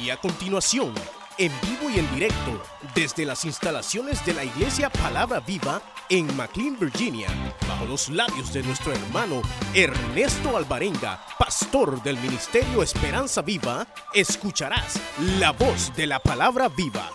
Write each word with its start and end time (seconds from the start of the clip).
Y 0.00 0.10
a 0.10 0.16
continuación, 0.18 0.92
en 1.38 1.50
vivo 1.62 1.88
y 1.88 1.98
en 1.98 2.14
directo, 2.14 2.62
desde 2.94 3.24
las 3.24 3.44
instalaciones 3.46 4.24
de 4.26 4.34
la 4.34 4.44
Iglesia 4.44 4.90
Palabra 4.90 5.40
Viva 5.40 5.80
en 6.10 6.36
McLean, 6.36 6.78
Virginia, 6.78 7.28
bajo 7.66 7.86
los 7.86 8.10
labios 8.10 8.52
de 8.52 8.62
nuestro 8.62 8.92
hermano 8.92 9.40
Ernesto 9.74 10.56
Alvarenga, 10.56 11.24
pastor 11.38 12.02
del 12.02 12.18
Ministerio 12.18 12.82
Esperanza 12.82 13.40
Viva, 13.40 13.86
escucharás 14.12 15.00
la 15.38 15.52
voz 15.52 15.94
de 15.96 16.06
la 16.06 16.18
Palabra 16.18 16.68
Viva. 16.68 17.10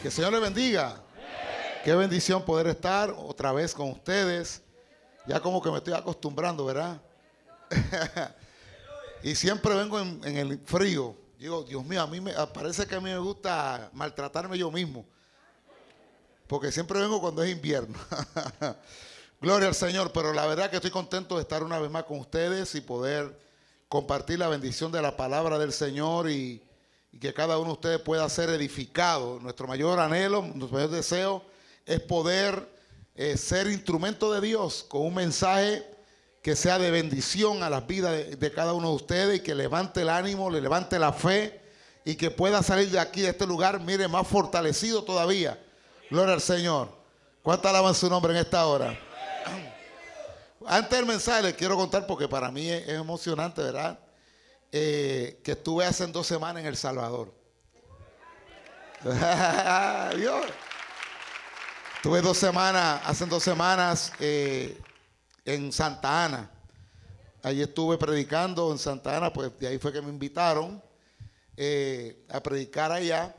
Que 0.00 0.08
el 0.08 0.12
Señor 0.12 0.32
le 0.32 0.40
bendiga. 0.40 0.96
Qué 1.84 1.94
bendición 1.94 2.42
poder 2.44 2.68
estar 2.68 3.10
otra 3.10 3.52
vez 3.52 3.74
con 3.74 3.90
ustedes. 3.90 4.62
Ya 5.26 5.40
como 5.40 5.60
que 5.62 5.70
me 5.70 5.76
estoy 5.76 5.92
acostumbrando, 5.92 6.64
¿verdad? 6.64 7.02
y 9.22 9.34
siempre 9.34 9.74
vengo 9.74 10.00
en, 10.00 10.36
el 10.36 10.58
frío. 10.64 11.16
Digo, 11.38 11.62
Dios 11.64 11.84
mío, 11.84 12.02
a 12.02 12.06
mí 12.06 12.20
me 12.20 12.32
parece 12.54 12.86
que 12.86 12.94
a 12.94 13.00
mí 13.00 13.10
me 13.10 13.18
gusta 13.18 13.90
maltratarme 13.92 14.58
yo 14.58 14.70
mismo. 14.70 15.04
Porque 16.46 16.70
siempre 16.70 17.00
vengo 17.00 17.20
cuando 17.20 17.42
es 17.42 17.50
invierno. 17.50 17.98
Gloria 19.40 19.68
al 19.68 19.74
Señor, 19.74 20.12
pero 20.12 20.32
la 20.32 20.46
verdad 20.46 20.70
que 20.70 20.76
estoy 20.76 20.90
contento 20.90 21.36
de 21.36 21.42
estar 21.42 21.62
una 21.62 21.78
vez 21.78 21.90
más 21.90 22.04
con 22.04 22.18
ustedes 22.18 22.74
y 22.74 22.80
poder 22.80 23.38
compartir 23.88 24.38
la 24.38 24.48
bendición 24.48 24.92
de 24.92 25.02
la 25.02 25.16
palabra 25.16 25.58
del 25.58 25.72
Señor 25.72 26.30
y, 26.30 26.62
y 27.10 27.18
que 27.18 27.34
cada 27.34 27.58
uno 27.58 27.68
de 27.68 27.74
ustedes 27.74 28.00
pueda 28.00 28.28
ser 28.28 28.50
edificado. 28.50 29.40
Nuestro 29.40 29.66
mayor 29.66 29.98
anhelo, 29.98 30.42
nuestro 30.42 30.78
mayor 30.78 30.90
deseo 30.90 31.44
es 31.84 32.00
poder 32.00 32.68
eh, 33.14 33.36
ser 33.36 33.66
instrumento 33.66 34.32
de 34.32 34.40
Dios 34.40 34.84
con 34.88 35.02
un 35.02 35.14
mensaje 35.14 35.84
que 36.42 36.56
sea 36.56 36.78
de 36.78 36.90
bendición 36.90 37.62
a 37.62 37.70
las 37.70 37.86
vidas 37.86 38.38
de, 38.38 38.52
cada 38.52 38.72
uno 38.74 38.88
de 38.88 38.94
ustedes 38.96 39.38
y 39.38 39.42
que 39.42 39.54
levante 39.54 40.02
el 40.02 40.08
ánimo, 40.08 40.50
le 40.50 40.60
levante 40.60 40.98
la 40.98 41.12
fe 41.12 41.60
y 42.04 42.16
que 42.16 42.32
pueda 42.32 42.64
salir 42.64 42.90
de 42.90 42.98
aquí, 42.98 43.22
de 43.22 43.28
este 43.28 43.46
lugar, 43.46 43.78
mire, 43.78 44.08
más 44.08 44.26
fortalecido 44.26 45.04
todavía. 45.04 45.62
Gloria 46.10 46.34
al 46.34 46.40
Señor. 46.40 46.88
¿Cuánta 47.42 47.70
alaban 47.70 47.94
su 47.94 48.10
nombre 48.10 48.32
en 48.32 48.40
esta 48.40 48.66
hora? 48.66 48.98
Antes 50.66 50.98
del 50.98 51.06
mensaje 51.06 51.42
les 51.42 51.54
quiero 51.54 51.76
contar 51.76 52.06
porque 52.06 52.28
para 52.28 52.50
mí 52.50 52.68
es, 52.68 52.88
emocionante, 52.88 53.62
¿verdad? 53.62 53.98
Eh, 54.72 55.40
que 55.44 55.52
estuve 55.52 55.84
hace 55.84 56.06
dos 56.08 56.26
semanas 56.26 56.62
en 56.62 56.66
El 56.66 56.76
Salvador. 56.76 57.32
Dios. 60.16 60.44
Tuve 62.02 62.20
dos 62.20 62.36
semanas, 62.36 63.00
hace 63.04 63.26
dos 63.26 63.44
semanas 63.44 64.12
eh, 64.18 64.76
en 65.44 65.72
Santa 65.72 66.24
Ana. 66.24 66.50
Allí 67.42 67.62
estuve 67.62 67.98
predicando 67.98 68.70
en 68.70 68.78
Santa 68.78 69.16
Ana, 69.16 69.32
pues 69.32 69.58
de 69.58 69.66
ahí 69.66 69.78
fue 69.78 69.92
que 69.92 70.00
me 70.00 70.10
invitaron 70.10 70.82
eh, 71.56 72.24
a 72.28 72.40
predicar 72.40 72.92
allá. 72.92 73.34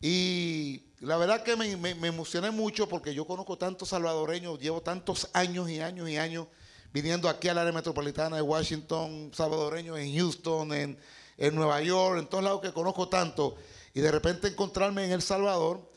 Y 0.00 0.84
la 1.00 1.16
verdad 1.16 1.42
que 1.42 1.56
me, 1.56 1.76
me, 1.76 2.08
emocioné 2.08 2.50
mucho 2.50 2.88
porque 2.88 3.14
yo 3.14 3.26
conozco 3.26 3.56
tantos 3.56 3.88
salvadoreños, 3.88 4.58
llevo 4.58 4.82
tantos 4.82 5.28
años 5.32 5.70
y 5.70 5.80
años 5.80 6.08
y 6.08 6.16
años 6.18 6.46
viniendo 6.92 7.28
aquí 7.28 7.48
al 7.48 7.58
área 7.58 7.72
metropolitana 7.72 8.36
de 8.36 8.42
Washington, 8.42 9.30
salvadoreños 9.34 9.98
en 9.98 10.14
Houston, 10.14 10.72
en, 10.72 10.98
en 11.38 11.54
Nueva 11.54 11.80
York, 11.80 12.18
en 12.18 12.26
todos 12.26 12.44
lados 12.44 12.60
que 12.60 12.72
conozco 12.72 13.08
tanto. 13.08 13.56
Y 13.94 14.00
de 14.00 14.10
repente 14.10 14.48
encontrarme 14.48 15.04
en 15.06 15.12
El 15.12 15.22
Salvador 15.22 15.89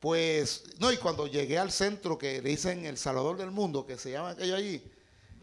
pues, 0.00 0.64
no, 0.78 0.92
y 0.92 0.96
cuando 0.96 1.26
llegué 1.26 1.58
al 1.58 1.72
centro 1.72 2.16
que 2.16 2.40
le 2.40 2.50
dicen 2.50 2.86
El 2.86 2.96
Salvador 2.96 3.36
del 3.36 3.50
Mundo, 3.50 3.84
que 3.84 3.98
se 3.98 4.12
llama 4.12 4.30
aquello 4.30 4.54
allí, 4.54 4.82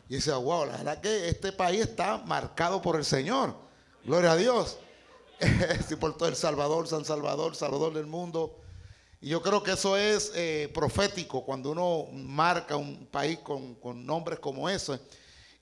y 0.08 0.16
decía, 0.16 0.38
wow, 0.38 0.66
la 0.66 0.78
verdad 0.78 1.02
que 1.02 1.30
este 1.30 1.52
país 1.52 1.82
está 1.82 2.18
marcado 2.20 2.82
por 2.82 2.96
el 2.96 3.04
Señor. 3.04 3.56
Gloria 4.06 4.34
a 4.34 4.38
Dios. 4.38 4.78
por 6.00 6.16
todo 6.16 6.30
El 6.30 6.36
Salvador, 6.36 6.88
San 6.88 7.04
Salvador, 7.06 7.56
Salvador 7.56 7.94
del 7.94 8.06
Mundo. 8.06 8.56
Y 9.20 9.30
yo 9.30 9.42
creo 9.42 9.64
que 9.64 9.72
eso 9.72 9.98
es 9.98 10.32
eh, 10.36 10.70
profético 10.74 11.44
cuando 11.44 11.72
uno 11.72 12.06
marca 12.14 12.76
un 12.76 13.08
país 13.08 13.40
con, 13.40 13.76
con 13.76 14.06
nombres 14.06 14.40
como 14.40 14.70
ese. 14.70 15.00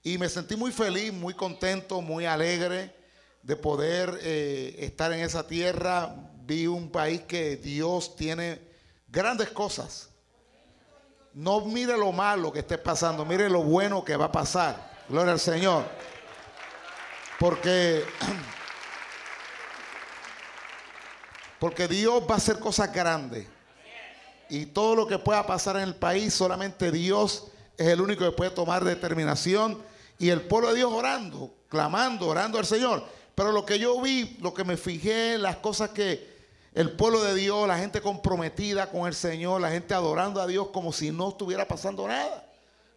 Y 0.04 0.18
me 0.18 0.28
sentí 0.28 0.56
muy 0.56 0.72
feliz, 0.72 1.14
muy 1.14 1.34
contento, 1.34 2.02
muy 2.02 2.26
alegre 2.26 2.94
de 3.42 3.56
poder 3.56 4.20
eh, 4.22 4.76
estar 4.80 5.14
en 5.14 5.22
esa 5.22 5.48
tierra. 5.48 6.14
Vi 6.46 6.68
un 6.68 6.90
país 6.90 7.22
que 7.22 7.56
Dios 7.56 8.16
tiene 8.18 8.73
grandes 9.14 9.52
cosas. 9.52 10.10
No 11.34 11.62
mire 11.62 11.98
lo 11.98 12.12
malo 12.12 12.52
que 12.52 12.60
esté 12.60 12.78
pasando, 12.78 13.26
mire 13.26 13.50
lo 13.50 13.62
bueno 13.62 14.04
que 14.04 14.18
va 14.18 14.26
a 14.26 14.32
pasar. 14.32 14.92
Gloria 15.08 15.34
al 15.34 15.40
Señor. 15.40 15.86
Porque 17.40 18.04
porque 21.60 21.88
Dios 21.88 22.24
va 22.30 22.36
a 22.36 22.38
hacer 22.38 22.60
cosas 22.60 22.92
grandes. 22.92 23.48
Y 24.50 24.66
todo 24.68 24.96
lo 24.96 25.08
que 25.08 25.20
pueda 25.20 25.46
pasar 25.46 25.78
en 25.78 25.84
el 25.84 25.96
país, 25.96 26.34
solamente 26.34 26.92
Dios 26.92 27.48
es 27.78 27.88
el 27.88 28.02
único 28.02 28.26
que 28.26 28.32
puede 28.32 28.52
tomar 28.52 28.84
determinación. 28.84 29.82
Y 30.20 30.30
el 30.30 30.42
pueblo 30.42 30.70
de 30.70 30.76
Dios 30.76 30.92
orando, 30.92 31.54
clamando, 31.70 32.28
orando 32.28 32.58
al 32.58 32.66
Señor. 32.66 33.04
Pero 33.36 33.52
lo 33.52 33.66
que 33.66 33.80
yo 33.80 34.00
vi, 34.02 34.38
lo 34.42 34.54
que 34.54 34.64
me 34.64 34.78
fijé, 34.78 35.38
las 35.38 35.58
cosas 35.58 35.90
que, 35.90 36.33
el 36.74 36.92
pueblo 36.92 37.24
de 37.24 37.36
Dios, 37.36 37.68
la 37.68 37.78
gente 37.78 38.02
comprometida 38.02 38.90
con 38.90 39.08
el 39.08 39.14
Señor, 39.14 39.62
la 39.62 39.70
gente 39.70 39.94
adorando 39.94 40.42
a 40.42 40.48
Dios 40.48 40.70
como 40.74 40.92
si 40.92 41.12
no 41.12 41.30
estuviera 41.30 41.68
pasando 41.68 42.08
nada. 42.08 42.48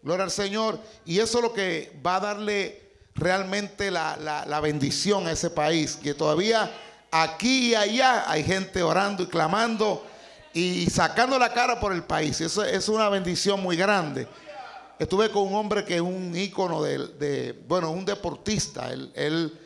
Gloria 0.03 0.25
al 0.25 0.31
Señor. 0.31 0.79
Y 1.05 1.19
eso 1.19 1.39
es 1.39 1.45
lo 1.45 1.53
que 1.53 1.99
va 2.05 2.17
a 2.17 2.21
darle 2.21 2.91
realmente 3.15 3.91
la, 3.91 4.17
la, 4.17 4.47
la 4.47 4.61
bendición 4.61 5.27
a 5.27 5.33
ese 5.33 5.51
país. 5.51 5.97
Que 5.97 6.15
todavía 6.15 6.71
aquí 7.11 7.71
y 7.71 7.75
allá 7.75 8.31
hay 8.31 8.45
gente 8.45 8.83
orando 8.83 9.25
y 9.25 9.27
clamando 9.27 10.07
y 10.55 10.89
sacando 10.89 11.39
la 11.39 11.53
cara 11.53 11.79
por 11.79 11.93
el 11.93 12.05
país. 12.05 12.41
Eso 12.41 12.65
es 12.65 12.89
una 12.89 13.11
bendición 13.11 13.61
muy 13.61 13.77
grande. 13.77 14.27
Estuve 14.99 15.31
con 15.31 15.43
un 15.43 15.55
hombre 15.55 15.85
que 15.85 15.97
es 15.97 16.01
un 16.01 16.35
ícono 16.35 16.83
de, 16.83 17.09
de 17.09 17.53
bueno, 17.69 17.91
un 17.91 18.07
deportista. 18.07 18.91
Él, 18.91 19.13
él, 19.15 19.59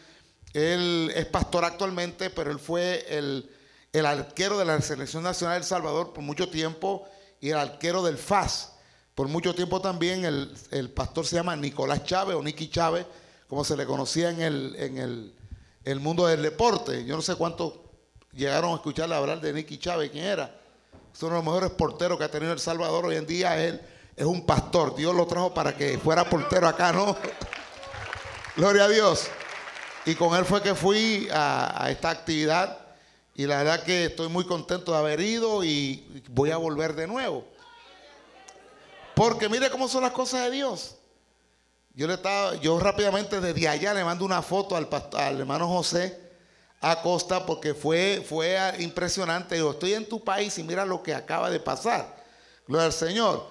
él 0.53 1.13
es 1.15 1.27
pastor 1.27 1.65
actualmente, 1.65 2.31
pero 2.31 2.51
él 2.51 2.59
fue 2.59 3.07
el 3.09 3.49
el 3.93 4.07
arquero 4.07 4.59
de 4.59 4.65
la 4.65 4.81
Selección 4.81 5.23
Nacional 5.23 5.57
de 5.57 5.59
El 5.59 5.65
Salvador 5.65 6.13
por 6.13 6.23
mucho 6.23 6.49
tiempo 6.49 7.09
y 7.41 7.51
el 7.51 7.59
arquero 7.59 8.03
del 8.03 8.19
FAS. 8.19 8.73
Por 9.15 9.29
mucho 9.29 9.55
tiempo 9.55 9.81
también 9.81 10.25
el, 10.25 10.55
el 10.71 10.91
pastor 10.91 11.27
se 11.27 11.37
llama 11.37 11.57
Nicolás 11.57 12.05
Chávez 12.05 12.37
o 12.37 12.43
Nicky 12.43 12.71
Chávez, 12.71 13.05
como 13.49 13.65
se 13.65 13.77
le 13.77 13.85
conocía 13.85 14.31
en 14.31 14.41
el, 14.41 14.77
en 14.79 14.99
el, 14.99 15.35
el 15.85 16.01
mundo 16.01 16.27
del 16.27 16.43
deporte. 16.43 17.05
Yo 17.05 17.17
no 17.17 17.23
sé 17.23 17.35
cuántos 17.35 17.75
llegaron 18.33 18.73
a 18.73 18.75
escucharle 18.77 19.17
hablar 19.17 19.41
de 19.41 19.53
Nicky 19.53 19.79
Chávez, 19.79 20.11
quién 20.11 20.25
era. 20.25 20.55
Es 21.13 21.21
uno 21.23 21.33
de 21.33 21.37
los 21.39 21.45
mejores 21.45 21.71
porteros 21.71 22.17
que 22.17 22.25
ha 22.25 22.31
tenido 22.31 22.53
El 22.53 22.61
Salvador. 22.61 23.07
Hoy 23.07 23.17
en 23.17 23.27
día 23.27 23.61
él 23.63 23.81
es 24.15 24.25
un 24.25 24.47
pastor. 24.47 24.95
Dios 24.95 25.15
lo 25.15 25.27
trajo 25.27 25.53
para 25.53 25.77
que 25.77 25.99
fuera 25.99 26.29
portero 26.31 26.69
acá, 26.69 26.93
¿no? 26.93 27.17
Gloria 28.57 28.85
a 28.85 28.89
Dios. 28.89 29.27
Y 30.07 30.15
con 30.15 30.37
él 30.37 30.45
fue 30.45 30.63
que 30.63 30.77
fui 30.77 31.29
a 31.33 31.89
esta 31.91 32.11
actividad 32.11 32.80
y 33.35 33.47
la 33.47 33.59
verdad 33.59 33.83
que 33.83 34.07
estoy 34.07 34.29
muy 34.29 34.45
contento 34.45 34.93
de 34.93 34.99
haber 34.99 35.21
ido 35.21 35.65
y 35.65 36.23
voy 36.31 36.51
a 36.51 36.57
volver 36.57 36.95
de 36.95 37.07
nuevo. 37.07 37.45
Porque 39.15 39.49
mire 39.49 39.71
cómo 39.71 39.89
son 39.89 40.03
las 40.03 40.13
cosas 40.13 40.45
de 40.45 40.51
Dios. 40.51 40.97
Yo 41.95 42.07
le 42.07 42.15
estaba, 42.15 42.55
yo 42.57 42.79
rápidamente 42.79 43.41
desde 43.41 43.69
allá 43.69 43.93
le 43.93 44.05
mando 44.05 44.25
una 44.25 44.43
foto 44.43 44.77
al, 44.77 45.41
hermano 45.41 45.69
José 45.69 46.19
Acosta 46.81 47.45
porque 47.45 47.75
fue, 47.75 48.25
fue 48.27 48.59
impresionante. 48.79 49.59
Yo 49.59 49.73
estoy 49.73 49.95
en 49.95 50.09
tu 50.09 50.23
país 50.25 50.57
y 50.59 50.63
mira 50.63 50.85
lo 50.85 51.03
que 51.03 51.15
acaba 51.15 51.51
de 51.51 51.61
pasar. 51.61 52.17
Gloria 52.67 52.87
al 52.87 52.93
Señor. 52.93 53.49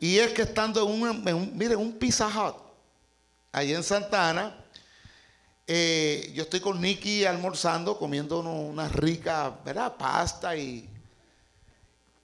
Y 0.00 0.18
es 0.18 0.32
que 0.32 0.42
estando 0.42 0.82
en 0.82 0.90
un, 0.90 1.56
mire, 1.56 1.76
un 1.76 1.92
Pizza 1.92 2.26
Hut, 2.26 2.56
ahí 3.52 3.72
en 3.72 3.82
Santa 3.82 4.28
Ana, 4.28 4.63
eh, 5.66 6.30
yo 6.34 6.42
estoy 6.42 6.60
con 6.60 6.80
Nicky 6.80 7.24
almorzando, 7.24 7.98
comiendo 7.98 8.40
una 8.40 8.88
rica, 8.88 9.58
¿verdad? 9.64 9.96
Pasta 9.96 10.56
y, 10.56 10.88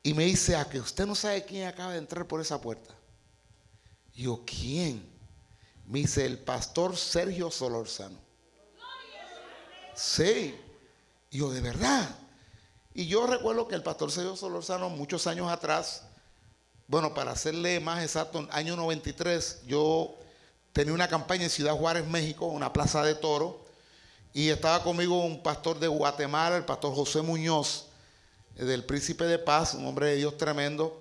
y 0.02 0.14
me 0.14 0.24
dice, 0.24 0.56
a 0.56 0.68
que 0.68 0.80
usted 0.80 1.06
no 1.06 1.14
sabe 1.14 1.44
quién 1.44 1.66
acaba 1.66 1.92
de 1.92 1.98
entrar 1.98 2.26
por 2.26 2.40
esa 2.40 2.60
puerta. 2.60 2.94
Yo, 4.14 4.42
¿quién? 4.44 5.08
Me 5.86 6.00
dice, 6.00 6.26
el 6.26 6.38
pastor 6.38 6.96
Sergio 6.96 7.50
Solorzano. 7.50 8.18
Sí. 9.94 10.54
Yo, 11.30 11.50
de 11.50 11.60
verdad. 11.60 12.08
Y 12.92 13.06
yo 13.06 13.26
recuerdo 13.26 13.68
que 13.68 13.74
el 13.74 13.82
pastor 13.82 14.10
Sergio 14.10 14.36
Solorzano, 14.36 14.90
muchos 14.90 15.26
años 15.26 15.50
atrás, 15.50 16.02
bueno, 16.88 17.14
para 17.14 17.32
hacerle 17.32 17.78
más 17.80 18.02
exacto, 18.02 18.48
año 18.50 18.76
93, 18.76 19.62
yo 19.66 20.18
tenía 20.72 20.92
una 20.92 21.08
campaña 21.08 21.44
en 21.44 21.50
Ciudad 21.50 21.74
Juárez, 21.76 22.06
México, 22.06 22.46
una 22.46 22.72
plaza 22.72 23.02
de 23.02 23.14
toro, 23.14 23.64
y 24.32 24.48
estaba 24.48 24.82
conmigo 24.82 25.24
un 25.24 25.42
pastor 25.42 25.78
de 25.80 25.88
Guatemala, 25.88 26.56
el 26.56 26.64
pastor 26.64 26.94
José 26.94 27.22
Muñoz, 27.22 27.86
eh, 28.56 28.64
del 28.64 28.84
Príncipe 28.84 29.24
de 29.24 29.38
Paz, 29.38 29.74
un 29.74 29.86
hombre 29.86 30.06
de 30.06 30.16
Dios 30.16 30.36
tremendo. 30.36 31.00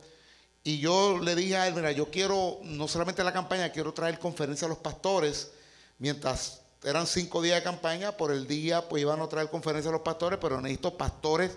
Y 0.64 0.80
yo 0.80 1.20
le 1.20 1.36
dije 1.36 1.56
a 1.56 1.68
él, 1.68 1.76
mira, 1.76 1.92
yo 1.92 2.10
quiero, 2.10 2.60
no 2.64 2.88
solamente 2.88 3.24
la 3.24 3.34
campaña, 3.34 3.72
quiero 3.72 3.94
traer 3.94 4.20
conferencia 4.20 4.66
a 4.66 4.70
los 4.70 4.80
pastores 4.80 5.52
mientras 6.00 6.62
eran 6.84 7.08
cinco 7.08 7.42
días 7.42 7.58
de 7.58 7.64
campaña, 7.64 8.14
por 8.14 8.32
el 8.32 8.48
día 8.48 8.88
pues 8.88 9.02
iban 9.02 9.22
a 9.22 9.28
traer 9.28 9.50
conferencias 9.50 9.90
a 9.90 9.94
los 9.94 10.02
pastores, 10.02 10.40
pero 10.42 10.62
necesito 10.62 10.98
pastores 10.98 11.52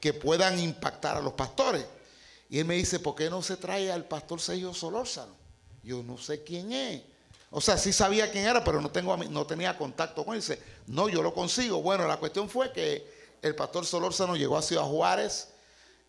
que 0.00 0.14
puedan 0.14 0.58
impactar 0.58 1.16
a 1.16 1.20
los 1.20 1.34
pastores. 1.34 1.84
Y 2.48 2.58
él 2.58 2.64
me 2.64 2.74
dice, 2.74 2.98
¿por 2.98 3.14
qué 3.14 3.28
no 3.28 3.42
se 3.42 3.56
trae 3.56 3.92
al 3.92 4.06
pastor 4.06 4.40
Sergio 4.40 4.72
Solórzano? 4.72 5.34
Yo 5.82 6.02
no 6.02 6.18
sé 6.18 6.42
quién 6.42 6.72
es. 6.72 7.02
O 7.50 7.60
sea, 7.60 7.76
sí 7.76 7.92
sabía 7.92 8.30
quién 8.30 8.46
era, 8.46 8.62
pero 8.62 8.80
no, 8.80 8.90
tengo, 8.90 9.16
no 9.16 9.44
tenía 9.44 9.76
contacto 9.76 10.24
con 10.24 10.34
él. 10.34 10.40
Dice, 10.40 10.62
no, 10.86 11.08
yo 11.08 11.22
lo 11.22 11.34
consigo. 11.34 11.82
Bueno, 11.82 12.06
la 12.06 12.16
cuestión 12.16 12.48
fue 12.48 12.72
que 12.72 13.38
el 13.42 13.56
pastor 13.56 13.84
Solórzano 13.84 14.36
llegó 14.36 14.56
a 14.56 14.62
Ciudad 14.62 14.84
Juárez 14.84 15.48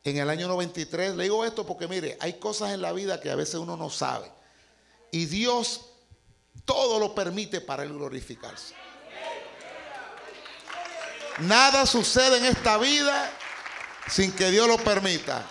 en 0.03 0.17
el 0.17 0.29
año 0.29 0.47
93. 0.47 1.15
Le 1.15 1.23
digo 1.23 1.43
esto 1.43 1.65
porque, 1.65 1.87
mire, 1.87 2.17
hay 2.19 2.33
cosas 2.33 2.71
en 2.71 2.81
la 2.81 2.93
vida 2.93 3.19
que 3.19 3.31
a 3.31 3.35
veces 3.35 3.55
uno 3.55 3.75
no 3.75 3.89
sabe. 3.89 4.31
Y 5.11 5.25
Dios 5.25 5.81
todo 6.63 6.99
lo 6.99 7.15
permite 7.15 7.59
para 7.59 7.83
él 7.83 7.93
glorificarse. 7.93 8.75
Nada 11.39 11.87
sucede 11.87 12.37
en 12.37 12.45
esta 12.45 12.77
vida 12.77 13.31
sin 14.07 14.31
que 14.31 14.51
Dios 14.51 14.67
lo 14.67 14.77
permita. 14.77 15.47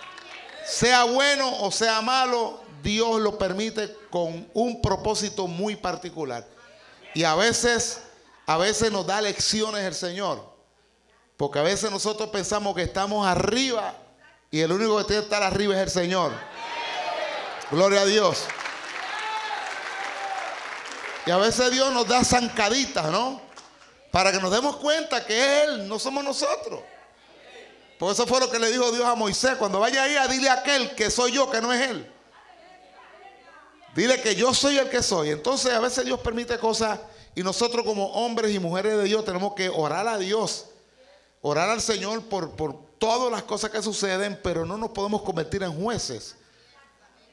Sea 0.64 1.04
bueno 1.04 1.62
o 1.62 1.72
sea 1.72 2.00
malo, 2.00 2.59
Dios 2.82 3.20
lo 3.20 3.38
permite 3.38 3.94
con 4.10 4.48
un 4.54 4.80
propósito 4.82 5.46
muy 5.46 5.76
particular. 5.76 6.46
Y 7.14 7.24
a 7.24 7.34
veces, 7.34 8.02
a 8.46 8.56
veces 8.56 8.90
nos 8.92 9.06
da 9.06 9.20
lecciones 9.20 9.82
el 9.82 9.94
Señor. 9.94 10.48
Porque 11.36 11.58
a 11.58 11.62
veces 11.62 11.90
nosotros 11.90 12.28
pensamos 12.30 12.74
que 12.74 12.82
estamos 12.82 13.26
arriba 13.26 13.94
y 14.50 14.60
el 14.60 14.72
único 14.72 14.98
que 14.98 15.04
tiene 15.04 15.22
que 15.22 15.26
estar 15.26 15.42
arriba 15.42 15.74
es 15.74 15.80
el 15.80 15.90
Señor. 15.90 16.32
Gloria 17.70 18.02
a 18.02 18.04
Dios. 18.04 18.44
Y 21.26 21.30
a 21.30 21.36
veces 21.36 21.70
Dios 21.70 21.92
nos 21.92 22.06
da 22.06 22.24
zancaditas, 22.24 23.10
¿no? 23.10 23.40
Para 24.10 24.32
que 24.32 24.40
nos 24.40 24.50
demos 24.50 24.76
cuenta 24.76 25.24
que 25.24 25.38
es 25.38 25.68
Él, 25.68 25.88
no 25.88 25.98
somos 25.98 26.24
nosotros. 26.24 26.80
Por 27.98 28.12
eso 28.12 28.26
fue 28.26 28.40
lo 28.40 28.50
que 28.50 28.58
le 28.58 28.70
dijo 28.70 28.90
Dios 28.90 29.04
a 29.04 29.14
Moisés. 29.14 29.56
Cuando 29.56 29.78
vaya 29.78 30.02
ahí 30.02 30.16
dile 30.30 30.48
a 30.48 30.54
aquel 30.54 30.94
que 30.94 31.10
soy 31.10 31.32
yo, 31.32 31.50
que 31.50 31.60
no 31.60 31.72
es 31.72 31.88
Él. 31.88 32.10
Dile 33.94 34.20
que 34.20 34.34
yo 34.34 34.54
soy 34.54 34.78
el 34.78 34.88
que 34.88 35.02
soy. 35.02 35.30
Entonces 35.30 35.72
a 35.72 35.80
veces 35.80 36.04
Dios 36.04 36.20
permite 36.20 36.58
cosas 36.58 37.00
y 37.34 37.42
nosotros 37.42 37.84
como 37.84 38.06
hombres 38.12 38.54
y 38.54 38.58
mujeres 38.58 38.96
de 38.96 39.04
Dios 39.04 39.24
tenemos 39.24 39.54
que 39.54 39.68
orar 39.68 40.06
a 40.08 40.18
Dios. 40.18 40.66
Orar 41.42 41.70
al 41.70 41.80
Señor 41.80 42.22
por, 42.24 42.50
por 42.50 42.76
todas 42.98 43.32
las 43.32 43.42
cosas 43.42 43.70
que 43.70 43.82
suceden, 43.82 44.38
pero 44.42 44.66
no 44.66 44.76
nos 44.76 44.90
podemos 44.90 45.22
convertir 45.22 45.62
en 45.62 45.72
jueces. 45.72 46.36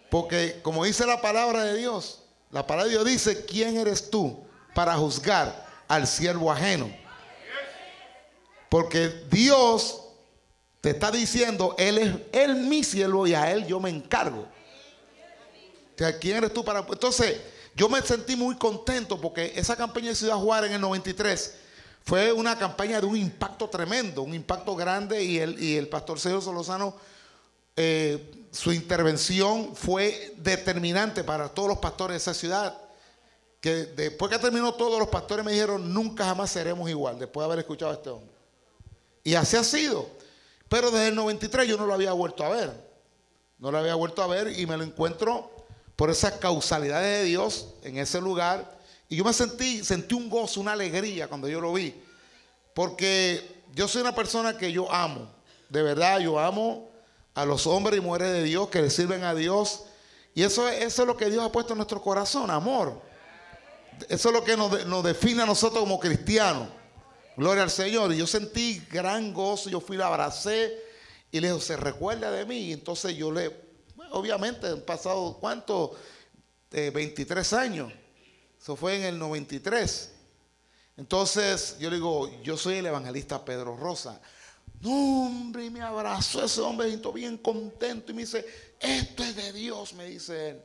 Porque 0.09 0.59
como 0.61 0.85
dice 0.85 1.05
la 1.05 1.21
palabra 1.21 1.63
de 1.63 1.77
Dios, 1.77 2.21
la 2.51 2.65
palabra 2.65 2.85
de 2.85 2.91
Dios 2.91 3.05
dice, 3.05 3.45
¿quién 3.45 3.77
eres 3.77 4.09
tú 4.09 4.45
para 4.73 4.95
juzgar 4.95 5.67
al 5.87 6.07
siervo 6.07 6.51
ajeno? 6.51 6.89
Porque 8.69 9.09
Dios 9.29 10.01
te 10.81 10.91
está 10.91 11.11
diciendo, 11.11 11.75
Él 11.77 11.97
es 11.97 12.15
Él 12.31 12.55
mi 12.55 12.83
siervo 12.83 13.27
y 13.27 13.33
a 13.33 13.51
Él 13.51 13.65
yo 13.67 13.79
me 13.79 13.89
encargo. 13.89 14.47
¿Quién 16.19 16.37
eres 16.37 16.53
tú 16.53 16.63
para...? 16.63 16.79
Entonces, 16.79 17.41
yo 17.75 17.89
me 17.89 18.01
sentí 18.01 18.35
muy 18.35 18.55
contento 18.55 19.19
porque 19.19 19.53
esa 19.55 19.75
campaña 19.75 20.09
de 20.09 20.15
Ciudad 20.15 20.35
Juárez 20.37 20.69
en 20.69 20.75
el 20.75 20.81
93 20.81 21.55
fue 22.03 22.31
una 22.31 22.57
campaña 22.57 23.01
de 23.01 23.05
un 23.05 23.17
impacto 23.17 23.67
tremendo, 23.69 24.21
un 24.21 24.33
impacto 24.33 24.75
grande 24.75 25.23
y 25.23 25.39
el, 25.39 25.61
y 25.61 25.75
el 25.75 25.87
pastor 25.87 26.19
Sergio 26.19 26.41
Solozano 26.41 26.95
eh, 27.75 28.47
su 28.51 28.71
intervención 28.71 29.75
fue 29.75 30.33
determinante 30.37 31.23
para 31.23 31.49
todos 31.49 31.69
los 31.69 31.77
pastores 31.77 32.13
de 32.13 32.17
esa 32.17 32.33
ciudad. 32.33 32.81
Que 33.59 33.85
después 33.85 34.31
que 34.31 34.39
terminó 34.39 34.73
todos 34.73 34.97
los 34.97 35.09
pastores 35.09 35.45
me 35.45 35.51
dijeron, 35.51 35.93
nunca 35.93 36.25
jamás 36.25 36.49
seremos 36.49 36.89
igual, 36.89 37.19
después 37.19 37.43
de 37.43 37.45
haber 37.45 37.59
escuchado 37.59 37.91
a 37.91 37.95
este 37.95 38.09
hombre. 38.09 38.33
Y 39.23 39.35
así 39.35 39.57
ha 39.57 39.63
sido. 39.63 40.09
Pero 40.69 40.89
desde 40.89 41.09
el 41.09 41.15
93 41.15 41.67
yo 41.67 41.77
no 41.77 41.85
lo 41.85 41.93
había 41.93 42.13
vuelto 42.13 42.43
a 42.43 42.49
ver. 42.49 42.71
No 43.59 43.71
lo 43.71 43.77
había 43.77 43.95
vuelto 43.95 44.23
a 44.23 44.27
ver 44.27 44.59
y 44.59 44.65
me 44.65 44.77
lo 44.77 44.83
encuentro 44.83 45.56
por 45.97 46.11
esas 46.11 46.33
causalidades 46.33 47.19
de 47.19 47.23
Dios 47.25 47.73
en 47.83 47.97
ese 47.97 48.21
lugar. 48.21 48.77
Y 49.09 49.17
yo 49.17 49.25
me 49.25 49.33
sentí, 49.33 49.83
sentí 49.83 50.13
un 50.15 50.29
gozo, 50.29 50.61
una 50.61 50.73
alegría 50.73 51.27
cuando 51.27 51.49
yo 51.49 51.59
lo 51.59 51.73
vi. 51.73 51.93
Porque 52.73 53.63
yo 53.73 53.87
soy 53.87 54.01
una 54.01 54.15
persona 54.15 54.57
que 54.57 54.71
yo 54.71 54.89
amo. 54.91 55.29
De 55.67 55.81
verdad, 55.81 56.19
yo 56.19 56.39
amo 56.39 56.89
a 57.33 57.45
los 57.45 57.65
hombres 57.65 57.97
y 57.97 58.01
mujeres 58.01 58.31
de 58.31 58.43
Dios 58.43 58.69
que 58.69 58.81
le 58.81 58.91
sirven 58.91 59.23
a 59.23 59.33
Dios. 59.33 59.85
Y 60.35 60.43
eso, 60.43 60.69
eso 60.69 61.01
es 61.01 61.07
lo 61.07 61.17
que 61.17 61.31
Dios 61.31 61.43
ha 61.43 61.51
puesto 61.51 61.73
en 61.73 61.77
nuestro 61.77 61.99
corazón, 61.99 62.51
amor. 62.51 63.01
Eso 64.07 64.29
es 64.29 64.35
lo 64.35 64.43
que 64.43 64.55
nos, 64.55 64.85
nos 64.85 65.03
define 65.03 65.41
a 65.41 65.45
nosotros 65.47 65.79
como 65.79 65.99
cristianos. 65.99 66.69
Gloria 67.35 67.63
al 67.63 67.71
Señor. 67.71 68.13
Y 68.13 68.17
yo 68.17 68.27
sentí 68.27 68.83
gran 68.91 69.33
gozo, 69.33 69.67
yo 69.71 69.79
fui, 69.79 69.97
la 69.97 70.07
abracé 70.07 70.77
y 71.31 71.39
le 71.39 71.51
dije, 71.51 71.61
se 71.61 71.77
recuerda 71.77 72.29
de 72.29 72.45
mí. 72.45 72.57
Y 72.57 72.73
entonces 72.73 73.15
yo 73.15 73.31
le, 73.31 73.66
obviamente 74.11 74.67
han 74.67 74.81
pasado, 74.81 75.37
¿cuánto? 75.39 75.95
23 76.71 77.53
eh, 77.53 77.55
años. 77.55 77.93
Eso 78.59 78.75
fue 78.75 78.97
en 78.97 79.03
el 79.03 79.19
93. 79.19 80.11
Entonces 80.97 81.77
yo 81.79 81.89
le 81.89 81.97
digo, 81.97 82.29
yo 82.41 82.57
soy 82.57 82.75
el 82.75 82.85
evangelista 82.87 83.43
Pedro 83.45 83.77
Rosa. 83.77 84.19
No, 84.81 85.25
hombre, 85.25 85.65
y 85.65 85.69
me 85.69 85.81
abrazó 85.81 86.43
ese 86.43 86.61
hombre 86.61 86.95
bien 87.13 87.37
contento 87.37 88.11
y 88.11 88.15
me 88.15 88.21
dice, 88.21 88.45
esto 88.79 89.23
es 89.23 89.35
de 89.35 89.53
Dios, 89.53 89.93
me 89.93 90.05
dice 90.05 90.49
él. 90.49 90.61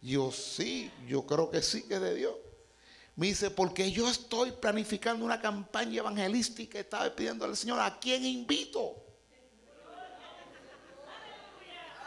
Yo 0.00 0.30
sí, 0.30 0.90
yo 1.06 1.24
creo 1.26 1.50
que 1.50 1.62
sí 1.62 1.82
que 1.82 1.94
es 1.94 2.00
de 2.00 2.14
Dios. 2.14 2.34
Me 3.16 3.28
dice, 3.28 3.50
porque 3.50 3.90
yo 3.92 4.08
estoy 4.08 4.52
planificando 4.52 5.24
una 5.24 5.40
campaña 5.40 5.98
evangelística 5.98 6.78
y 6.78 6.80
estaba 6.80 7.14
pidiendo 7.14 7.44
al 7.44 7.56
Señor, 7.56 7.80
¿a 7.80 7.98
quién 7.98 8.24
invito? 8.24 9.03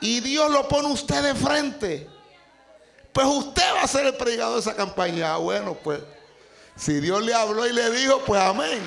Y 0.02 0.20
Dios 0.20 0.52
lo 0.52 0.68
pone 0.68 0.88
usted 0.90 1.22
de 1.24 1.36
frente. 1.36 2.10
Pues 3.12 3.26
usted 3.26 3.64
va 3.76 3.82
a 3.82 3.88
ser 3.88 4.06
el 4.06 4.16
predicador 4.16 4.56
de 4.56 4.62
esa 4.62 4.76
campaña. 4.76 5.34
Ah, 5.34 5.38
bueno, 5.38 5.74
pues 5.74 6.02
si 6.76 7.00
Dios 7.00 7.24
le 7.24 7.34
habló 7.34 7.66
y 7.66 7.74
le 7.74 7.90
dijo, 7.90 8.22
pues 8.26 8.40
amén. 8.40 8.80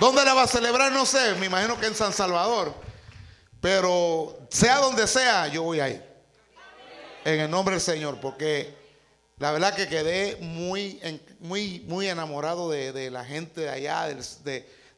¿Dónde 0.00 0.24
la 0.24 0.34
va 0.34 0.42
a 0.42 0.48
celebrar? 0.48 0.92
No 0.92 1.06
sé, 1.06 1.34
me 1.36 1.46
imagino 1.46 1.78
que 1.78 1.86
en 1.86 1.94
San 1.94 2.12
Salvador. 2.12 2.74
Pero 3.60 4.38
sea 4.50 4.78
donde 4.78 5.06
sea, 5.06 5.48
yo 5.48 5.62
voy 5.62 5.80
a 5.80 5.88
ir. 5.88 6.02
En 7.24 7.40
el 7.40 7.50
nombre 7.50 7.74
del 7.74 7.82
Señor, 7.82 8.18
porque 8.20 8.74
la 9.38 9.52
verdad 9.52 9.74
que 9.74 9.88
quedé 9.88 10.36
muy, 10.40 11.00
muy, 11.40 11.80
muy 11.86 12.08
enamorado 12.08 12.70
de, 12.70 13.10
la 13.10 13.24
gente 13.24 13.62
de 13.62 13.70
allá, 13.70 14.08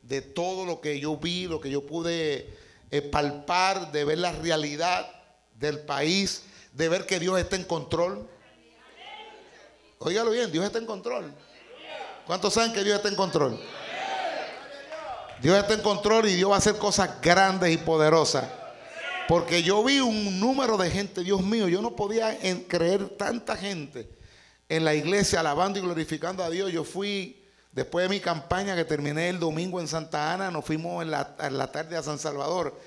de, 0.03 0.23
todo 0.23 0.65
lo 0.65 0.81
que 0.81 1.01
yo 1.01 1.17
vi, 1.17 1.47
lo 1.47 1.61
que 1.61 1.71
yo 1.71 1.87
pude 1.87 2.60
palpar, 3.11 3.93
de 3.93 4.05
ver 4.05 4.19
la 4.19 4.33
realidad 4.33 5.11
del 5.55 5.81
país, 5.81 6.43
de 6.73 6.89
ver 6.89 7.07
que 7.07 7.21
Dios 7.21 7.39
está 7.39 7.57
en 7.57 7.65
control. 7.65 8.29
Óigalo 9.99 10.31
bien, 10.31 10.51
Dios 10.51 10.65
está 10.65 10.79
en 10.79 10.87
control. 10.87 11.33
¿Cuántos 12.27 12.55
saben 12.55 12.73
que 12.73 12.83
Dios 12.83 12.97
está 12.97 13.09
en 13.09 13.17
control? 13.17 13.61
Dios 15.41 15.59
está 15.59 15.75
en 15.75 15.81
control 15.81 16.29
y 16.29 16.35
Dios 16.35 16.51
va 16.51 16.57
a 16.57 16.59
hacer 16.59 16.77
cosas 16.77 17.21
grandes 17.21 17.73
y 17.73 17.77
poderosas. 17.79 18.45
Porque 19.29 19.63
yo 19.63 19.83
vi 19.85 20.01
un 20.01 20.41
número 20.41 20.77
de 20.77 20.91
gente, 20.91 21.23
Dios 21.23 21.41
mío, 21.43 21.69
yo 21.69 21.81
no 21.81 21.95
podía 21.95 22.37
creer 22.67 23.11
tanta 23.11 23.57
gente 23.57 24.11
en 24.69 24.85
la 24.85 24.95
iglesia 24.95 25.41
alabando 25.41 25.79
y 25.79 25.83
glorificando 25.83 26.43
a 26.43 26.51
Dios. 26.51 26.73
Yo 26.73 26.85
fui, 26.85 27.40
después 27.73 28.09
de 28.09 28.15
mi 28.15 28.21
campaña 28.21 28.75
que 28.77 28.85
terminé 28.85 29.29
el 29.29 29.39
domingo 29.39 29.81
en 29.81 29.89
Santa 29.89 30.33
Ana, 30.33 30.51
nos 30.51 30.65
fuimos 30.65 31.03
en 31.03 31.11
la, 31.11 31.73
tarde 31.73 31.97
a 31.97 32.03
San 32.03 32.19
Salvador, 32.19 32.79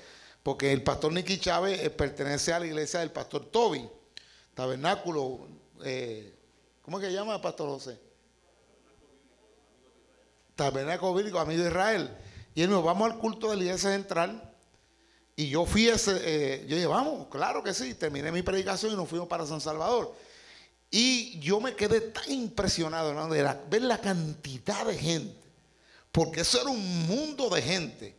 porque 0.42 0.72
el 0.72 0.82
pastor 0.82 1.12
Nicky 1.12 1.38
Chávez 1.38 1.80
eh, 1.80 1.90
pertenece 1.90 2.52
a 2.52 2.60
la 2.60 2.66
iglesia 2.66 3.00
del 3.00 3.10
pastor 3.10 3.46
Toby, 3.46 3.88
tabernáculo, 4.54 5.48
eh, 5.84 6.34
¿cómo 6.82 6.98
es 6.98 7.06
que 7.06 7.12
llama 7.12 7.40
pastor 7.40 7.68
José? 7.68 7.98
Tabernáculo 10.54 11.14
bíblico, 11.14 11.38
amigo 11.38 11.62
de 11.62 11.68
Israel. 11.68 12.16
Y 12.54 12.62
él 12.62 12.68
dijo, 12.68 12.82
vamos 12.82 13.10
al 13.10 13.18
culto 13.18 13.50
de 13.50 13.56
la 13.56 13.64
iglesia 13.64 13.90
central. 13.90 14.52
Y 15.34 15.48
yo 15.48 15.66
fui 15.66 15.88
ese, 15.88 16.20
eh, 16.22 16.64
yo 16.68 16.76
dije, 16.76 16.86
vamos, 16.86 17.26
claro 17.28 17.64
que 17.64 17.74
sí. 17.74 17.94
Terminé 17.94 18.30
mi 18.30 18.42
predicación 18.42 18.92
y 18.92 18.96
nos 18.96 19.08
fuimos 19.08 19.26
para 19.26 19.46
San 19.46 19.60
Salvador. 19.60 20.14
Y 20.96 21.40
yo 21.40 21.58
me 21.58 21.74
quedé 21.74 22.00
tan 22.00 22.30
impresionado, 22.30 23.10
hermano, 23.10 23.34
de 23.34 23.42
ver 23.68 23.82
la 23.82 23.98
cantidad 23.98 24.86
de 24.86 24.96
gente. 24.96 25.44
Porque 26.12 26.42
eso 26.42 26.60
era 26.60 26.70
un 26.70 27.06
mundo 27.08 27.50
de 27.50 27.60
gente. 27.60 28.16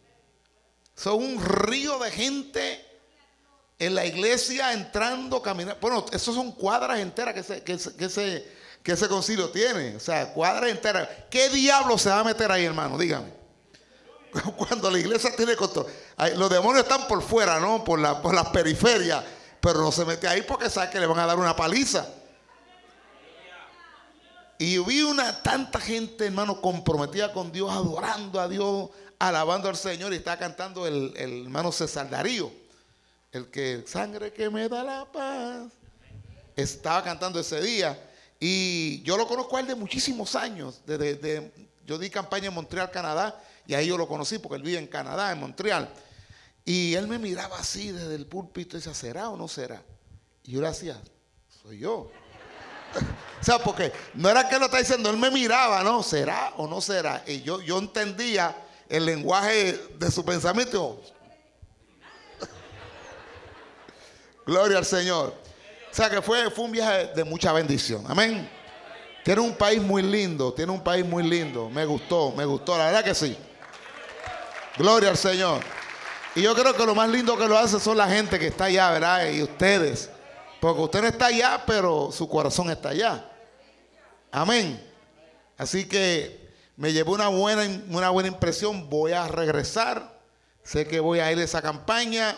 Eso 0.94 1.14
es 1.14 1.26
un 1.26 1.42
río 1.42 1.98
de 2.00 2.12
gente 2.12 2.86
en 3.80 3.96
la 3.96 4.06
iglesia 4.06 4.74
entrando, 4.74 5.42
caminando. 5.42 5.80
Bueno, 5.80 6.06
esos 6.12 6.36
son 6.36 6.52
cuadras 6.52 7.00
enteras 7.00 7.34
que 7.34 7.40
ese, 7.40 7.64
que, 7.64 7.74
ese, 7.76 8.46
que 8.84 8.92
ese 8.92 9.08
concilio 9.08 9.50
tiene. 9.52 9.96
O 9.96 10.02
sea, 10.02 10.34
cuadras 10.34 10.70
enteras. 10.70 11.08
¿Qué 11.30 11.48
diablo 11.48 11.98
se 11.98 12.10
va 12.10 12.20
a 12.20 12.24
meter 12.26 12.52
ahí, 12.52 12.66
hermano? 12.66 12.98
Dígame. 12.98 13.32
Cuando 14.58 14.92
la 14.92 15.00
iglesia 15.00 15.34
tiene 15.34 15.56
control. 15.56 15.88
Los 16.36 16.50
demonios 16.50 16.84
están 16.84 17.08
por 17.08 17.24
fuera, 17.24 17.58
¿no? 17.58 17.86
Por, 17.86 18.00
la, 18.00 18.22
por 18.22 18.36
las 18.36 18.50
periferias. 18.50 19.24
Pero 19.62 19.80
no 19.80 19.94
se 19.94 20.04
mete 20.04 20.28
ahí 20.28 20.42
porque 20.42 20.70
sabe 20.70 20.90
que 20.90 21.00
le 21.00 21.06
van 21.06 21.20
a 21.20 21.26
dar 21.26 21.40
una 21.40 21.56
paliza. 21.56 22.06
Y 24.58 24.78
vi 24.80 25.02
una 25.02 25.42
tanta 25.44 25.80
gente, 25.80 26.26
hermano, 26.26 26.62
comprometida 26.62 27.34
con 27.34 27.52
Dios, 27.52 27.72
adorando 27.72 28.40
a 28.40 28.48
Dios, 28.48 28.90
alabando 29.20 29.68
al 29.68 29.76
Señor. 29.76 30.14
Y 30.14 30.18
estaba 30.18 30.38
cantando 30.38 30.88
el, 30.88 31.14
el 31.18 31.44
hermano 31.44 31.72
César 31.72 32.10
Darío. 32.10 32.52
El 33.32 33.48
que, 33.48 33.84
sangre 33.86 34.32
que 34.32 34.50
me 34.50 34.70
da 34.70 34.84
la 34.84 35.12
paz. 35.12 35.70
Estaba 36.56 37.04
cantando 37.04 37.40
ese 37.40 37.60
día. 37.62 38.00
Y 38.40 39.02
yo 39.04 39.18
lo 39.18 39.28
conozco 39.28 39.58
a 39.58 39.60
él 39.60 39.68
de 39.68 39.76
muchísimos 39.76 40.36
años. 40.36 40.82
Desde, 40.86 41.52
yo 41.86 41.98
di 41.98 42.10
campaña 42.10 42.48
en 42.48 42.54
Montreal, 42.54 42.90
Canadá. 42.92 43.42
Y 43.68 43.74
ahí 43.74 43.88
yo 43.88 43.98
lo 43.98 44.08
conocí 44.08 44.40
porque 44.40 44.56
él 44.56 44.64
vive 44.64 44.78
en 44.78 44.88
Canadá, 44.88 45.34
en 45.34 45.40
Montreal. 45.40 45.90
Y 46.64 46.94
él 46.96 47.08
me 47.08 47.20
miraba 47.20 47.60
así 47.60 47.92
desde 47.92 48.16
el 48.16 48.26
púlpito 48.26 48.78
y 48.78 48.80
decía, 48.80 48.94
¿será 48.94 49.30
o 49.30 49.38
no 49.38 49.48
será? 49.48 49.84
Y 50.44 50.54
yo 50.54 50.62
le 50.62 50.68
hacía, 50.68 51.00
soy 51.62 51.80
yo. 51.80 52.12
o 53.42 53.44
sea, 53.44 53.60
porque 53.60 53.92
no 54.14 54.30
era 54.30 54.48
que 54.48 54.60
lo 54.60 54.66
está 54.66 54.78
diciendo, 54.78 55.10
él 55.10 55.18
me 55.18 55.32
miraba, 55.32 55.84
¿no? 55.84 56.04
¿Será 56.04 56.54
o 56.58 56.68
no 56.68 56.82
será? 56.82 57.24
Y 57.28 57.42
yo, 57.42 57.62
yo 57.62 57.78
entendía 57.78 58.56
el 58.90 59.06
lenguaje 59.06 59.80
de 59.98 60.12
su 60.12 60.24
pensamiento. 60.24 61.02
Gloria 64.46 64.78
al 64.78 64.86
Señor. 64.86 65.34
O 65.92 65.96
sea 65.96 66.10
que 66.10 66.22
fue, 66.22 66.50
fue 66.52 66.66
un 66.66 66.72
viaje 66.72 67.08
de 67.16 67.24
mucha 67.24 67.54
bendición. 67.54 68.04
Amén. 68.08 68.50
Tiene 69.24 69.42
un 69.42 69.56
país 69.56 69.82
muy 69.82 70.04
lindo, 70.04 70.54
tiene 70.54 70.72
un 70.72 70.84
país 70.84 71.06
muy 71.06 71.24
lindo. 71.24 71.70
Me 71.70 71.86
gustó, 71.86 72.32
me 72.32 72.46
gustó, 72.46 72.78
la 72.78 72.86
verdad 72.86 73.04
que 73.04 73.16
sí. 73.16 73.36
Gloria 74.78 75.10
al 75.10 75.18
Señor. 75.18 75.62
Y 76.36 76.42
yo 76.42 76.54
creo 76.54 76.76
que 76.76 76.86
lo 76.86 76.94
más 76.94 77.10
lindo 77.10 77.38
que 77.38 77.48
lo 77.48 77.58
hace 77.58 77.80
son 77.80 77.98
la 77.98 78.08
gente 78.08 78.38
que 78.38 78.48
está 78.48 78.66
allá, 78.66 78.92
¿verdad? 78.92 79.30
Y 79.30 79.42
ustedes. 79.42 80.10
Porque 80.60 80.82
usted 80.82 81.02
no 81.02 81.08
está 81.08 81.28
allá, 81.28 81.64
pero 81.66 82.12
su 82.12 82.28
corazón 82.28 82.70
está 82.70 82.90
allá. 82.90 83.30
Amén. 84.32 84.82
Así 85.58 85.86
que 85.86 86.50
me 86.76 86.92
llevó 86.92 87.14
una 87.14 87.30
buena, 87.30 87.64
una 87.90 88.10
buena 88.10 88.30
impresión. 88.30 88.90
Voy 88.90 89.14
a 89.14 89.28
regresar. 89.28 90.20
Sé 90.64 90.88
que 90.88 91.00
voy 91.00 91.20
a 91.20 91.32
ir 91.32 91.38
a 91.38 91.44
esa 91.44 91.62
campaña. 91.62 92.38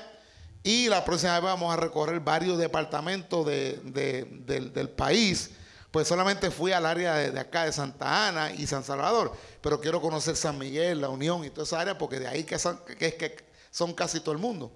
Y 0.63 0.89
la 0.89 1.05
próxima 1.05 1.33
vez 1.33 1.43
vamos 1.43 1.73
a 1.73 1.77
recorrer 1.77 2.19
varios 2.19 2.57
departamentos 2.57 3.45
del, 3.45 4.89
país. 4.95 5.51
Pues 5.91 6.07
solamente 6.07 6.51
fui 6.51 6.73
al 6.73 6.85
área 6.85 7.15
de, 7.15 7.39
acá 7.39 7.63
de 7.65 7.71
Santa 7.71 8.27
Ana 8.27 8.51
y 8.51 8.67
San 8.67 8.83
Salvador. 8.83 9.31
Pero 9.61 9.79
quiero 9.79 10.01
conocer 10.01 10.35
San 10.35 10.57
Miguel, 10.57 11.01
La 11.01 11.09
Unión 11.09 11.45
y 11.45 11.49
toda 11.49 11.63
esa 11.63 11.79
área 11.79 11.97
porque 11.97 12.19
de 12.19 12.27
ahí 12.27 12.43
que 12.43 12.59
son, 12.59 12.79
que 12.99 13.37
son 13.71 13.93
casi 13.93 14.19
todo 14.19 14.33
el 14.33 14.39
mundo. 14.39 14.71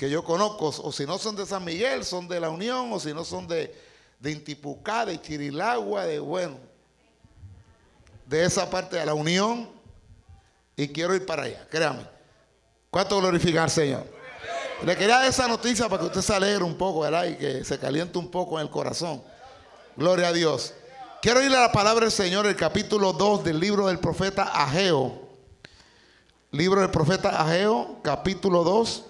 Que 0.00 0.08
yo 0.08 0.24
conozco. 0.24 0.68
O 0.82 0.92
si 0.92 1.04
no 1.04 1.18
son 1.18 1.36
de 1.36 1.44
San 1.44 1.62
Miguel, 1.62 2.06
son 2.06 2.26
de 2.26 2.40
La 2.40 2.48
Unión. 2.48 2.90
O 2.90 2.98
si 2.98 3.12
no 3.12 3.22
son 3.22 3.46
de, 3.46 3.78
de 4.18 4.30
Intipucá, 4.30 5.04
de 5.04 5.20
Chirilagua, 5.20 6.06
de 6.06 6.18
bueno. 6.18 6.56
De 8.24 8.42
esa 8.42 8.70
parte 8.70 8.96
de 8.96 9.04
La 9.04 9.12
Unión. 9.12 9.68
Y 10.74 10.88
quiero 10.88 11.14
ir 11.14 11.26
para 11.26 11.42
allá, 11.42 11.68
créame. 11.68 12.06
¿Cuánto 12.88 13.20
glorificar 13.20 13.68
Señor? 13.68 14.06
Le 14.86 14.96
quería 14.96 15.16
dar 15.16 15.26
esa 15.26 15.46
noticia 15.46 15.86
para 15.86 16.00
que 16.00 16.06
usted 16.06 16.22
se 16.22 16.34
alegre 16.34 16.64
un 16.64 16.78
poco, 16.78 17.00
¿verdad? 17.00 17.26
Y 17.26 17.34
que 17.34 17.62
se 17.62 17.78
caliente 17.78 18.16
un 18.16 18.30
poco 18.30 18.58
en 18.58 18.64
el 18.64 18.70
corazón. 18.70 19.22
Gloria 19.96 20.28
a 20.28 20.32
Dios. 20.32 20.72
Quiero 21.20 21.42
ir 21.42 21.54
a 21.54 21.60
la 21.60 21.72
palabra 21.72 22.06
del 22.06 22.12
Señor, 22.12 22.46
el 22.46 22.56
capítulo 22.56 23.12
2 23.12 23.44
del 23.44 23.60
libro 23.60 23.88
del 23.88 23.98
profeta 23.98 24.44
Ageo. 24.44 25.28
Libro 26.52 26.80
del 26.80 26.90
profeta 26.90 27.38
Ageo, 27.38 27.98
capítulo 28.02 28.64
2. 28.64 29.08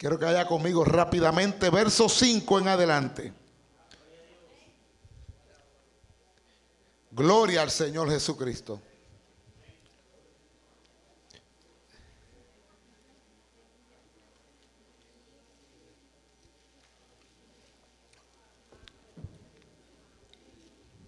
Quiero 0.00 0.18
que 0.18 0.24
vaya 0.24 0.46
conmigo 0.46 0.82
rápidamente, 0.82 1.68
verso 1.68 2.08
5 2.08 2.58
en 2.58 2.68
adelante. 2.68 3.34
Gloria 7.10 7.60
al 7.60 7.70
Señor 7.70 8.08
Jesucristo. 8.08 8.80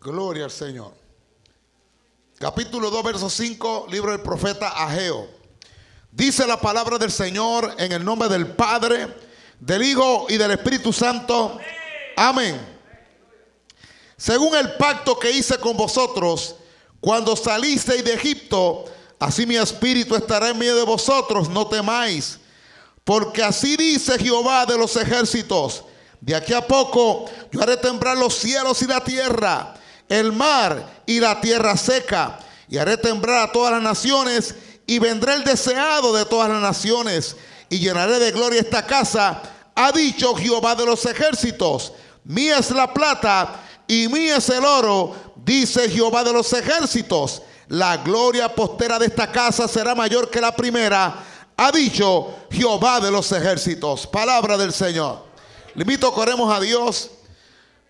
Gloria 0.02 0.44
al 0.44 0.50
Señor. 0.50 0.92
Capítulo 2.38 2.90
2, 2.90 3.04
verso 3.04 3.30
5, 3.30 3.86
libro 3.88 4.10
del 4.10 4.20
profeta 4.20 4.84
Ageo. 4.84 5.41
Dice 6.12 6.46
la 6.46 6.60
palabra 6.60 6.98
del 6.98 7.10
Señor 7.10 7.74
en 7.78 7.90
el 7.90 8.04
nombre 8.04 8.28
del 8.28 8.46
Padre, 8.46 9.08
del 9.58 9.82
Hijo 9.82 10.26
y 10.28 10.36
del 10.36 10.52
Espíritu 10.52 10.92
Santo. 10.92 11.58
Amén. 12.16 12.60
Según 14.16 14.54
el 14.54 14.74
pacto 14.74 15.18
que 15.18 15.30
hice 15.30 15.58
con 15.58 15.76
vosotros 15.76 16.54
cuando 17.00 17.34
salisteis 17.34 18.04
de 18.04 18.14
Egipto, 18.14 18.84
así 19.18 19.46
mi 19.46 19.56
espíritu 19.56 20.14
estará 20.14 20.50
en 20.50 20.58
medio 20.58 20.76
de 20.76 20.84
vosotros, 20.84 21.48
no 21.48 21.66
temáis. 21.66 22.38
Porque 23.02 23.42
así 23.42 23.76
dice 23.76 24.18
Jehová 24.18 24.66
de 24.66 24.78
los 24.78 24.94
ejércitos, 24.94 25.82
de 26.20 26.36
aquí 26.36 26.52
a 26.52 26.64
poco 26.64 27.24
yo 27.50 27.60
haré 27.62 27.76
temblar 27.78 28.16
los 28.16 28.34
cielos 28.34 28.80
y 28.82 28.86
la 28.86 29.02
tierra 29.02 29.74
el 30.12 30.30
mar 30.30 31.02
y 31.06 31.20
la 31.20 31.40
tierra 31.40 31.76
seca. 31.76 32.38
Y 32.68 32.78
haré 32.78 32.96
temblar 32.96 33.48
a 33.48 33.52
todas 33.52 33.72
las 33.72 33.82
naciones 33.82 34.54
y 34.86 34.98
vendré 34.98 35.34
el 35.34 35.44
deseado 35.44 36.12
de 36.12 36.24
todas 36.24 36.48
las 36.48 36.60
naciones 36.60 37.36
y 37.68 37.78
llenaré 37.78 38.18
de 38.18 38.32
gloria 38.32 38.60
esta 38.60 38.84
casa. 38.86 39.42
Ha 39.74 39.92
dicho 39.92 40.34
Jehová 40.34 40.74
de 40.74 40.86
los 40.86 41.04
ejércitos, 41.06 41.92
mía 42.24 42.58
es 42.58 42.70
la 42.70 42.92
plata 42.92 43.60
y 43.86 44.08
mía 44.08 44.36
es 44.36 44.48
el 44.50 44.64
oro, 44.64 45.14
dice 45.36 45.88
Jehová 45.88 46.24
de 46.24 46.32
los 46.32 46.52
ejércitos. 46.52 47.42
La 47.68 47.96
gloria 47.98 48.54
postera 48.54 48.98
de 48.98 49.06
esta 49.06 49.32
casa 49.32 49.66
será 49.66 49.94
mayor 49.94 50.28
que 50.28 50.40
la 50.40 50.54
primera, 50.54 51.24
ha 51.56 51.70
dicho 51.70 52.34
Jehová 52.50 53.00
de 53.00 53.10
los 53.10 53.30
ejércitos. 53.32 54.06
Palabra 54.06 54.56
del 54.56 54.72
Señor. 54.72 55.24
Le 55.74 55.82
invito, 55.82 56.14
a 56.50 56.60
Dios. 56.60 57.10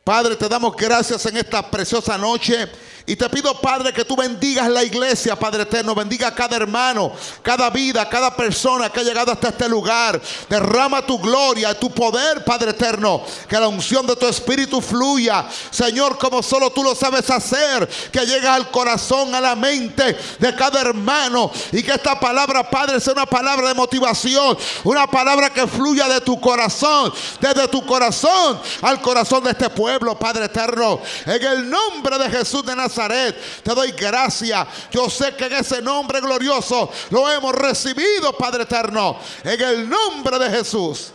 Padre, 0.04 0.36
te 0.36 0.48
damos 0.48 0.76
gracias 0.76 1.24
en 1.26 1.36
esta 1.36 1.68
preciosa 1.70 2.18
noche. 2.18 2.68
Y 3.04 3.16
te 3.16 3.28
pido, 3.28 3.60
Padre, 3.60 3.92
que 3.92 4.04
tú 4.04 4.14
bendigas 4.14 4.68
la 4.68 4.84
iglesia, 4.84 5.34
Padre 5.34 5.64
eterno. 5.64 5.94
Bendiga 5.94 6.28
a 6.28 6.34
cada 6.34 6.56
hermano, 6.56 7.12
cada 7.42 7.68
vida, 7.68 8.08
cada 8.08 8.34
persona 8.36 8.90
que 8.90 9.00
ha 9.00 9.02
llegado 9.02 9.32
hasta 9.32 9.48
este 9.48 9.68
lugar. 9.68 10.20
Derrama 10.48 11.04
tu 11.04 11.18
gloria, 11.18 11.78
tu 11.78 11.90
poder, 11.90 12.44
Padre 12.44 12.70
eterno. 12.70 13.22
Que 13.48 13.58
la 13.58 13.66
unción 13.66 14.06
de 14.06 14.14
tu 14.14 14.26
espíritu 14.28 14.80
fluya, 14.80 15.46
Señor, 15.70 16.16
como 16.16 16.44
solo 16.44 16.70
tú 16.70 16.84
lo 16.84 16.94
sabes 16.94 17.28
hacer. 17.28 17.88
Que 18.12 18.24
llegue 18.24 18.46
al 18.46 18.70
corazón, 18.70 19.34
a 19.34 19.40
la 19.40 19.56
mente 19.56 20.16
de 20.38 20.54
cada 20.54 20.80
hermano. 20.80 21.50
Y 21.72 21.82
que 21.82 21.92
esta 21.92 22.20
palabra, 22.20 22.70
Padre, 22.70 23.00
sea 23.00 23.14
una 23.14 23.26
palabra 23.26 23.66
de 23.68 23.74
motivación. 23.74 24.56
Una 24.84 25.08
palabra 25.08 25.50
que 25.50 25.66
fluya 25.66 26.06
de 26.06 26.20
tu 26.20 26.40
corazón, 26.40 27.12
desde 27.40 27.66
tu 27.66 27.84
corazón 27.84 28.60
al 28.80 29.00
corazón 29.00 29.42
de 29.42 29.50
este 29.50 29.68
pueblo, 29.70 30.16
Padre 30.16 30.44
eterno. 30.44 31.00
En 31.26 31.42
el 31.44 31.68
nombre 31.68 32.16
de 32.18 32.30
Jesús 32.30 32.64
de 32.64 32.76
Nazaret. 32.76 32.91
Te 32.94 33.74
doy 33.74 33.92
gracias. 33.92 34.66
Yo 34.90 35.08
sé 35.08 35.34
que 35.34 35.46
en 35.46 35.54
ese 35.54 35.80
nombre 35.80 36.20
glorioso 36.20 36.90
lo 37.10 37.30
hemos 37.30 37.54
recibido, 37.54 38.36
Padre 38.36 38.64
eterno. 38.64 39.18
En 39.44 39.60
el 39.60 39.88
nombre 39.88 40.38
de 40.38 40.50
Jesús. 40.50 41.12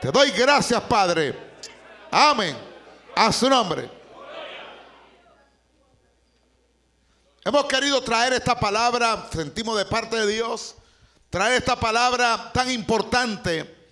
Te 0.00 0.10
doy 0.10 0.30
gracias, 0.30 0.80
Padre. 0.82 1.34
Amén. 2.10 2.56
A 3.16 3.32
su 3.32 3.48
nombre. 3.48 3.90
Hemos 7.44 7.64
querido 7.66 8.02
traer 8.02 8.32
esta 8.32 8.58
palabra, 8.58 9.28
sentimos 9.30 9.76
de 9.76 9.84
parte 9.84 10.16
de 10.16 10.26
Dios, 10.26 10.76
traer 11.28 11.54
esta 11.54 11.78
palabra 11.78 12.50
tan 12.54 12.70
importante. 12.70 13.88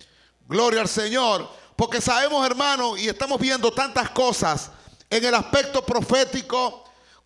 Gloria 0.47 0.81
al 0.81 0.87
Señor. 0.87 1.47
Porque 1.75 2.01
sabemos, 2.01 2.45
hermano, 2.45 2.97
y 2.97 3.07
estamos 3.07 3.39
viendo 3.39 3.71
tantas 3.71 4.09
cosas 4.11 4.71
en 5.09 5.23
el 5.25 5.33
aspecto 5.35 5.85
profético, 5.85 6.82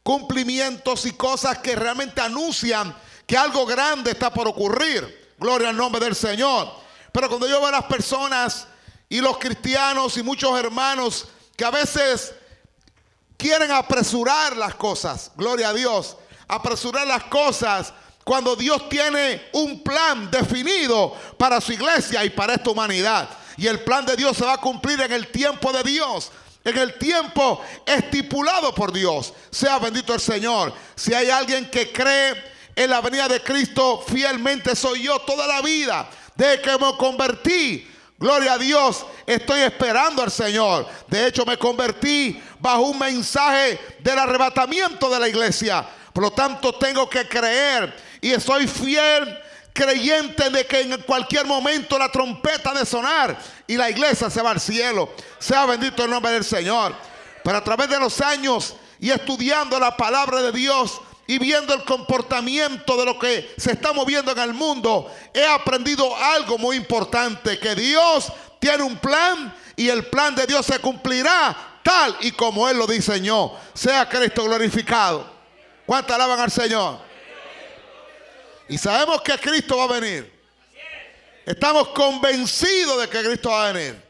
cumplimientos 0.08 1.06
y 1.06 1.12
cosas 1.12 1.58
que 1.58 1.76
realmente 1.76 2.22
anuncian 2.22 2.96
que 3.26 3.36
algo 3.36 3.66
grande 3.66 4.12
está 4.12 4.32
por 4.32 4.48
ocurrir. 4.48 5.34
Gloria 5.38 5.68
al 5.68 5.76
nombre 5.76 6.00
del 6.00 6.16
Señor. 6.16 6.72
Pero 7.12 7.28
cuando 7.28 7.46
yo 7.46 7.60
veo 7.60 7.68
a 7.68 7.72
las 7.72 7.84
personas 7.84 8.68
y 9.10 9.20
los 9.20 9.38
cristianos 9.38 10.16
y 10.16 10.24
muchos 10.24 10.58
hermanos 10.58 11.28
que 11.58 11.66
a 11.66 11.72
veces 11.72 12.34
quieren 13.36 13.70
apresurar 13.70 14.56
las 14.56 14.76
cosas, 14.76 15.30
gloria 15.36 15.70
a 15.70 15.74
Dios, 15.74 16.16
apresurar 16.48 17.06
las 17.06 17.26
cosas 17.26 17.94
cuando 18.24 18.56
Dios 18.56 18.88
tiene 18.88 19.50
un 19.52 19.84
plan 19.84 20.32
definido 20.32 21.18
para 21.38 21.60
su 21.60 21.74
iglesia 21.74 22.24
y 22.24 22.30
para 22.30 22.54
esta 22.54 22.70
humanidad. 22.70 23.28
Y 23.58 23.68
el 23.68 23.84
plan 23.84 24.06
de 24.06 24.16
Dios 24.16 24.38
se 24.38 24.46
va 24.46 24.54
a 24.54 24.62
cumplir 24.62 25.02
en 25.02 25.12
el 25.12 25.28
tiempo 25.34 25.74
de 25.74 25.84
Dios 25.84 26.32
en 26.68 26.78
el 26.78 26.98
tiempo 26.98 27.62
estipulado 27.86 28.74
por 28.74 28.92
Dios. 28.92 29.34
Sea 29.50 29.80
bendito 29.80 30.14
el 30.14 30.20
Señor. 30.20 30.74
Si 30.96 31.14
hay 31.14 31.30
alguien 31.30 31.70
que 31.70 31.92
cree 31.92 32.36
en 32.76 32.90
la 32.90 33.02
venida 33.02 33.28
de 33.28 33.42
Cristo 33.42 34.04
fielmente, 34.08 34.76
soy 34.76 35.04
yo 35.04 35.20
toda 35.20 35.48
la 35.48 35.62
vida. 35.62 36.10
Desde 36.36 36.62
que 36.62 36.72
me 36.78 36.96
convertí, 36.98 37.88
Gloria 38.20 38.54
a 38.54 38.58
Dios, 38.58 39.06
estoy 39.28 39.62
esperando 39.62 40.24
al 40.24 40.32
Señor. 40.32 40.88
De 41.08 41.28
hecho, 41.28 41.46
me 41.46 41.56
convertí 41.56 42.42
bajo 42.60 42.82
un 42.82 42.98
mensaje 42.98 43.80
del 44.00 44.18
arrebatamiento 44.18 45.08
de 45.08 45.20
la 45.20 45.30
iglesia. 45.30 45.88
Por 46.14 46.24
lo 46.24 46.32
tanto, 46.32 46.74
tengo 46.74 47.08
que 47.08 47.28
creer 47.28 47.96
y 48.20 48.32
estoy 48.32 48.68
fiel 48.68 49.38
creyente 49.77 50.50
de 50.50 50.65
que 50.65 50.81
en 50.81 51.00
cualquier 51.03 51.46
momento 51.46 52.00
la 52.00 52.12
trompeta 52.12 52.74
de 52.74 52.84
sonar 52.84 53.38
y 53.67 53.77
la 53.77 53.91
iglesia 53.91 54.27
se 54.27 54.41
va 54.41 54.50
al 54.50 54.60
cielo. 54.60 55.13
Sea 55.38 55.67
bendito 55.67 56.03
el 56.03 56.10
nombre 56.10 56.31
del 56.31 56.43
Señor. 56.43 56.96
Pero 57.43 57.57
a 57.57 57.63
través 57.63 57.88
de 57.88 58.00
los 58.00 58.19
años 58.22 58.75
y 59.00 59.12
estudiando 59.12 59.79
la 59.79 59.96
palabra 59.96 60.41
de 60.41 60.51
Dios 60.51 61.00
y 61.27 61.38
viendo 61.38 61.75
el 61.75 61.84
comportamiento 61.84 62.98
de 62.98 63.05
lo 63.05 63.19
que 63.19 63.53
se 63.57 63.74
está 63.74 63.93
moviendo 63.93 64.31
en 64.31 64.39
el 64.39 64.55
mundo, 64.55 65.13
he 65.31 65.46
aprendido 65.46 66.15
algo 66.15 66.57
muy 66.57 66.75
importante, 66.75 67.60
que 67.60 67.75
Dios 67.75 68.34
tiene 68.60 68.81
un 68.81 68.98
plan 68.98 69.53
y 69.75 69.89
el 69.89 70.07
plan 70.07 70.34
de 70.34 70.48
Dios 70.48 70.65
se 70.65 70.79
cumplirá 70.79 71.55
tal 71.84 72.17
y 72.22 72.31
como 72.31 72.67
Él 72.67 72.77
lo 72.77 72.88
diseñó. 72.88 73.51
Sea 73.75 74.10
Cristo 74.10 74.43
glorificado. 74.46 75.29
¿Cuánto 75.86 76.15
alaban 76.15 76.39
al 76.39 76.51
Señor? 76.51 77.07
Y 78.70 78.78
sabemos 78.78 79.22
que 79.22 79.38
Cristo 79.38 79.78
va 79.78 79.84
a 79.86 80.00
venir. 80.00 80.38
Estamos 81.46 81.90
convencidos 81.90 83.02
de 83.02 83.08
que 83.08 83.24
Cristo 83.24 83.50
va 83.50 83.70
a 83.70 83.72
venir. 83.72 84.02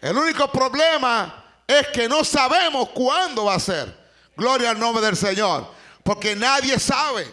El 0.00 0.16
único 0.16 0.50
problema 0.50 1.44
es 1.66 1.88
que 1.88 2.08
no 2.08 2.24
sabemos 2.24 2.88
cuándo 2.90 3.44
va 3.44 3.54
a 3.54 3.60
ser. 3.60 3.94
Gloria 4.36 4.70
al 4.70 4.78
nombre 4.78 5.04
del 5.04 5.16
Señor. 5.16 5.70
Porque 6.02 6.34
nadie 6.34 6.78
sabe. 6.78 7.26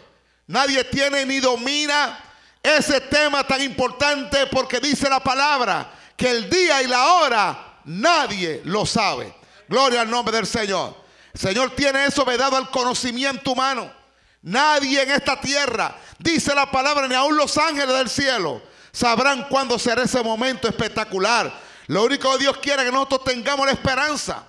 Nadie 0.48 0.84
tiene 0.84 1.26
ni 1.26 1.40
domina 1.40 2.20
ese 2.62 3.02
tema 3.02 3.46
tan 3.46 3.62
importante 3.62 4.48
porque 4.48 4.80
dice 4.80 5.10
la 5.10 5.22
palabra 5.22 5.92
que 6.16 6.30
el 6.30 6.50
día 6.50 6.82
y 6.82 6.88
la 6.88 7.14
hora 7.14 7.80
nadie 7.86 8.62
lo 8.66 8.86
sabe. 8.86 9.34
Gloria 9.68 10.02
al 10.02 10.10
nombre 10.10 10.36
del 10.36 10.48
Señor. 10.48 10.96
El 11.34 11.40
Señor 11.40 11.76
tiene 11.76 12.06
eso 12.06 12.26
vedado 12.26 12.58
al 12.58 12.70
conocimiento 12.70 13.52
humano. 13.52 14.03
Nadie 14.44 15.02
en 15.02 15.12
esta 15.12 15.40
tierra, 15.40 15.96
dice 16.20 16.54
la 16.54 16.70
palabra, 16.70 17.08
ni 17.08 17.16
aun 17.16 17.36
los 17.36 17.58
ángeles 17.58 17.96
del 17.96 18.10
cielo, 18.10 18.62
sabrán 18.92 19.48
cuándo 19.50 19.80
será 19.80 20.04
ese 20.04 20.22
momento 20.22 20.68
espectacular. 20.68 21.52
Lo 21.88 22.04
único 22.04 22.32
que 22.34 22.40
Dios 22.40 22.58
quiere 22.58 22.84
es 22.84 22.90
que 22.90 22.94
nosotros 22.94 23.24
tengamos 23.24 23.66
la 23.66 23.72
esperanza. 23.72 24.48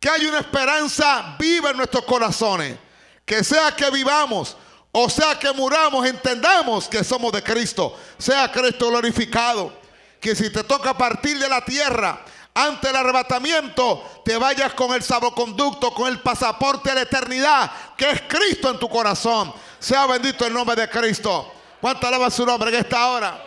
Que 0.00 0.08
haya 0.08 0.28
una 0.28 0.40
esperanza 0.40 1.36
viva 1.38 1.70
en 1.70 1.76
nuestros 1.76 2.04
corazones. 2.04 2.76
Que 3.24 3.44
sea 3.44 3.74
que 3.76 3.90
vivamos 3.90 4.56
o 4.94 5.08
sea 5.08 5.38
que 5.38 5.50
muramos, 5.52 6.06
entendamos 6.06 6.86
que 6.86 7.02
somos 7.02 7.32
de 7.32 7.42
Cristo. 7.42 7.98
Sea 8.18 8.52
Cristo 8.52 8.90
glorificado. 8.90 9.72
Que 10.20 10.36
si 10.36 10.50
te 10.50 10.62
toca 10.62 10.96
partir 10.96 11.38
de 11.38 11.48
la 11.48 11.64
tierra, 11.64 12.22
ante 12.54 12.90
el 12.90 12.96
arrebatamiento, 12.96 14.22
te 14.24 14.36
vayas 14.36 14.74
con 14.74 14.92
el 14.94 15.02
salvoconducto, 15.02 15.92
con 15.94 16.08
el 16.08 16.20
pasaporte 16.20 16.90
de 16.90 16.96
la 16.96 17.00
eternidad, 17.02 17.72
que 17.96 18.10
es 18.10 18.22
Cristo 18.22 18.70
en 18.70 18.78
tu 18.78 18.88
corazón. 18.88 19.52
Sea 19.78 20.06
bendito 20.06 20.46
el 20.46 20.52
nombre 20.52 20.76
de 20.76 20.88
Cristo. 20.88 21.52
¿Cuánto 21.80 22.06
alaba 22.06 22.30
su 22.30 22.44
nombre 22.44 22.70
en 22.70 22.76
esta 22.76 23.08
hora? 23.08 23.42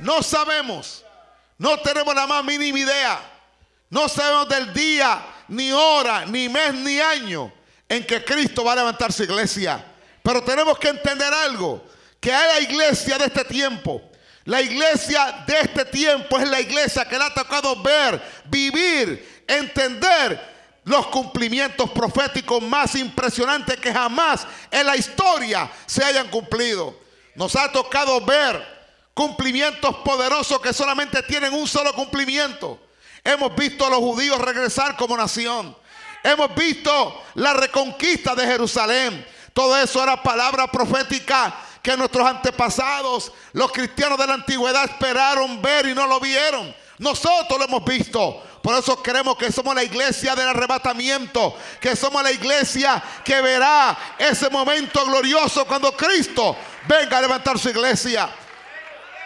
No 0.00 0.22
sabemos, 0.22 1.04
no 1.56 1.78
tenemos 1.80 2.14
la 2.14 2.26
más 2.26 2.44
mínima 2.44 2.78
idea. 2.78 3.20
No 3.90 4.06
sabemos 4.08 4.48
del 4.48 4.72
día, 4.74 5.24
ni 5.48 5.72
hora, 5.72 6.26
ni 6.26 6.48
mes, 6.48 6.74
ni 6.74 7.00
año 7.00 7.50
en 7.88 8.06
que 8.06 8.22
Cristo 8.22 8.62
va 8.62 8.72
a 8.72 8.76
levantar 8.76 9.12
su 9.12 9.24
iglesia. 9.24 9.82
Pero 10.22 10.42
tenemos 10.44 10.78
que 10.78 10.88
entender 10.88 11.32
algo, 11.32 11.82
que 12.20 12.32
hay 12.32 12.66
la 12.66 12.70
iglesia 12.70 13.16
de 13.16 13.24
este 13.24 13.44
tiempo 13.46 14.07
la 14.48 14.62
iglesia 14.62 15.44
de 15.46 15.60
este 15.60 15.84
tiempo 15.84 16.38
es 16.38 16.48
la 16.48 16.58
iglesia 16.58 17.06
que 17.06 17.18
le 17.18 17.24
ha 17.24 17.34
tocado 17.34 17.82
ver, 17.82 18.18
vivir, 18.46 19.44
entender 19.46 20.80
los 20.84 21.08
cumplimientos 21.08 21.90
proféticos 21.90 22.62
más 22.62 22.94
impresionantes 22.94 23.76
que 23.76 23.92
jamás 23.92 24.46
en 24.70 24.86
la 24.86 24.96
historia 24.96 25.70
se 25.84 26.02
hayan 26.02 26.28
cumplido. 26.28 26.98
Nos 27.34 27.54
ha 27.56 27.70
tocado 27.70 28.24
ver 28.24 28.66
cumplimientos 29.12 29.96
poderosos 29.96 30.62
que 30.62 30.72
solamente 30.72 31.22
tienen 31.24 31.52
un 31.52 31.68
solo 31.68 31.92
cumplimiento. 31.92 32.80
Hemos 33.22 33.54
visto 33.54 33.84
a 33.84 33.90
los 33.90 33.98
judíos 33.98 34.40
regresar 34.40 34.96
como 34.96 35.14
nación. 35.14 35.76
Hemos 36.24 36.54
visto 36.54 37.22
la 37.34 37.52
reconquista 37.52 38.34
de 38.34 38.46
Jerusalén. 38.46 39.26
Todo 39.52 39.76
eso 39.76 40.02
era 40.02 40.22
palabra 40.22 40.68
profética 40.68 41.54
que 41.88 41.96
nuestros 41.96 42.26
antepasados, 42.26 43.32
los 43.54 43.72
cristianos 43.72 44.18
de 44.18 44.26
la 44.26 44.34
antigüedad, 44.34 44.84
esperaron 44.84 45.62
ver 45.62 45.86
y 45.86 45.94
no 45.94 46.06
lo 46.06 46.20
vieron. 46.20 46.76
Nosotros 46.98 47.58
lo 47.58 47.64
hemos 47.64 47.82
visto. 47.82 48.42
Por 48.62 48.74
eso 48.74 49.02
creemos 49.02 49.38
que 49.38 49.50
somos 49.50 49.74
la 49.74 49.82
iglesia 49.82 50.34
del 50.34 50.48
arrebatamiento, 50.48 51.56
que 51.80 51.96
somos 51.96 52.22
la 52.22 52.30
iglesia 52.30 53.02
que 53.24 53.40
verá 53.40 53.96
ese 54.18 54.50
momento 54.50 55.06
glorioso 55.06 55.64
cuando 55.64 55.96
Cristo 55.96 56.54
venga 56.86 57.16
a 57.16 57.22
levantar 57.22 57.58
su 57.58 57.70
iglesia. 57.70 58.28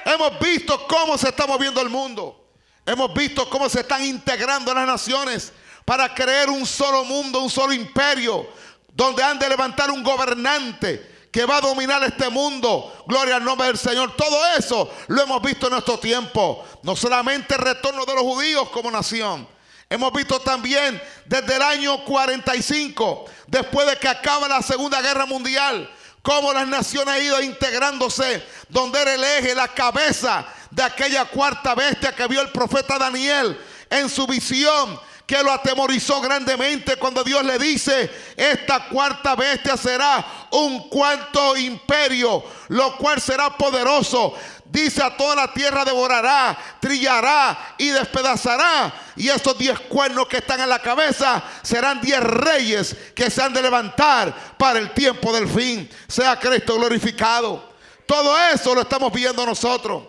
Hemos 0.05 0.39
visto 0.39 0.87
cómo 0.87 1.19
se 1.19 1.31
está 1.31 1.49
moviendo 1.49 1.81
el 1.81 1.89
mundo. 1.89 2.47
Hemos 2.87 3.13
visto 3.13 3.51
cómo 3.51 3.69
se 3.69 3.81
están 3.81 4.05
integrando 4.05 4.73
las 4.73 4.87
naciones 4.87 5.53
para 5.85 6.15
crear 6.15 6.49
un 6.49 6.65
solo 6.65 7.03
mundo, 7.05 7.41
un 7.41 7.51
solo 7.51 7.73
imperio, 7.73 8.47
donde 8.93 9.21
han 9.21 9.41
de 9.41 9.49
levantar 9.49 9.91
un 9.91 10.05
gobernante 10.05 11.11
que 11.33 11.47
va 11.47 11.57
a 11.57 11.61
dominar 11.63 12.05
este 12.05 12.29
mundo. 12.29 13.05
Gloria 13.07 13.37
al 13.37 13.45
nombre 13.45 13.67
del 13.69 13.79
Señor. 13.79 14.15
Todo 14.15 14.39
eso 14.57 14.89
lo 15.09 15.23
hemos 15.23 15.43
visto 15.43 15.67
en 15.67 15.73
nuestro 15.73 15.99
tiempo. 15.99 16.63
No 16.83 16.95
solamente 16.95 17.55
el 17.55 17.63
retorno 17.63 18.05
de 18.05 18.15
los 18.15 18.23
judíos 18.23 18.69
como 18.69 18.91
nación. 18.91 19.49
Hemos 19.89 20.13
visto 20.13 20.39
también 20.41 21.03
desde 21.25 21.57
el 21.57 21.63
año 21.63 22.05
45, 22.05 23.25
después 23.47 23.87
de 23.87 23.97
que 23.97 24.09
acaba 24.09 24.49
la 24.49 24.63
Segunda 24.63 25.03
Guerra 25.03 25.27
Mundial, 25.27 25.91
cómo 26.23 26.53
las 26.53 26.67
naciones 26.67 27.15
han 27.15 27.23
ido 27.23 27.43
integrándose, 27.43 28.43
donde 28.69 29.03
era 29.03 29.15
el 29.15 29.25
eje, 29.25 29.55
la 29.55 29.69
cabeza 29.69 30.47
de 30.71 30.83
aquella 30.83 31.27
cuarta 31.27 31.75
bestia 31.75 32.15
que 32.15 32.27
vio 32.27 32.41
el 32.41 32.51
profeta 32.51 32.99
Daniel 32.99 33.59
en 33.91 34.09
su 34.09 34.27
visión 34.27 34.99
que 35.33 35.43
lo 35.43 35.51
atemorizó 35.51 36.21
grandemente 36.21 36.97
cuando 36.97 37.25
Dios 37.25 37.43
le 37.43 37.59
dice, 37.59 38.11
esta 38.37 38.87
cuarta 38.91 39.35
bestia 39.35 39.79
será 39.79 40.23
un 40.51 40.91
cuarto 40.91 41.57
imperio, 41.57 42.45
lo 42.69 42.99
cual 42.99 43.19
será 43.19 43.57
poderoso. 43.57 44.35
Dice 44.67 45.03
a 45.03 45.17
toda 45.17 45.35
la 45.35 45.51
tierra 45.51 45.87
devorará, 45.87 46.55
trillará 46.79 47.77
y 47.79 47.89
despedazará. 47.89 48.93
Y 49.17 49.31
estos 49.31 49.57
diez 49.57 49.81
cuernos 49.81 50.27
que 50.29 50.37
están 50.37 50.61
en 50.61 50.69
la 50.69 50.81
cabeza 50.81 51.43
serán 51.63 52.03
diez 52.03 52.21
reyes 52.21 52.95
que 53.15 53.31
se 53.31 53.43
han 53.43 53.55
de 53.55 53.63
levantar 53.63 54.35
para 54.59 54.79
el 54.79 54.93
tiempo 54.93 55.33
del 55.33 55.49
fin. 55.49 55.89
Sea 56.09 56.39
Cristo 56.39 56.75
glorificado. 56.75 57.73
Todo 58.05 58.39
eso 58.51 58.75
lo 58.75 58.83
estamos 58.83 59.11
viendo 59.11 59.47
nosotros. 59.47 60.03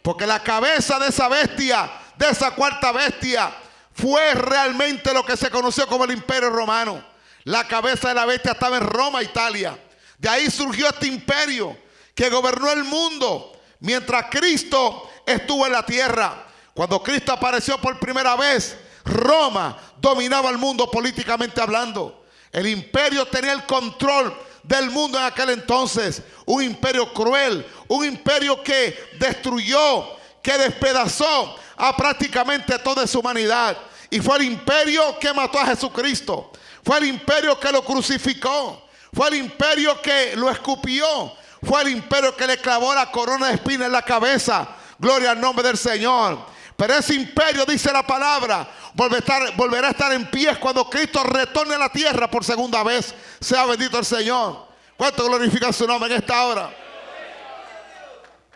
Porque 0.00 0.26
la 0.26 0.42
cabeza 0.42 0.98
de 0.98 1.08
esa 1.08 1.28
bestia, 1.28 1.92
de 2.16 2.30
esa 2.30 2.52
cuarta 2.52 2.90
bestia, 2.90 3.52
fue 3.94 4.34
realmente 4.34 5.12
lo 5.12 5.24
que 5.24 5.36
se 5.36 5.50
conoció 5.50 5.86
como 5.86 6.04
el 6.04 6.12
imperio 6.12 6.50
romano. 6.50 7.04
La 7.44 7.66
cabeza 7.66 8.08
de 8.08 8.14
la 8.14 8.26
bestia 8.26 8.52
estaba 8.52 8.76
en 8.76 8.84
Roma, 8.84 9.22
Italia. 9.22 9.78
De 10.18 10.28
ahí 10.28 10.50
surgió 10.50 10.88
este 10.88 11.06
imperio 11.06 11.76
que 12.14 12.30
gobernó 12.30 12.70
el 12.70 12.84
mundo 12.84 13.60
mientras 13.80 14.26
Cristo 14.30 15.10
estuvo 15.26 15.66
en 15.66 15.72
la 15.72 15.84
tierra. 15.84 16.46
Cuando 16.74 17.02
Cristo 17.02 17.32
apareció 17.32 17.78
por 17.78 17.98
primera 17.98 18.36
vez, 18.36 18.76
Roma 19.04 19.76
dominaba 19.98 20.50
el 20.50 20.58
mundo 20.58 20.90
políticamente 20.90 21.60
hablando. 21.60 22.24
El 22.52 22.66
imperio 22.66 23.26
tenía 23.26 23.52
el 23.52 23.66
control 23.66 24.36
del 24.62 24.90
mundo 24.90 25.18
en 25.18 25.24
aquel 25.24 25.50
entonces. 25.50 26.22
Un 26.46 26.62
imperio 26.62 27.12
cruel, 27.12 27.66
un 27.88 28.04
imperio 28.04 28.62
que 28.62 29.10
destruyó, 29.18 30.16
que 30.42 30.58
despedazó 30.58 31.56
a 31.76 31.96
prácticamente 31.96 32.78
toda 32.80 33.06
su 33.06 33.20
humanidad. 33.20 33.76
Y 34.10 34.20
fue 34.20 34.38
el 34.38 34.44
imperio 34.44 35.18
que 35.18 35.32
mató 35.32 35.58
a 35.58 35.66
Jesucristo. 35.66 36.52
Fue 36.84 36.98
el 36.98 37.04
imperio 37.04 37.58
que 37.58 37.72
lo 37.72 37.84
crucificó. 37.84 38.88
Fue 39.12 39.28
el 39.28 39.34
imperio 39.36 40.00
que 40.02 40.34
lo 40.36 40.50
escupió. 40.50 41.32
Fue 41.62 41.82
el 41.82 41.88
imperio 41.88 42.36
que 42.36 42.46
le 42.46 42.58
clavó 42.58 42.94
la 42.94 43.10
corona 43.10 43.48
de 43.48 43.54
espina 43.54 43.86
en 43.86 43.92
la 43.92 44.02
cabeza. 44.02 44.68
Gloria 44.98 45.30
al 45.30 45.40
nombre 45.40 45.66
del 45.66 45.78
Señor. 45.78 46.44
Pero 46.76 46.94
ese 46.94 47.14
imperio, 47.14 47.64
dice 47.64 47.92
la 47.92 48.04
palabra, 48.04 48.68
volverá 48.94 49.88
a 49.88 49.90
estar 49.92 50.12
en 50.12 50.28
pie 50.30 50.56
cuando 50.58 50.90
Cristo 50.90 51.22
retorne 51.22 51.76
a 51.76 51.78
la 51.78 51.88
tierra 51.88 52.28
por 52.28 52.44
segunda 52.44 52.82
vez. 52.82 53.14
Sea 53.40 53.64
bendito 53.66 53.98
el 53.98 54.04
Señor. 54.04 54.66
¿Cuánto 54.96 55.24
glorifica 55.24 55.72
su 55.72 55.86
nombre 55.86 56.12
en 56.12 56.20
esta 56.20 56.44
hora? 56.44 56.74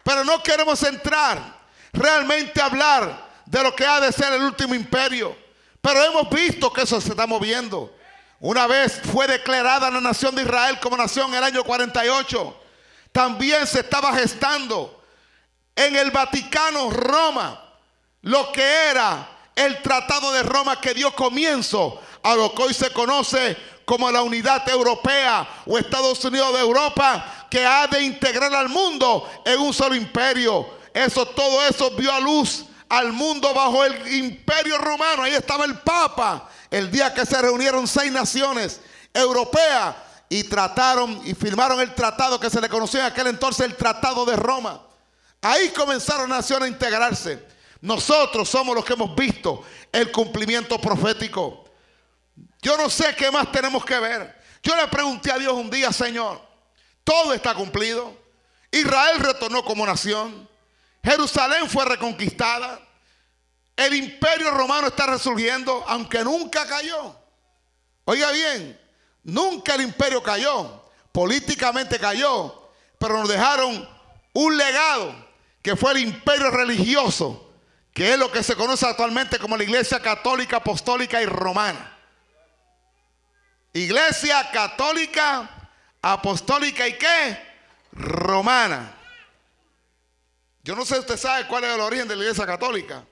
Pero 0.02 0.24
no 0.24 0.42
queremos 0.42 0.82
entrar 0.82 1.55
realmente 1.96 2.60
hablar 2.60 3.26
de 3.46 3.62
lo 3.62 3.74
que 3.74 3.86
ha 3.86 4.00
de 4.00 4.12
ser 4.12 4.32
el 4.32 4.42
último 4.42 4.74
imperio. 4.74 5.36
Pero 5.80 6.04
hemos 6.04 6.28
visto 6.30 6.72
que 6.72 6.82
eso 6.82 7.00
se 7.00 7.10
está 7.10 7.26
moviendo. 7.26 7.94
Una 8.40 8.66
vez 8.66 9.00
fue 9.12 9.26
declarada 9.26 9.90
la 9.90 10.00
nación 10.00 10.34
de 10.34 10.42
Israel 10.42 10.78
como 10.80 10.96
nación 10.96 11.30
en 11.30 11.38
el 11.38 11.44
año 11.44 11.64
48. 11.64 12.60
También 13.12 13.66
se 13.66 13.80
estaba 13.80 14.12
gestando 14.14 15.02
en 15.74 15.96
el 15.96 16.10
Vaticano, 16.10 16.90
Roma, 16.90 17.62
lo 18.22 18.50
que 18.52 18.62
era 18.62 19.28
el 19.54 19.80
Tratado 19.80 20.32
de 20.32 20.42
Roma 20.42 20.80
que 20.80 20.92
dio 20.92 21.14
comienzo 21.14 22.00
a 22.22 22.34
lo 22.34 22.52
que 22.54 22.62
hoy 22.62 22.74
se 22.74 22.90
conoce 22.90 23.56
como 23.86 24.10
la 24.10 24.22
unidad 24.22 24.68
europea 24.68 25.48
o 25.64 25.78
Estados 25.78 26.22
Unidos 26.24 26.52
de 26.54 26.60
Europa, 26.60 27.46
que 27.48 27.64
ha 27.64 27.86
de 27.86 28.02
integrar 28.02 28.52
al 28.52 28.68
mundo 28.68 29.30
en 29.44 29.60
un 29.60 29.72
solo 29.72 29.94
imperio. 29.94 30.75
Eso, 30.96 31.26
todo 31.26 31.60
eso 31.66 31.90
vio 31.90 32.10
a 32.10 32.18
luz 32.18 32.64
al 32.88 33.12
mundo 33.12 33.52
bajo 33.52 33.84
el 33.84 34.14
imperio 34.14 34.78
romano. 34.78 35.24
Ahí 35.24 35.34
estaba 35.34 35.66
el 35.66 35.78
Papa, 35.80 36.48
el 36.70 36.90
día 36.90 37.12
que 37.12 37.26
se 37.26 37.38
reunieron 37.42 37.86
seis 37.86 38.10
naciones 38.10 38.80
europeas 39.12 39.94
y 40.30 40.44
trataron 40.44 41.20
y 41.26 41.34
firmaron 41.34 41.82
el 41.82 41.94
tratado 41.94 42.40
que 42.40 42.48
se 42.48 42.62
le 42.62 42.70
conoció 42.70 43.00
en 43.00 43.04
aquel 43.04 43.26
entonces 43.26 43.66
el 43.66 43.76
Tratado 43.76 44.24
de 44.24 44.36
Roma. 44.36 44.86
Ahí 45.42 45.68
comenzaron 45.68 46.30
naciones 46.30 46.70
a 46.70 46.72
integrarse. 46.72 47.46
Nosotros 47.82 48.48
somos 48.48 48.74
los 48.74 48.82
que 48.82 48.94
hemos 48.94 49.14
visto 49.14 49.64
el 49.92 50.10
cumplimiento 50.10 50.80
profético. 50.80 51.66
Yo 52.62 52.78
no 52.78 52.88
sé 52.88 53.14
qué 53.14 53.30
más 53.30 53.52
tenemos 53.52 53.84
que 53.84 53.98
ver. 53.98 54.34
Yo 54.62 54.74
le 54.74 54.88
pregunté 54.88 55.30
a 55.30 55.36
Dios 55.36 55.52
un 55.52 55.68
día, 55.68 55.92
Señor, 55.92 56.40
todo 57.04 57.34
está 57.34 57.54
cumplido. 57.54 58.16
Israel 58.70 59.18
retornó 59.18 59.62
como 59.62 59.84
nación. 59.84 60.55
Jerusalén 61.06 61.70
fue 61.70 61.84
reconquistada. 61.84 62.80
El 63.76 63.94
imperio 63.94 64.50
romano 64.50 64.88
está 64.88 65.06
resurgiendo, 65.06 65.84
aunque 65.86 66.24
nunca 66.24 66.66
cayó. 66.66 67.14
Oiga 68.04 68.32
bien, 68.32 68.80
nunca 69.22 69.76
el 69.76 69.82
imperio 69.82 70.20
cayó. 70.20 70.84
Políticamente 71.12 72.00
cayó, 72.00 72.70
pero 72.98 73.18
nos 73.18 73.28
dejaron 73.28 73.88
un 74.32 74.56
legado 74.56 75.14
que 75.62 75.76
fue 75.76 75.92
el 75.92 75.98
imperio 75.98 76.50
religioso, 76.50 77.52
que 77.94 78.12
es 78.12 78.18
lo 78.18 78.32
que 78.32 78.42
se 78.42 78.56
conoce 78.56 78.84
actualmente 78.84 79.38
como 79.38 79.56
la 79.56 79.62
Iglesia 79.62 80.00
Católica, 80.00 80.56
Apostólica 80.56 81.22
y 81.22 81.26
Romana. 81.26 81.96
Iglesia 83.72 84.50
católica, 84.50 85.70
apostólica 86.02 86.88
y 86.88 86.94
qué? 86.94 87.38
Romana. 87.92 88.95
Yo 90.66 90.74
no 90.74 90.84
sé 90.84 90.94
si 90.94 91.00
usted 91.00 91.16
sabe 91.16 91.46
cuál 91.46 91.62
es 91.62 91.72
el 91.72 91.80
origen 91.80 92.08
de 92.08 92.16
la 92.16 92.24
iglesia 92.24 92.44
católica. 92.44 93.06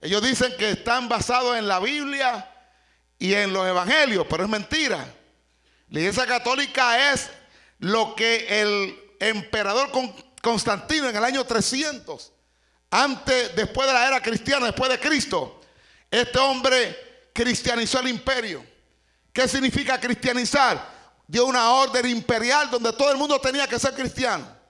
Ellos 0.00 0.22
dicen 0.22 0.54
que 0.56 0.70
están 0.70 1.08
basados 1.08 1.56
en 1.56 1.66
la 1.66 1.80
Biblia 1.80 2.48
y 3.18 3.34
en 3.34 3.52
los 3.52 3.66
evangelios, 3.66 4.24
pero 4.30 4.44
es 4.44 4.48
mentira. 4.48 5.04
La 5.88 5.98
iglesia 5.98 6.24
católica 6.24 7.12
es 7.12 7.30
lo 7.80 8.14
que 8.14 8.60
el 8.60 8.96
emperador 9.18 9.90
Constantino 10.40 11.08
en 11.08 11.16
el 11.16 11.24
año 11.24 11.44
300, 11.44 12.32
antes, 12.92 13.56
después 13.56 13.88
de 13.88 13.94
la 13.94 14.06
era 14.06 14.22
cristiana, 14.22 14.66
después 14.66 14.88
de 14.88 15.00
Cristo, 15.00 15.62
este 16.08 16.38
hombre 16.38 17.28
cristianizó 17.32 17.98
el 17.98 18.06
imperio. 18.06 18.64
¿Qué 19.32 19.48
significa 19.48 19.98
cristianizar? 19.98 20.80
Dio 21.26 21.44
una 21.44 21.72
orden 21.72 22.06
imperial 22.06 22.70
donde 22.70 22.92
todo 22.92 23.10
el 23.10 23.16
mundo 23.16 23.40
tenía 23.40 23.66
que 23.66 23.80
ser 23.80 23.94
cristiano. 23.94 24.61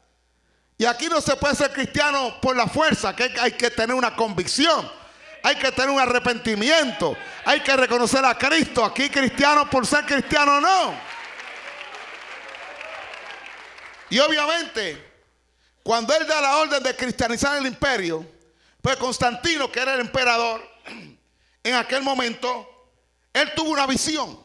Y 0.78 0.84
aquí 0.84 1.06
no 1.08 1.20
se 1.20 1.36
puede 1.36 1.54
ser 1.54 1.72
cristiano 1.72 2.40
por 2.40 2.56
la 2.56 2.66
fuerza, 2.66 3.14
que 3.14 3.32
hay 3.40 3.52
que 3.52 3.70
tener 3.70 3.94
una 3.94 4.16
convicción, 4.16 4.90
hay 5.42 5.56
que 5.56 5.70
tener 5.72 5.90
un 5.90 6.00
arrepentimiento, 6.00 7.16
hay 7.44 7.60
que 7.60 7.76
reconocer 7.76 8.24
a 8.24 8.36
Cristo. 8.36 8.84
Aquí 8.84 9.08
cristiano 9.08 9.68
por 9.68 9.86
ser 9.86 10.04
cristiano 10.04 10.60
no. 10.60 10.94
Y 14.10 14.18
obviamente, 14.18 15.12
cuando 15.82 16.14
él 16.14 16.26
da 16.26 16.40
la 16.40 16.56
orden 16.58 16.82
de 16.82 16.94
cristianizar 16.94 17.56
el 17.58 17.66
imperio, 17.66 18.26
pues 18.80 18.96
Constantino, 18.96 19.70
que 19.70 19.80
era 19.80 19.94
el 19.94 20.00
emperador, 20.00 20.62
en 21.64 21.74
aquel 21.74 22.02
momento, 22.02 22.90
él 23.32 23.52
tuvo 23.54 23.70
una 23.70 23.86
visión. 23.86 24.38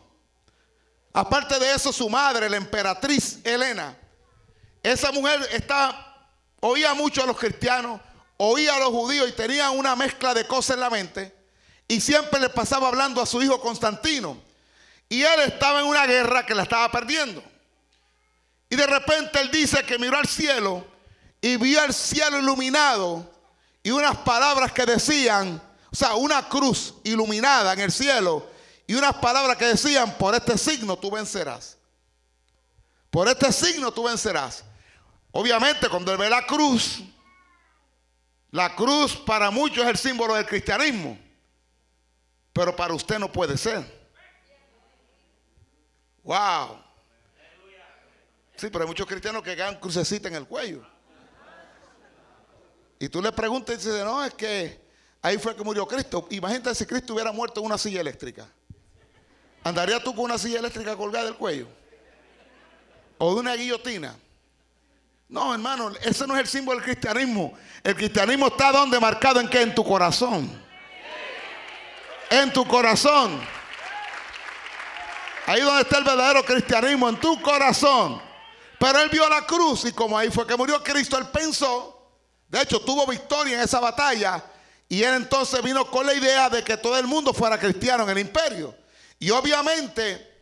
Aparte 1.13 1.59
de 1.59 1.73
eso, 1.73 1.91
su 1.91 2.09
madre, 2.09 2.49
la 2.49 2.57
emperatriz 2.57 3.39
Helena, 3.43 3.97
esa 4.83 5.11
mujer 5.11 5.47
oía 6.59 6.93
mucho 6.93 7.23
a 7.23 7.25
los 7.25 7.37
cristianos, 7.37 8.01
oía 8.37 8.75
a 8.75 8.79
los 8.79 8.89
judíos 8.89 9.29
y 9.29 9.33
tenía 9.33 9.69
una 9.69 9.95
mezcla 9.95 10.33
de 10.33 10.47
cosas 10.47 10.75
en 10.75 10.81
la 10.81 10.89
mente. 10.89 11.35
Y 11.87 12.01
siempre 12.01 12.39
le 12.39 12.49
pasaba 12.49 12.87
hablando 12.87 13.21
a 13.21 13.25
su 13.25 13.41
hijo 13.41 13.61
Constantino. 13.61 14.37
Y 15.09 15.23
él 15.23 15.39
estaba 15.41 15.79
en 15.79 15.85
una 15.85 16.05
guerra 16.05 16.45
que 16.45 16.53
la 16.53 16.63
estaba 16.63 16.91
perdiendo. 16.91 17.41
Y 18.69 18.75
de 18.75 18.85
repente 18.85 19.39
él 19.39 19.49
dice 19.51 19.83
que 19.83 19.97
miró 19.97 20.17
al 20.17 20.27
cielo 20.27 20.85
y 21.39 21.55
vio 21.55 21.83
el 21.83 21.93
cielo 21.93 22.39
iluminado 22.39 23.31
y 23.81 23.91
unas 23.91 24.17
palabras 24.17 24.73
que 24.73 24.85
decían, 24.85 25.61
o 25.89 25.95
sea, 25.95 26.15
una 26.15 26.49
cruz 26.49 26.95
iluminada 27.05 27.71
en 27.71 27.79
el 27.79 27.91
cielo 27.91 28.45
y 28.85 28.95
unas 28.95 29.13
palabras 29.15 29.55
que 29.55 29.65
decían, 29.65 30.17
por 30.17 30.35
este 30.35 30.57
signo 30.57 30.97
tú 30.97 31.09
vencerás. 31.09 31.77
Por 33.09 33.29
este 33.29 33.53
signo 33.53 33.91
tú 33.93 34.03
vencerás. 34.03 34.65
Obviamente 35.39 35.87
cuando 35.87 36.11
él 36.11 36.17
ve 36.17 36.31
la 36.31 36.47
cruz, 36.47 37.03
la 38.49 38.75
cruz 38.75 39.15
para 39.15 39.51
muchos 39.51 39.83
es 39.83 39.89
el 39.91 39.97
símbolo 39.97 40.33
del 40.33 40.47
cristianismo, 40.47 41.15
pero 42.51 42.75
para 42.75 42.95
usted 42.95 43.19
no 43.19 43.31
puede 43.31 43.55
ser. 43.55 43.85
Wow. 46.23 46.81
Sí, 48.55 48.67
pero 48.71 48.79
hay 48.81 48.87
muchos 48.87 49.05
cristianos 49.05 49.43
que 49.43 49.53
ganan 49.53 49.79
crucecita 49.79 50.27
en 50.27 50.33
el 50.33 50.47
cuello. 50.47 50.83
Y 52.97 53.07
tú 53.07 53.21
le 53.21 53.31
preguntas 53.31 53.75
y 53.75 53.77
dices, 53.77 54.03
no, 54.03 54.25
es 54.25 54.33
que 54.33 54.81
ahí 55.21 55.37
fue 55.37 55.55
que 55.55 55.63
murió 55.63 55.87
Cristo. 55.87 56.27
Imagínate 56.31 56.73
si 56.73 56.87
Cristo 56.87 57.13
hubiera 57.13 57.31
muerto 57.31 57.59
en 57.59 57.67
una 57.67 57.77
silla 57.77 58.01
eléctrica. 58.01 58.49
¿Andarías 59.63 60.01
tú 60.03 60.15
con 60.15 60.25
una 60.25 60.39
silla 60.39 60.57
eléctrica 60.57 60.95
colgada 60.95 61.25
del 61.25 61.35
cuello? 61.35 61.67
¿O 63.19 63.35
de 63.35 63.41
una 63.41 63.53
guillotina? 63.53 64.15
No, 65.29 65.53
hermano, 65.53 65.91
ese 66.01 66.25
no 66.25 66.35
es 66.35 66.41
el 66.41 66.47
símbolo 66.47 66.79
del 66.79 66.85
cristianismo. 66.85 67.57
El 67.83 67.95
cristianismo 67.95 68.47
está 68.47 68.71
donde 68.71 68.99
marcado 68.99 69.39
en 69.41 69.49
qué? 69.49 69.61
En 69.61 69.75
tu 69.75 69.83
corazón. 69.83 70.49
En 72.29 72.53
tu 72.53 72.65
corazón. 72.65 73.41
Ahí 75.45 75.61
donde 75.61 75.81
está 75.81 75.97
el 75.97 76.03
verdadero 76.03 76.45
cristianismo, 76.45 77.09
en 77.09 77.19
tu 77.19 77.41
corazón. 77.41 78.21
Pero 78.79 78.99
él 78.99 79.09
vio 79.09 79.27
la 79.29 79.45
cruz 79.45 79.85
y 79.85 79.91
como 79.91 80.17
ahí 80.17 80.29
fue 80.29 80.45
que 80.45 80.55
murió 80.55 80.83
Cristo, 80.83 81.17
él 81.17 81.27
pensó, 81.27 82.11
de 82.47 82.61
hecho 82.61 82.79
tuvo 82.79 83.05
victoria 83.07 83.55
en 83.57 83.63
esa 83.63 83.79
batalla 83.79 84.43
y 84.87 85.01
él 85.03 85.15
entonces 85.15 85.61
vino 85.63 85.89
con 85.89 86.05
la 86.05 86.13
idea 86.13 86.49
de 86.49 86.63
que 86.63 86.77
todo 86.77 86.97
el 86.97 87.07
mundo 87.07 87.33
fuera 87.33 87.59
cristiano 87.59 88.03
en 88.03 88.09
el 88.11 88.19
imperio. 88.19 88.75
Y 89.19 89.31
obviamente 89.31 90.41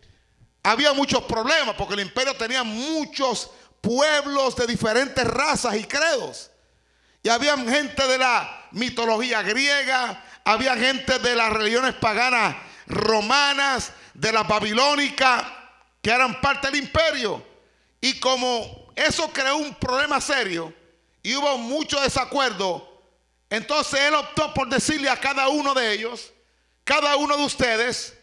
había 0.61 0.93
muchos 0.93 1.23
problemas 1.23 1.75
porque 1.75 1.93
el 1.93 2.01
imperio 2.01 2.35
tenía 2.35 2.63
muchos 2.63 3.51
pueblos 3.85 4.55
de 4.55 4.65
diferentes 4.65 5.23
razas 5.23 5.75
y 5.75 5.83
credos. 5.83 6.49
Y 7.21 7.29
había 7.29 7.55
gente 7.55 8.07
de 8.07 8.17
la 8.17 8.67
mitología 8.71 9.43
griega, 9.43 10.23
había 10.43 10.75
gente 10.75 11.19
de 11.19 11.35
las 11.35 11.53
religiones 11.53 11.93
paganas 11.93 12.55
romanas, 12.87 13.91
de 14.15 14.31
la 14.31 14.43
babilónica, 14.43 15.71
que 16.01 16.09
eran 16.09 16.41
parte 16.41 16.71
del 16.71 16.77
imperio. 16.77 17.45
Y 18.01 18.19
como 18.19 18.87
eso 18.95 19.31
creó 19.31 19.57
un 19.57 19.75
problema 19.75 20.19
serio 20.19 20.73
y 21.21 21.35
hubo 21.35 21.57
mucho 21.59 21.99
desacuerdo, 22.01 22.91
entonces 23.51 23.99
él 23.99 24.15
optó 24.15 24.51
por 24.53 24.67
decirle 24.67 25.09
a 25.09 25.19
cada 25.19 25.47
uno 25.49 25.75
de 25.75 25.93
ellos, 25.93 26.33
cada 26.83 27.17
uno 27.17 27.37
de 27.37 27.43
ustedes, 27.43 28.17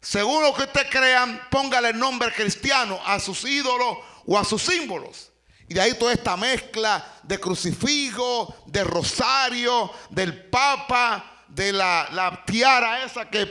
según 0.00 0.42
lo 0.42 0.52
que 0.54 0.64
ustedes 0.64 0.88
crean, 0.90 1.40
póngale 1.50 1.90
el 1.90 1.98
nombre 1.98 2.32
cristiano 2.32 3.00
a 3.04 3.20
sus 3.20 3.44
ídolos 3.44 3.98
o 4.26 4.38
a 4.38 4.44
sus 4.44 4.62
símbolos. 4.62 5.30
Y 5.68 5.74
de 5.74 5.80
ahí 5.80 5.94
toda 5.94 6.12
esta 6.12 6.36
mezcla 6.36 7.04
de 7.22 7.38
crucifijo, 7.38 8.54
de 8.66 8.84
rosario, 8.84 9.90
del 10.10 10.48
papa, 10.48 11.44
de 11.48 11.72
la, 11.72 12.42
tiara 12.46 13.04
esa 13.04 13.28
que 13.28 13.42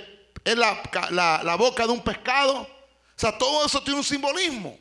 es 0.44 0.56
la, 0.56 1.56
boca 1.58 1.86
de 1.86 1.92
un 1.92 2.02
pescado. 2.02 2.62
O 2.62 3.20
sea, 3.20 3.38
todo 3.38 3.66
eso 3.66 3.82
tiene 3.84 4.00
un 4.00 4.06
simbolismo. 4.06 4.78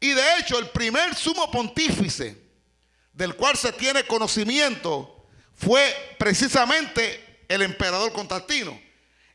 Y 0.00 0.12
de 0.12 0.38
hecho, 0.38 0.58
el 0.58 0.68
primer 0.70 1.14
sumo 1.14 1.50
pontífice 1.50 2.46
del 3.12 3.34
cual 3.34 3.56
se 3.56 3.72
tiene 3.72 4.04
conocimiento 4.04 5.26
fue 5.54 6.16
precisamente 6.18 7.44
el 7.48 7.62
emperador 7.62 8.12
Constantino. 8.12 8.78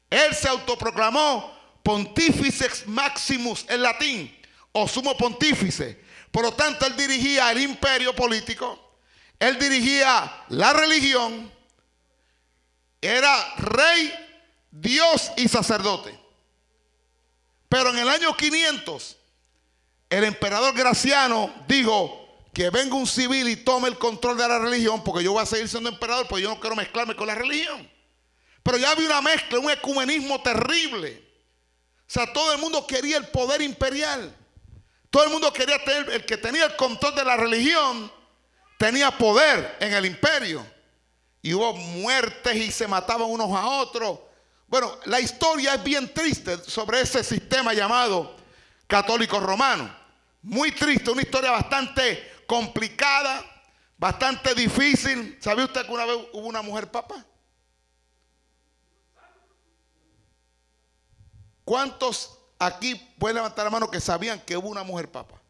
Él 0.10 0.36
se 0.36 0.48
autoproclamó 0.48 1.52
Pontificex 1.84 2.86
Maximus 2.86 3.65
en 3.67 3.82
latín, 3.82 4.40
o 4.71 4.88
sumo 4.88 5.17
pontífice. 5.17 6.03
Por 6.31 6.43
lo 6.43 6.53
tanto, 6.53 6.86
él 6.86 6.95
dirigía 6.95 7.51
el 7.51 7.62
imperio 7.62 8.15
político, 8.15 8.97
él 9.39 9.60
dirigía 9.60 10.43
la 10.49 10.73
religión, 10.73 11.51
era 13.01 13.55
rey, 13.57 14.13
Dios 14.69 15.31
y 15.38 15.47
sacerdote. 15.47 16.17
Pero 17.67 17.89
en 17.89 17.99
el 17.99 18.10
año 18.10 18.36
500, 18.36 19.17
el 20.10 20.23
emperador 20.23 20.73
Graciano 20.73 21.53
dijo, 21.67 22.21
que 22.53 22.69
venga 22.69 22.95
un 22.95 23.07
civil 23.07 23.47
y 23.47 23.55
tome 23.55 23.88
el 23.88 23.97
control 23.97 24.38
de 24.38 24.47
la 24.47 24.60
religión, 24.60 25.03
porque 25.03 25.23
yo 25.23 25.34
voy 25.34 25.41
a 25.41 25.45
seguir 25.45 25.69
siendo 25.69 25.89
emperador, 25.89 26.27
porque 26.27 26.43
yo 26.43 26.49
no 26.49 26.60
quiero 26.60 26.75
mezclarme 26.75 27.15
con 27.15 27.27
la 27.27 27.36
religión. 27.36 27.89
Pero 28.63 28.77
ya 28.77 28.91
había 28.91 29.07
una 29.07 29.21
mezcla, 29.21 29.60
un 29.60 29.71
ecumenismo 29.71 30.41
terrible. 30.41 31.23
O 31.99 32.13
sea, 32.13 32.31
todo 32.31 32.53
el 32.53 32.60
mundo 32.60 32.86
quería 32.86 33.17
el 33.17 33.27
poder 33.27 33.62
imperial. 33.62 34.36
Todo 35.12 35.26
el 35.26 35.30
mundo 35.30 35.52
quería 35.52 35.78
tener, 35.84 36.10
el 36.10 36.26
que 36.26 36.38
tenía 36.38 36.65
el 36.65 36.76
control 36.78 37.13
de 37.13 37.26
la 37.26 37.36
religión, 37.36 38.12
tenía 38.80 39.12
poder 39.12 39.78
en 39.82 39.93
el 39.93 40.06
imperio. 40.06 40.65
Y 41.41 41.54
hubo 41.54 41.74
muertes 41.74 42.56
y 42.56 42.71
se 42.71 42.88
mataban 42.88 43.30
unos 43.30 43.52
a 43.52 43.67
otros. 43.67 44.19
Bueno, 44.67 44.97
la 45.06 45.19
historia 45.19 45.76
es 45.76 45.84
bien 45.84 46.13
triste 46.13 46.58
sobre 46.60 47.02
ese 47.02 47.26
sistema 47.26 47.74
llamado 47.74 48.38
católico 48.88 49.38
romano. 49.41 49.93
Muy 50.43 50.71
triste, 50.71 51.12
una 51.12 51.24
historia 51.24 51.52
bastante 51.52 52.43
complicada, 52.47 53.43
bastante 53.97 54.56
difícil. 54.56 55.38
¿Sabe 55.41 55.65
usted 55.65 55.86
que 55.86 55.91
una 55.91 56.06
vez 56.06 56.17
hubo 56.32 56.47
una 56.47 56.62
mujer 56.62 56.89
papa? 56.89 57.26
¿Cuántos 61.65 62.40
aquí 62.62 62.95
pueden 63.17 63.38
levantar 63.38 63.65
la 63.65 63.71
mano 63.71 63.89
que 63.89 64.00
sabían 64.00 64.39
que 64.39 64.56
hubo 64.56 64.69
una 64.69 64.84
mujer 64.84 65.12
papa? 65.12 65.41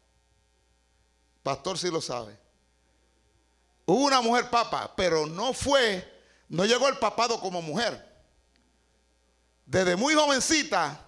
Pastor 1.42 1.78
sí 1.78 1.90
lo 1.90 2.00
sabe. 2.00 2.38
Hubo 3.84 4.04
una 4.04 4.22
mujer 4.22 4.48
papa, 4.48 4.92
pero 4.96 5.26
no 5.26 5.52
fue, 5.52 6.10
no 6.48 6.64
llegó 6.64 6.88
el 6.88 6.96
papado 6.96 7.38
como 7.38 7.60
mujer. 7.60 8.10
Desde 9.66 9.94
muy 9.94 10.14
jovencita, 10.14 10.98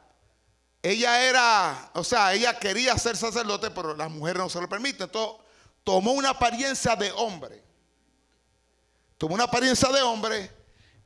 ella 0.83 1.23
era, 1.23 1.91
o 1.95 2.05
sea, 2.05 2.35
ella 2.35 2.59
quería 2.59 2.99
ser 2.99 3.17
sacerdote, 3.17 3.71
pero 3.71 3.97
las 3.97 4.11
mujeres 4.11 4.43
no 4.43 4.51
se 4.51 4.61
lo 4.61 4.69
permiten. 4.69 5.05
Entonces, 5.05 5.41
tomó 5.83 6.13
una 6.13 6.31
apariencia 6.31 6.95
de 6.97 7.11
hombre. 7.13 7.65
Tomó 9.17 9.35
una 9.37 9.45
apariencia 9.45 9.89
de 9.89 10.03
hombre, 10.03 10.51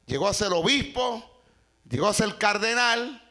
llegó 0.07 0.27
a 0.27 0.35
ser 0.35 0.53
obispo, 0.53 1.23
llegó 1.89 2.09
a 2.09 2.15
ser 2.15 2.37
cardenal 2.37 3.28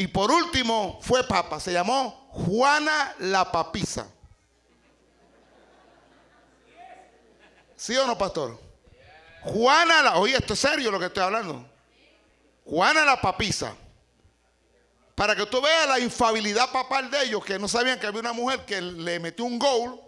y 0.00 0.06
por 0.06 0.30
último 0.30 0.98
fue 1.02 1.22
papa. 1.24 1.60
Se 1.60 1.74
llamó 1.74 2.26
Juana 2.30 3.14
la 3.18 3.52
Papisa. 3.52 4.10
¿Sí 7.76 7.94
o 7.98 8.06
no, 8.06 8.16
pastor? 8.16 8.58
Juana 9.42 10.00
la... 10.00 10.16
Oye, 10.16 10.38
esto 10.38 10.54
es 10.54 10.60
serio 10.60 10.90
lo 10.90 10.98
que 10.98 11.04
estoy 11.04 11.22
hablando. 11.22 11.68
Juana 12.64 13.04
la 13.04 13.20
Papisa. 13.20 13.76
Para 15.14 15.36
que 15.36 15.44
tú 15.44 15.60
veas 15.60 15.86
la 15.86 16.00
infabilidad 16.00 16.72
papal 16.72 17.10
de 17.10 17.24
ellos, 17.24 17.44
que 17.44 17.58
no 17.58 17.68
sabían 17.68 18.00
que 18.00 18.06
había 18.06 18.20
una 18.20 18.32
mujer 18.32 18.64
que 18.64 18.80
le 18.80 19.20
metió 19.20 19.44
un 19.44 19.58
gol 19.58 20.00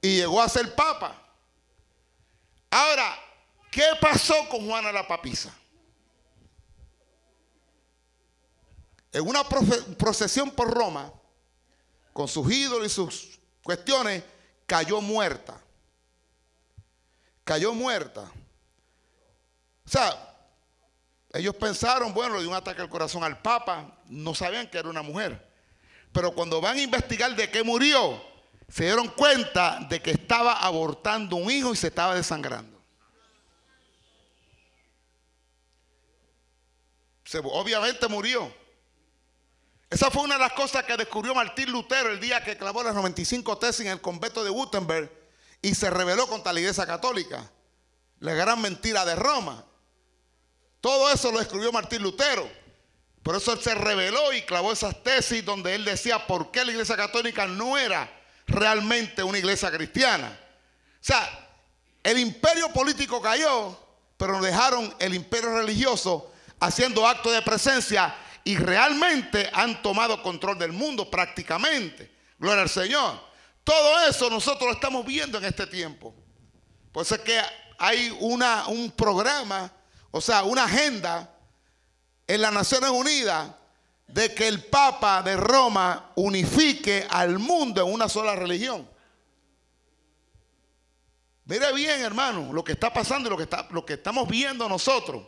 y 0.00 0.16
llegó 0.16 0.40
a 0.40 0.48
ser 0.48 0.74
papa. 0.74 1.14
Ahora, 2.70 3.14
¿qué 3.70 3.84
pasó 4.00 4.48
con 4.48 4.66
Juana 4.66 4.90
la 4.90 5.06
Papisa? 5.06 5.54
En 9.14 9.26
una 9.26 9.42
procesión 9.96 10.50
por 10.50 10.70
Roma, 10.70 11.10
con 12.12 12.28
sus 12.28 12.52
ídolos 12.52 12.86
y 12.86 12.90
sus 12.90 13.38
cuestiones, 13.62 14.22
cayó 14.66 15.00
muerta 15.00 15.64
cayó 17.44 17.74
muerta. 17.74 18.32
O 19.86 19.88
sea, 19.88 20.34
ellos 21.32 21.54
pensaron, 21.56 22.12
bueno, 22.14 22.36
le 22.36 22.40
dio 22.40 22.50
un 22.50 22.56
ataque 22.56 22.80
al 22.80 22.88
corazón 22.88 23.22
al 23.22 23.40
Papa, 23.40 23.98
no 24.06 24.34
sabían 24.34 24.68
que 24.68 24.78
era 24.78 24.88
una 24.88 25.02
mujer. 25.02 25.52
Pero 26.12 26.32
cuando 26.32 26.60
van 26.60 26.78
a 26.78 26.80
investigar 26.80 27.36
de 27.36 27.50
qué 27.50 27.62
murió, 27.62 28.22
se 28.68 28.84
dieron 28.84 29.08
cuenta 29.08 29.80
de 29.88 30.00
que 30.00 30.12
estaba 30.12 30.54
abortando 30.60 31.36
un 31.36 31.50
hijo 31.50 31.72
y 31.72 31.76
se 31.76 31.88
estaba 31.88 32.14
desangrando. 32.14 32.72
obviamente 37.42 38.06
murió. 38.06 38.63
Esa 39.94 40.10
fue 40.10 40.24
una 40.24 40.34
de 40.34 40.40
las 40.40 40.54
cosas 40.54 40.82
que 40.82 40.96
descubrió 40.96 41.36
Martín 41.36 41.70
Lutero 41.70 42.10
el 42.10 42.18
día 42.18 42.42
que 42.42 42.56
clavó 42.58 42.82
las 42.82 42.96
95 42.96 43.58
tesis 43.58 43.86
en 43.86 43.92
el 43.92 44.00
convento 44.00 44.42
de 44.42 44.50
Gutenberg 44.50 45.08
y 45.62 45.72
se 45.76 45.88
rebeló 45.88 46.26
contra 46.26 46.52
la 46.52 46.58
iglesia 46.58 46.84
católica. 46.84 47.48
La 48.18 48.34
gran 48.34 48.60
mentira 48.60 49.04
de 49.04 49.14
Roma. 49.14 49.64
Todo 50.80 51.12
eso 51.12 51.30
lo 51.30 51.40
escribió 51.40 51.70
Martín 51.70 52.02
Lutero. 52.02 52.50
Por 53.22 53.36
eso 53.36 53.52
él 53.52 53.60
se 53.62 53.72
rebeló 53.76 54.32
y 54.32 54.42
clavó 54.42 54.72
esas 54.72 55.00
tesis 55.04 55.44
donde 55.44 55.76
él 55.76 55.84
decía 55.84 56.26
por 56.26 56.50
qué 56.50 56.64
la 56.64 56.72
iglesia 56.72 56.96
católica 56.96 57.46
no 57.46 57.78
era 57.78 58.10
realmente 58.48 59.22
una 59.22 59.38
iglesia 59.38 59.70
cristiana. 59.70 60.36
O 61.00 61.04
sea, 61.04 61.52
el 62.02 62.18
imperio 62.18 62.68
político 62.72 63.22
cayó, 63.22 63.78
pero 64.16 64.32
nos 64.32 64.42
dejaron 64.42 64.92
el 64.98 65.14
imperio 65.14 65.56
religioso 65.56 66.32
haciendo 66.58 67.06
actos 67.06 67.32
de 67.32 67.42
presencia 67.42 68.12
y 68.44 68.56
realmente 68.56 69.50
han 69.52 69.80
tomado 69.82 70.22
control 70.22 70.58
del 70.58 70.72
mundo 70.72 71.10
prácticamente. 71.10 72.14
Gloria 72.38 72.62
al 72.62 72.68
Señor. 72.68 73.18
Todo 73.64 74.06
eso 74.06 74.28
nosotros 74.28 74.68
lo 74.68 74.74
estamos 74.74 75.06
viendo 75.06 75.38
en 75.38 75.44
este 75.46 75.66
tiempo. 75.66 76.14
Por 76.92 77.02
eso 77.04 77.14
es 77.14 77.22
que 77.22 77.40
hay 77.78 78.14
una, 78.20 78.68
un 78.68 78.90
programa, 78.90 79.72
o 80.10 80.20
sea, 80.20 80.44
una 80.44 80.64
agenda 80.64 81.34
en 82.26 82.42
las 82.42 82.52
Naciones 82.52 82.90
Unidas 82.90 83.50
de 84.06 84.34
que 84.34 84.46
el 84.46 84.62
Papa 84.64 85.22
de 85.22 85.36
Roma 85.36 86.12
unifique 86.16 87.06
al 87.08 87.38
mundo 87.38 87.80
en 87.80 87.92
una 87.92 88.08
sola 88.08 88.36
religión. 88.36 88.88
Mire 91.46 91.72
bien, 91.72 92.00
hermano, 92.00 92.52
lo 92.52 92.62
que 92.62 92.72
está 92.72 92.92
pasando 92.92 93.28
y 93.28 93.30
lo 93.30 93.36
que, 93.36 93.42
está, 93.44 93.66
lo 93.70 93.84
que 93.84 93.94
estamos 93.94 94.28
viendo 94.28 94.68
nosotros, 94.68 95.22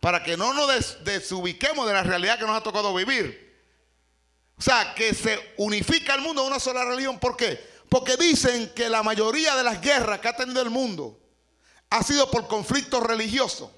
para 0.00 0.24
que 0.24 0.36
no 0.36 0.54
nos 0.54 1.04
desubiquemos 1.04 1.86
de 1.86 1.92
la 1.92 2.02
realidad 2.02 2.38
que 2.38 2.46
nos 2.46 2.56
ha 2.56 2.62
tocado 2.62 2.94
vivir. 2.94 3.50
O 4.56 4.62
sea, 4.62 4.94
que 4.94 5.14
se 5.14 5.54
unifica 5.58 6.14
el 6.14 6.22
mundo 6.22 6.42
en 6.42 6.48
una 6.48 6.60
sola 6.60 6.84
religión. 6.84 7.18
¿Por 7.18 7.36
qué? 7.36 7.70
Porque 7.88 8.16
dicen 8.16 8.72
que 8.74 8.88
la 8.88 9.02
mayoría 9.02 9.56
de 9.56 9.62
las 9.62 9.80
guerras 9.80 10.20
que 10.20 10.28
ha 10.28 10.36
tenido 10.36 10.62
el 10.62 10.70
mundo 10.70 11.18
ha 11.90 12.02
sido 12.02 12.30
por 12.30 12.46
conflictos 12.46 13.02
religiosos. 13.02 13.70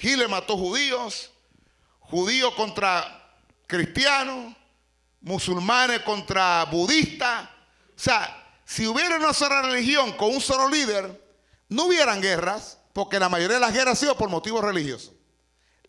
Hitler 0.00 0.28
mató 0.28 0.56
judíos, 0.56 1.30
judíos 2.00 2.54
contra 2.54 3.36
cristianos, 3.66 4.54
musulmanes 5.20 6.00
contra 6.00 6.64
budistas. 6.64 7.48
O 7.96 7.98
sea, 7.98 8.44
si 8.64 8.86
hubiera 8.86 9.16
una 9.16 9.32
sola 9.32 9.62
religión 9.62 10.12
con 10.12 10.30
un 10.30 10.40
solo 10.40 10.68
líder, 10.68 11.22
no 11.68 11.84
hubieran 11.84 12.20
guerras, 12.20 12.78
porque 12.94 13.18
la 13.18 13.28
mayoría 13.28 13.56
de 13.56 13.60
las 13.60 13.72
guerras 13.72 13.90
han 13.90 13.96
sido 13.96 14.16
por 14.16 14.30
motivos 14.30 14.64
religiosos. 14.64 15.12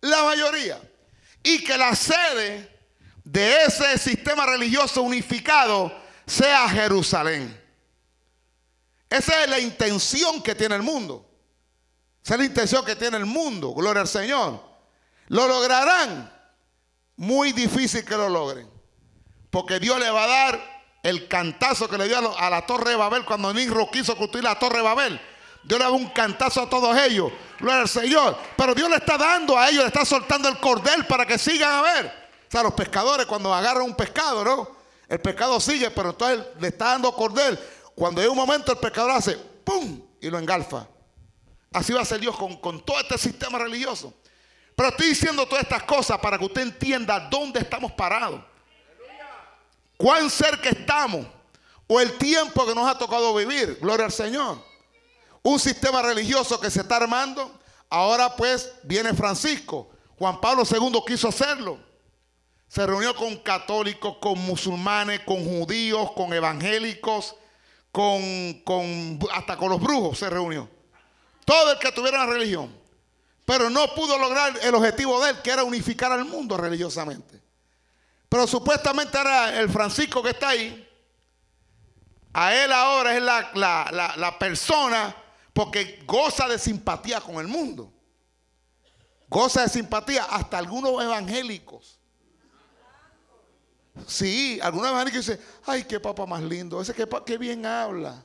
La 0.02 0.24
mayoría. 0.24 0.82
Y 1.44 1.64
que 1.64 1.78
la 1.78 1.96
sede 1.96 2.70
de 3.24 3.64
ese 3.64 3.98
sistema 4.00 4.46
religioso 4.48 5.04
unificado 5.04 5.96
sea 6.26 6.68
Jerusalén. 6.68 7.62
Esa 9.08 9.44
es 9.44 9.50
la 9.50 9.60
intención 9.60 10.42
que 10.42 10.56
tiene 10.56 10.76
el 10.76 10.82
mundo. 10.82 11.30
Esa 12.24 12.34
es 12.34 12.40
la 12.40 12.46
intención 12.46 12.84
que 12.84 12.96
tiene 12.96 13.18
el 13.18 13.26
mundo. 13.28 13.72
Gloria 13.76 14.02
al 14.02 14.08
Señor. 14.08 14.60
¿Lo 15.28 15.48
lograrán? 15.48 16.34
Muy 17.18 17.52
difícil 17.52 18.04
que 18.04 18.18
lo 18.18 18.30
logren. 18.30 18.68
Porque 19.52 19.80
Dios 19.80 20.00
le 20.00 20.10
va 20.10 20.24
a 20.24 20.28
dar 20.28 20.84
el 21.04 21.28
cantazo 21.28 21.88
que 21.88 22.00
le 22.00 22.08
dio 22.08 22.36
a 22.36 22.50
la 22.50 22.66
torre 22.66 22.90
de 22.90 22.96
Babel 22.96 23.26
cuando 23.26 23.54
Nimrod 23.54 23.92
quiso 23.92 24.18
construir 24.18 24.44
la 24.44 24.58
torre 24.58 24.78
de 24.78 24.84
Babel. 24.84 25.22
Dios 25.66 25.80
le 25.80 25.86
da 25.86 25.92
un 25.92 26.10
cantazo 26.10 26.62
a 26.62 26.70
todos 26.70 26.96
ellos. 26.98 27.32
Gloria 27.60 27.82
al 27.82 27.90
Señor. 27.90 28.38
Pero 28.56 28.76
Dios 28.76 28.90
le 28.90 28.98
está 28.98 29.18
dando 29.18 29.58
a 29.58 29.70
ellos, 29.70 29.82
le 29.82 29.88
está 29.88 30.06
soltando 30.06 30.48
el 30.48 30.60
cordel 30.60 31.06
para 31.08 31.26
que 31.26 31.40
sigan 31.40 31.72
a 31.72 31.82
ver. 31.82 32.06
O 32.48 32.52
sea, 32.52 32.62
los 32.62 32.74
pescadores 32.74 33.26
cuando 33.26 33.54
agarran 33.54 33.84
un 33.84 33.96
pescado, 33.96 34.44
¿no? 34.44 34.76
El 35.08 35.20
pescado 35.20 35.60
sigue, 35.60 35.90
pero 35.90 36.12
entonces 36.12 36.46
le 36.60 36.68
está 36.68 36.92
dando 36.92 37.12
cordel. 37.14 37.60
Cuando 37.96 38.22
hay 38.22 38.28
un 38.28 38.36
momento 38.36 38.72
el 38.72 38.78
pescador 38.78 39.12
hace 39.12 39.38
¡pum! 39.64 40.02
y 40.22 40.30
lo 40.30 40.38
engalfa. 40.38 40.88
Así 41.74 41.94
va 41.94 42.02
a 42.02 42.06
ser 42.06 42.20
Dios 42.20 42.38
con, 42.38 42.58
con 42.58 42.86
todo 42.86 43.00
este 43.00 43.18
sistema 43.18 43.58
religioso. 43.58 44.14
Pero 44.76 44.90
estoy 44.90 45.08
diciendo 45.08 45.48
todas 45.48 45.64
estas 45.64 45.84
cosas 45.84 46.20
para 46.20 46.38
que 46.38 46.46
usted 46.46 46.62
entienda 46.62 47.20
dónde 47.32 47.60
estamos 47.60 47.92
parados. 47.94 48.42
Cuán 49.98 50.30
cerca 50.30 50.70
estamos. 50.70 51.26
O 51.88 52.00
el 52.00 52.18
tiempo 52.18 52.66
que 52.66 52.76
nos 52.76 52.88
ha 52.88 52.98
tocado 52.98 53.34
vivir. 53.34 53.80
Gloria 53.82 54.06
al 54.06 54.12
Señor. 54.12 54.75
Un 55.48 55.60
sistema 55.60 56.02
religioso 56.02 56.60
que 56.60 56.72
se 56.72 56.82
está 56.82 56.96
armando. 56.96 57.60
Ahora 57.88 58.36
pues 58.36 58.72
viene 58.82 59.14
Francisco. 59.14 59.92
Juan 60.18 60.42
Pablo 60.42 60.64
II 60.68 61.02
quiso 61.06 61.28
hacerlo. 61.28 61.78
Se 62.68 62.84
reunió 62.86 63.16
con 63.16 63.38
católicos, 63.38 64.18
con 64.20 64.40
musulmanes, 64.40 65.20
con 65.20 65.44
judíos, 65.46 66.12
con 66.14 66.34
evangélicos, 66.34 67.36
con, 67.92 69.20
hasta 69.32 69.56
con 69.56 69.70
los 69.70 69.80
brujos 69.80 70.18
se 70.18 70.32
reunió. 70.32 70.68
Todo 71.46 71.74
el 71.74 71.78
que 71.78 71.92
tuviera 71.92 72.24
una 72.24 72.34
religión. 72.34 72.76
Pero 73.46 73.70
no 73.70 73.94
pudo 73.94 74.18
lograr 74.18 74.52
el 74.64 74.74
objetivo 74.74 75.24
de 75.24 75.30
él, 75.30 75.42
que 75.44 75.52
era 75.52 75.64
unificar 75.64 76.12
al 76.12 76.26
mundo 76.26 76.58
religiosamente. 76.58 77.40
Pero 78.28 78.48
supuestamente 78.48 79.20
era 79.20 79.60
el 79.60 79.70
Francisco 79.70 80.24
que 80.24 80.32
está 80.32 80.50
ahí. 80.50 80.90
A 82.34 82.56
él 82.56 82.72
ahora 82.72 83.16
es 83.16 83.22
la, 83.22 83.52
la- 83.54 83.90
la- 83.92 84.16
la 84.18 84.40
persona 84.40 85.16
porque 85.56 86.04
goza 86.06 86.50
de 86.50 86.60
simpatía 86.60 87.22
con 87.22 87.36
el 87.36 87.48
mundo. 87.48 87.90
Goza 89.30 89.62
de 89.62 89.70
simpatía 89.70 90.26
hasta 90.26 90.58
algunos 90.58 91.02
evangélicos. 91.02 91.98
Sí, 94.06 94.60
algunos 94.62 94.90
evangélicos 94.90 95.26
dicen, 95.26 95.46
ay, 95.66 95.86
qué 95.86 95.98
papa 95.98 96.26
más 96.26 96.44
lindo, 96.44 96.82
ese 96.82 96.94
que, 96.94 97.08
qué 97.26 97.38
bien 97.38 97.66
habla. 97.66 98.22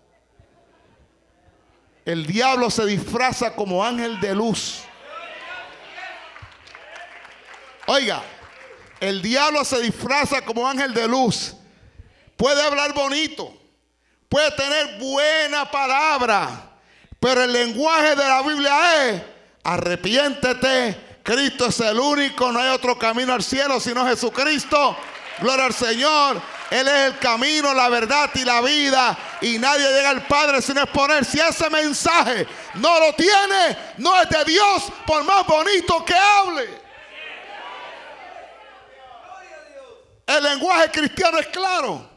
El 2.05 2.27
diablo 2.27 2.69
se 2.69 2.85
disfraza 2.85 3.55
como 3.55 3.85
ángel 3.85 4.19
de 4.19 4.35
luz. 4.35 4.83
Oiga, 7.87 8.25
el 8.99 9.23
diablo 9.23 9.65
se 9.65 9.81
disfraza 9.81 10.45
como 10.45 10.67
ángel 10.67 10.93
de 10.93 11.07
luz. 11.07 11.55
Puede 12.37 12.61
hablar 12.61 12.93
bonito, 12.93 13.57
puede 14.29 14.51
tener 14.51 14.99
buena 14.99 15.71
palabra, 15.71 16.70
pero 17.21 17.45
el 17.45 17.53
lenguaje 17.53 18.17
de 18.17 18.29
la 18.29 18.43
Biblia 18.43 19.09
es, 19.09 19.23
arrepiéntete, 19.63 21.21
Cristo 21.23 21.67
es 21.67 21.79
el 21.81 22.01
único, 22.01 22.51
no 22.51 22.59
hay 22.59 22.71
otro 22.71 22.99
camino 22.99 23.33
al 23.33 23.43
cielo 23.43 23.79
sino 23.79 24.07
Jesucristo. 24.07 24.97
Gloria 25.41 25.67
al 25.67 25.75
Señor. 25.75 26.43
Él 26.71 26.87
es 26.87 27.13
el 27.13 27.19
camino, 27.19 27.75
la 27.75 27.89
verdad 27.89 28.31
y 28.35 28.45
la 28.45 28.61
vida. 28.61 29.17
Y 29.41 29.59
nadie 29.59 29.91
llega 29.91 30.11
al 30.11 30.27
Padre 30.27 30.63
sin 30.63 30.79
Él. 30.79 31.25
Si 31.25 31.41
ese 31.41 31.69
mensaje 31.71 32.47
no 32.75 33.01
lo 33.01 33.13
tiene, 33.15 33.77
no 33.99 34.21
es 34.21 34.29
de 34.29 34.45
Dios, 34.45 34.85
por 35.07 35.25
más 35.25 35.45
bonito 35.47 36.05
que 36.05 36.15
hable. 36.15 36.81
El 40.27 40.45
lenguaje 40.45 40.91
cristiano 40.91 41.39
es 41.39 41.47
claro. 41.49 42.09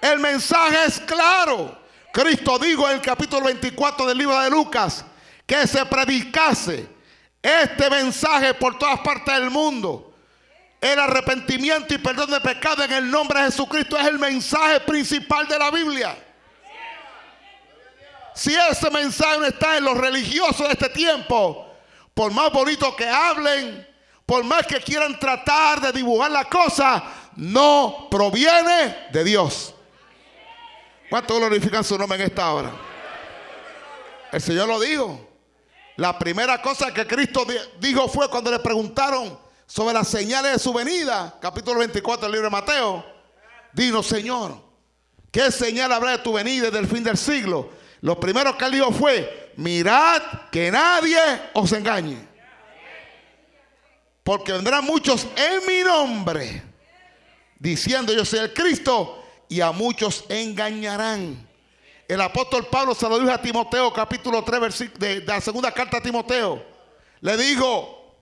El 0.00 0.18
mensaje 0.18 0.84
es 0.86 1.00
claro. 1.00 1.76
Cristo 2.12 2.58
dijo 2.58 2.88
en 2.88 2.96
el 2.96 3.02
capítulo 3.02 3.46
24 3.46 4.06
del 4.06 4.18
libro 4.18 4.38
de 4.40 4.50
Lucas 4.50 5.04
que 5.46 5.66
se 5.66 5.84
predicase 5.86 6.88
este 7.42 7.90
mensaje 7.90 8.54
por 8.54 8.78
todas 8.78 9.00
partes 9.00 9.34
del 9.34 9.50
mundo. 9.50 10.14
El 10.80 10.98
arrepentimiento 10.98 11.94
y 11.94 11.98
perdón 11.98 12.30
de 12.30 12.40
pecado 12.40 12.84
en 12.84 12.92
el 12.92 13.10
nombre 13.10 13.40
de 13.40 13.46
Jesucristo 13.46 13.96
es 13.96 14.06
el 14.06 14.18
mensaje 14.18 14.80
principal 14.80 15.46
de 15.48 15.58
la 15.58 15.70
Biblia. 15.70 16.16
Si 18.34 18.54
ese 18.54 18.88
mensaje 18.90 19.38
no 19.38 19.46
está 19.46 19.76
en 19.76 19.84
los 19.84 19.98
religiosos 19.98 20.66
de 20.66 20.72
este 20.72 20.88
tiempo, 20.90 21.74
por 22.14 22.30
más 22.32 22.52
bonito 22.52 22.94
que 22.94 23.08
hablen, 23.08 23.86
por 24.24 24.44
más 24.44 24.66
que 24.66 24.80
quieran 24.80 25.18
tratar 25.18 25.80
de 25.80 25.90
dibujar 25.92 26.30
la 26.30 26.44
cosa, 26.44 27.02
no 27.34 28.06
proviene 28.10 29.08
de 29.10 29.24
Dios. 29.24 29.74
¿Cuánto 31.10 31.36
glorifican 31.36 31.82
su 31.84 31.96
nombre 31.98 32.18
en 32.18 32.26
esta 32.26 32.52
hora? 32.52 32.72
El 34.32 34.40
Señor 34.40 34.68
lo 34.68 34.78
dijo. 34.80 35.26
La 35.96 36.18
primera 36.18 36.60
cosa 36.62 36.92
que 36.92 37.06
Cristo 37.06 37.44
di- 37.44 37.56
dijo 37.88 38.08
fue 38.08 38.28
cuando 38.28 38.50
le 38.50 38.58
preguntaron 38.60 39.38
sobre 39.66 39.94
las 39.94 40.08
señales 40.08 40.52
de 40.52 40.58
su 40.58 40.72
venida, 40.72 41.36
capítulo 41.40 41.80
24 41.80 42.22
del 42.26 42.32
libro 42.32 42.46
de 42.46 42.52
Mateo. 42.52 43.04
Dinos, 43.72 44.06
Señor, 44.06 44.62
¿qué 45.32 45.50
señal 45.50 45.92
habrá 45.92 46.12
de 46.12 46.18
tu 46.18 46.32
venida 46.34 46.66
desde 46.66 46.78
el 46.78 46.86
fin 46.86 47.02
del 47.02 47.16
siglo? 47.16 47.70
Lo 48.00 48.20
primero 48.20 48.56
que 48.56 48.64
él 48.66 48.72
dijo 48.72 48.92
fue, 48.92 49.52
mirad 49.56 50.22
que 50.52 50.70
nadie 50.70 51.18
os 51.54 51.72
engañe. 51.72 52.28
Porque 54.22 54.52
vendrán 54.52 54.84
muchos 54.84 55.26
en 55.36 55.66
mi 55.66 55.80
nombre, 55.82 56.62
diciendo 57.58 58.12
yo 58.12 58.24
soy 58.24 58.40
el 58.40 58.54
Cristo, 58.54 59.24
y 59.48 59.60
a 59.60 59.72
muchos 59.72 60.24
engañarán. 60.28 61.46
El 62.06 62.20
apóstol 62.20 62.66
Pablo 62.66 62.94
se 62.94 63.08
lo 63.08 63.18
dijo 63.18 63.30
a 63.30 63.40
Timoteo, 63.40 63.92
capítulo 63.92 64.42
3, 64.42 64.60
versículo 64.60 64.98
de, 64.98 65.20
de 65.20 65.26
la 65.26 65.40
segunda 65.40 65.72
carta 65.72 65.98
a 65.98 66.02
Timoteo. 66.02 66.64
Le 67.20 67.36
digo, 67.36 68.16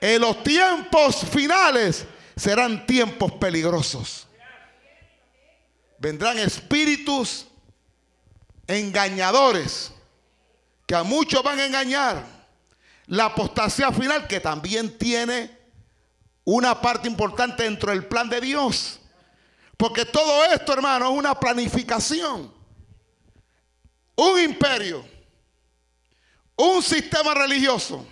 en 0.00 0.20
los 0.20 0.42
tiempos 0.42 1.16
finales 1.30 2.06
serán 2.36 2.86
tiempos 2.86 3.32
peligrosos. 3.32 4.26
Vendrán 5.98 6.38
espíritus 6.38 7.46
engañadores 8.66 9.92
que 10.86 10.94
a 10.94 11.02
muchos 11.02 11.42
van 11.42 11.58
a 11.58 11.66
engañar. 11.66 12.24
La 13.06 13.26
apostasía 13.26 13.92
final 13.92 14.26
que 14.26 14.40
también 14.40 14.96
tiene 14.96 15.56
una 16.44 16.80
parte 16.80 17.08
importante 17.08 17.64
dentro 17.64 17.90
del 17.92 18.06
plan 18.06 18.28
de 18.28 18.40
Dios. 18.40 18.99
Porque 19.80 20.04
todo 20.04 20.44
esto, 20.44 20.74
hermano, 20.74 21.10
es 21.10 21.18
una 21.18 21.34
planificación. 21.34 22.52
Un 24.14 24.38
imperio. 24.38 25.02
Un 26.54 26.82
sistema 26.82 27.32
religioso. 27.32 28.06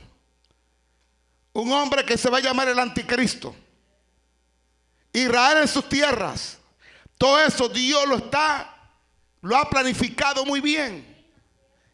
Un 1.52 1.70
hombre 1.70 2.06
que 2.06 2.16
se 2.16 2.30
va 2.30 2.38
a 2.38 2.40
llamar 2.40 2.68
el 2.68 2.78
anticristo. 2.78 3.54
Israel 5.12 5.58
en 5.58 5.68
sus 5.68 5.86
tierras. 5.90 6.56
Todo 7.18 7.38
eso 7.38 7.68
Dios 7.68 8.08
lo 8.08 8.16
está, 8.16 8.74
lo 9.42 9.54
ha 9.54 9.68
planificado 9.68 10.46
muy 10.46 10.62
bien. 10.62 11.06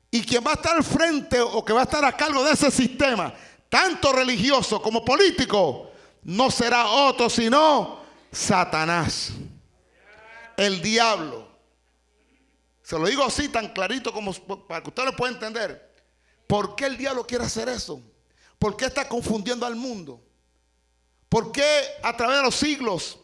Y 0.09 0.23
quien 0.23 0.47
va 0.47 0.53
a 0.53 0.55
estar 0.55 0.77
al 0.77 0.85
frente 0.85 1.41
o 1.41 1.65
que 1.65 1.73
va 1.73 1.81
a 1.81 1.85
estar 1.85 2.05
a 2.05 2.17
cargo 2.17 2.45
de 2.45 2.53
ese 2.53 2.71
sistema, 2.71 3.35
tanto 3.69 4.13
religioso 4.13 4.81
como 4.81 5.05
político, 5.05 5.91
no 6.23 6.49
será 6.49 6.87
otro 6.87 7.29
sino 7.29 8.05
Satanás, 8.31 9.33
el 10.57 10.83
diablo. 10.83 11.49
Se 12.83 12.99
lo 12.99 13.07
digo 13.07 13.25
así 13.25 13.49
tan 13.49 13.69
clarito 13.73 14.13
como 14.13 14.33
para 14.67 14.83
que 14.83 14.91
usted 14.91 15.05
lo 15.05 15.17
pueda 15.17 15.33
entender. 15.33 15.95
¿Por 16.47 16.77
qué 16.77 16.87
el 16.87 16.97
diablo 16.97 17.27
quiere 17.27 17.45
hacer 17.45 17.69
eso? 17.69 18.01
¿Por 18.59 18.77
qué 18.77 18.87
está 18.87 19.09
confundiendo 19.09 19.65
al 19.67 19.77
mundo? 19.77 20.23
¿Por 21.29 21.51
qué 21.51 21.65
a 22.03 22.17
través 22.17 22.37
de 22.39 22.43
los 22.45 22.55
siglos 22.55 23.19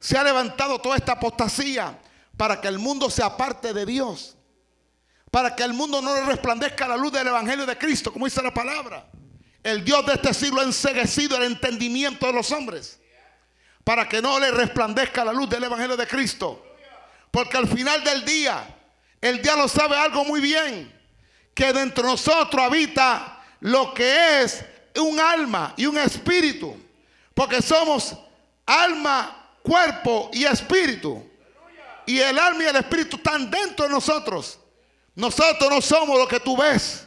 se 0.00 0.18
ha 0.18 0.24
levantado 0.24 0.78
toda 0.80 0.96
esta 0.96 1.12
apostasía 1.12 1.98
para 2.36 2.60
que 2.60 2.68
el 2.68 2.78
mundo 2.78 3.08
se 3.08 3.22
aparte 3.22 3.72
de 3.72 3.86
Dios? 3.86 4.36
Para 5.30 5.54
que 5.54 5.62
el 5.62 5.72
mundo 5.72 6.02
no 6.02 6.14
le 6.14 6.24
resplandezca 6.24 6.88
la 6.88 6.96
luz 6.96 7.12
del 7.12 7.28
Evangelio 7.28 7.66
de 7.66 7.78
Cristo, 7.78 8.12
como 8.12 8.26
dice 8.26 8.42
la 8.42 8.52
palabra. 8.52 9.08
El 9.62 9.84
Dios 9.84 10.04
de 10.06 10.14
este 10.14 10.32
siglo 10.34 10.60
ha 10.60 10.64
enseguecido 10.64 11.36
el 11.36 11.44
entendimiento 11.44 12.26
de 12.26 12.32
los 12.32 12.50
hombres. 12.52 13.00
Para 13.88 14.06
que 14.06 14.20
no 14.20 14.38
le 14.38 14.50
resplandezca 14.50 15.24
la 15.24 15.32
luz 15.32 15.48
del 15.48 15.64
Evangelio 15.64 15.96
de 15.96 16.06
Cristo. 16.06 16.62
Porque 17.30 17.56
al 17.56 17.66
final 17.66 18.04
del 18.04 18.22
día, 18.22 18.62
el 19.18 19.40
diablo 19.40 19.66
sabe 19.66 19.96
algo 19.96 20.26
muy 20.26 20.42
bien. 20.42 20.92
Que 21.54 21.72
dentro 21.72 22.04
de 22.04 22.10
nosotros 22.10 22.62
habita 22.62 23.42
lo 23.60 23.94
que 23.94 24.42
es 24.42 24.62
un 25.00 25.18
alma 25.18 25.72
y 25.78 25.86
un 25.86 25.96
espíritu. 25.96 26.76
Porque 27.32 27.62
somos 27.62 28.14
alma, 28.66 29.54
cuerpo 29.62 30.28
y 30.34 30.44
espíritu. 30.44 31.26
Y 32.04 32.18
el 32.18 32.38
alma 32.38 32.64
y 32.64 32.66
el 32.66 32.76
espíritu 32.76 33.16
están 33.16 33.50
dentro 33.50 33.86
de 33.86 33.90
nosotros. 33.90 34.58
Nosotros 35.14 35.70
no 35.70 35.80
somos 35.80 36.18
lo 36.18 36.28
que 36.28 36.40
tú 36.40 36.58
ves. 36.58 37.06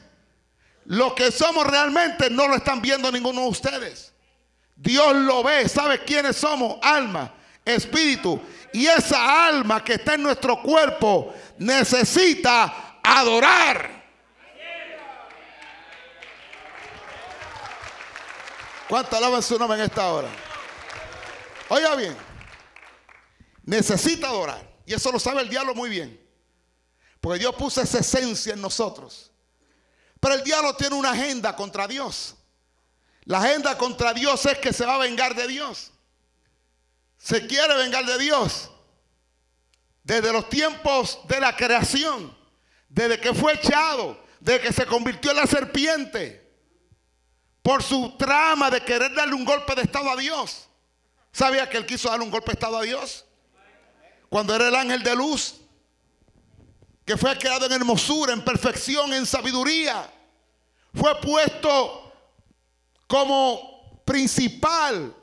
Lo 0.86 1.14
que 1.14 1.32
somos 1.32 1.68
realmente 1.68 2.28
no 2.32 2.48
lo 2.48 2.56
están 2.56 2.82
viendo 2.82 3.12
ninguno 3.12 3.42
de 3.42 3.50
ustedes. 3.50 4.11
Dios 4.82 5.16
lo 5.16 5.44
ve, 5.44 5.70
sabe 5.70 6.04
quiénes 6.04 6.38
somos, 6.38 6.80
alma, 6.82 7.32
espíritu. 7.64 8.42
Y 8.74 8.88
esa 8.88 9.48
alma 9.48 9.84
que 9.84 9.94
está 9.94 10.16
en 10.16 10.24
nuestro 10.24 10.60
cuerpo 10.60 11.36
necesita 11.60 12.98
adorar. 13.04 14.02
¿Cuánto 18.90 19.16
alaban 19.16 19.44
su 19.44 19.60
nombre 19.60 19.78
en 19.78 19.86
esta 19.86 20.12
hora? 20.12 20.30
Oiga 21.70 21.96
bien, 21.96 22.18
necesita 23.64 24.30
adorar. 24.30 24.68
Y 24.88 24.96
eso 24.96 25.12
lo 25.12 25.20
sabe 25.20 25.42
el 25.44 25.50
diablo 25.50 25.76
muy 25.76 25.92
bien. 25.92 26.20
Porque 27.20 27.38
Dios 27.38 27.54
puso 27.56 27.82
esa 27.82 28.00
esencia 28.00 28.54
en 28.54 28.62
nosotros. 28.62 29.32
Pero 30.20 30.34
el 30.34 30.44
diablo 30.44 30.76
tiene 30.76 30.96
una 30.96 31.12
agenda 31.12 31.56
contra 31.56 31.88
Dios. 31.88 32.36
La 33.26 33.40
agenda 33.40 33.78
contra 33.78 34.14
Dios 34.14 34.46
es 34.46 34.58
que 34.58 34.74
se 34.74 34.86
va 34.86 34.96
a 34.96 35.00
vengar 35.00 35.36
de 35.36 35.48
Dios. 35.48 35.92
Se 37.18 37.46
quiere 37.46 37.76
vengar 37.76 38.06
de 38.06 38.18
Dios. 38.18 38.72
Desde 40.04 40.34
los 40.34 40.50
tiempos 40.50 41.20
de 41.28 41.40
la 41.40 41.56
creación. 41.56 42.36
Desde 42.90 43.20
que 43.20 43.34
fue 43.34 43.54
echado. 43.54 44.20
Desde 44.40 44.62
que 44.62 44.74
se 44.74 44.86
convirtió 44.86 45.32
en 45.32 45.38
la 45.38 45.46
serpiente. 45.46 46.42
Por 47.62 47.84
su 47.84 48.18
trama 48.18 48.72
de 48.72 48.82
querer 48.82 49.14
darle 49.14 49.36
un 49.36 49.46
golpe 49.46 49.76
de 49.76 49.84
estado 49.84 50.10
a 50.10 50.16
Dios. 50.16 50.68
¿Sabía 51.32 51.70
que 51.70 51.78
él 51.78 51.86
quiso 51.86 52.10
darle 52.10 52.26
un 52.26 52.32
golpe 52.32 52.48
de 52.48 52.54
estado 52.54 52.78
a 52.78 52.82
Dios? 52.82 53.26
Cuando 54.30 54.56
era 54.56 54.68
el 54.68 54.76
ángel 54.76 55.04
de 55.04 55.16
luz 55.16 55.62
que 57.06 57.18
fue 57.18 57.38
creado 57.38 57.66
en 57.66 57.74
hermosura, 57.74 58.34
en 58.34 58.44
perfección, 58.44 59.14
en 59.14 59.26
sabiduría, 59.26 60.10
fue 60.94 61.20
puesto 61.20 62.01
como 63.12 64.02
principal 64.06 65.14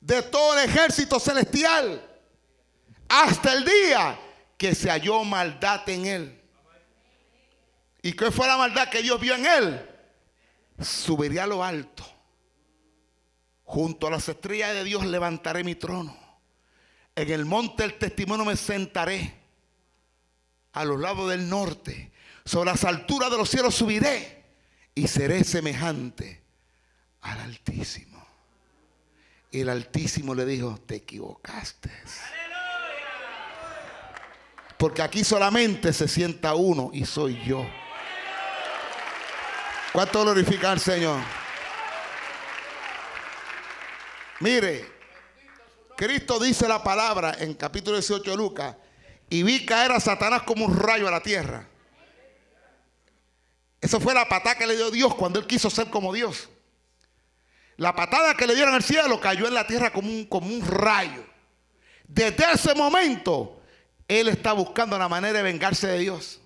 de 0.00 0.22
todo 0.22 0.56
el 0.56 0.70
ejército 0.70 1.18
celestial 1.18 2.08
hasta 3.08 3.52
el 3.52 3.64
día 3.64 4.16
que 4.56 4.76
se 4.76 4.88
halló 4.88 5.24
maldad 5.24 5.88
en 5.88 6.06
él. 6.06 6.40
¿Y 8.00 8.12
qué 8.12 8.30
fue 8.30 8.46
la 8.46 8.56
maldad 8.56 8.88
que 8.88 9.02
Dios 9.02 9.20
vio 9.20 9.34
en 9.34 9.44
él? 9.44 9.88
Subiría 10.80 11.42
a 11.42 11.46
lo 11.48 11.64
alto. 11.64 12.04
Junto 13.64 14.06
a 14.06 14.12
las 14.12 14.28
estrellas 14.28 14.72
de 14.72 14.84
Dios 14.84 15.04
levantaré 15.04 15.64
mi 15.64 15.74
trono. 15.74 16.16
En 17.16 17.28
el 17.28 17.44
monte 17.44 17.82
del 17.82 17.98
testimonio 17.98 18.44
me 18.44 18.56
sentaré. 18.56 19.34
A 20.74 20.84
los 20.84 21.00
lados 21.00 21.28
del 21.28 21.48
norte. 21.48 22.12
Sobre 22.44 22.70
las 22.70 22.84
alturas 22.84 23.32
de 23.32 23.36
los 23.36 23.50
cielos 23.50 23.74
subiré. 23.74 24.44
Y 24.94 25.08
seré 25.08 25.42
semejante 25.42 26.39
al 27.22 27.40
Altísimo. 27.40 28.26
Y 29.50 29.60
el 29.60 29.68
Altísimo 29.68 30.34
le 30.34 30.46
dijo, 30.46 30.78
te 30.86 30.96
equivocaste. 30.96 31.90
Porque 34.78 35.02
aquí 35.02 35.24
solamente 35.24 35.92
se 35.92 36.08
sienta 36.08 36.54
uno 36.54 36.90
y 36.92 37.04
soy 37.04 37.42
yo. 37.44 37.66
¿Cuánto 39.92 40.22
glorifica 40.22 40.70
al 40.70 40.80
Señor? 40.80 41.20
Mire, 44.38 44.88
Cristo 45.96 46.38
dice 46.38 46.66
la 46.66 46.82
palabra 46.82 47.36
en 47.38 47.52
capítulo 47.54 47.98
18 47.98 48.30
de 48.30 48.36
Lucas, 48.36 48.76
y 49.28 49.42
vi 49.42 49.66
caer 49.66 49.92
a 49.92 50.00
Satanás 50.00 50.42
como 50.42 50.64
un 50.64 50.76
rayo 50.76 51.06
a 51.06 51.10
la 51.10 51.22
tierra. 51.22 51.68
Esa 53.80 54.00
fue 54.00 54.14
la 54.14 54.28
patada 54.28 54.56
que 54.56 54.66
le 54.66 54.76
dio 54.76 54.90
Dios 54.90 55.14
cuando 55.14 55.38
él 55.38 55.46
quiso 55.46 55.68
ser 55.68 55.90
como 55.90 56.12
Dios. 56.12 56.48
La 57.80 57.96
patada 57.96 58.34
que 58.34 58.46
le 58.46 58.54
dieron 58.54 58.74
al 58.74 58.82
cielo 58.82 59.18
cayó 59.18 59.46
en 59.48 59.54
la 59.54 59.66
tierra 59.66 59.90
como 59.90 60.06
un, 60.06 60.26
como 60.26 60.46
un 60.48 60.60
rayo. 60.66 61.24
Desde 62.06 62.52
ese 62.52 62.74
momento, 62.74 63.62
él 64.06 64.28
está 64.28 64.52
buscando 64.52 64.98
la 64.98 65.08
manera 65.08 65.38
de 65.38 65.42
vengarse 65.42 65.86
de 65.86 65.98
Dios. 66.00 66.42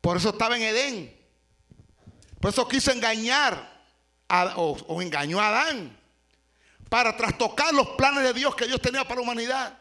Por 0.00 0.16
eso 0.16 0.28
estaba 0.28 0.56
en 0.56 0.62
Edén. 0.62 1.20
Por 2.38 2.52
eso 2.52 2.68
quiso 2.68 2.92
engañar 2.92 3.84
o, 4.54 4.78
o 4.86 5.02
engañó 5.02 5.40
a 5.40 5.48
Adán 5.48 5.98
para 6.88 7.16
trastocar 7.16 7.74
los 7.74 7.88
planes 7.88 8.22
de 8.22 8.32
Dios 8.32 8.54
que 8.54 8.68
Dios 8.68 8.80
tenía 8.80 9.02
para 9.02 9.16
la 9.16 9.22
humanidad. 9.22 9.78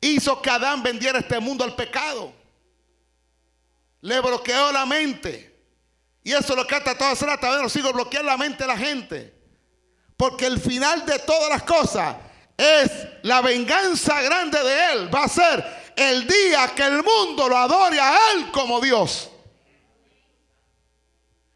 Hizo 0.00 0.40
que 0.40 0.48
Adán 0.48 0.82
vendiera 0.82 1.18
este 1.18 1.38
mundo 1.38 1.64
al 1.64 1.76
pecado. 1.76 2.32
Le 4.00 4.20
bloqueó 4.20 4.72
la 4.72 4.86
mente. 4.86 5.54
Y 6.24 6.32
eso 6.32 6.54
es 6.54 6.56
lo 6.56 6.66
que 6.66 6.76
ha 6.76 6.82
tratado 6.82 7.10
de 7.10 7.12
hacer 7.12 7.28
a 7.28 7.36
través 7.36 7.58
de 7.58 7.64
los 7.64 7.72
siglos, 7.72 7.92
bloquear 7.92 8.24
la 8.24 8.38
mente 8.38 8.64
de 8.64 8.68
la 8.68 8.78
gente. 8.78 9.41
Porque 10.16 10.46
el 10.46 10.60
final 10.60 11.04
de 11.06 11.18
todas 11.20 11.48
las 11.48 11.62
cosas 11.62 12.16
es 12.56 12.90
la 13.22 13.40
venganza 13.40 14.20
grande 14.22 14.62
de 14.62 14.92
Él. 14.92 15.14
Va 15.14 15.24
a 15.24 15.28
ser 15.28 15.92
el 15.96 16.26
día 16.26 16.72
que 16.74 16.84
el 16.84 17.02
mundo 17.02 17.48
lo 17.48 17.56
adore 17.56 17.98
a 18.00 18.16
Él 18.32 18.50
como 18.50 18.80
Dios. 18.80 19.30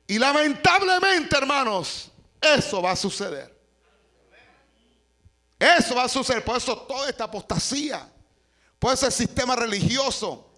Y 0.08 0.18
lamentablemente, 0.18 1.36
hermanos, 1.36 2.10
eso 2.40 2.80
va 2.80 2.92
a 2.92 2.96
suceder. 2.96 3.54
Eso 5.58 5.94
va 5.94 6.04
a 6.04 6.08
suceder. 6.08 6.44
Por 6.44 6.56
eso 6.56 6.76
toda 6.78 7.08
esta 7.08 7.24
apostasía, 7.24 8.08
por 8.78 8.92
ese 8.92 9.10
sistema 9.10 9.56
religioso, 9.56 10.52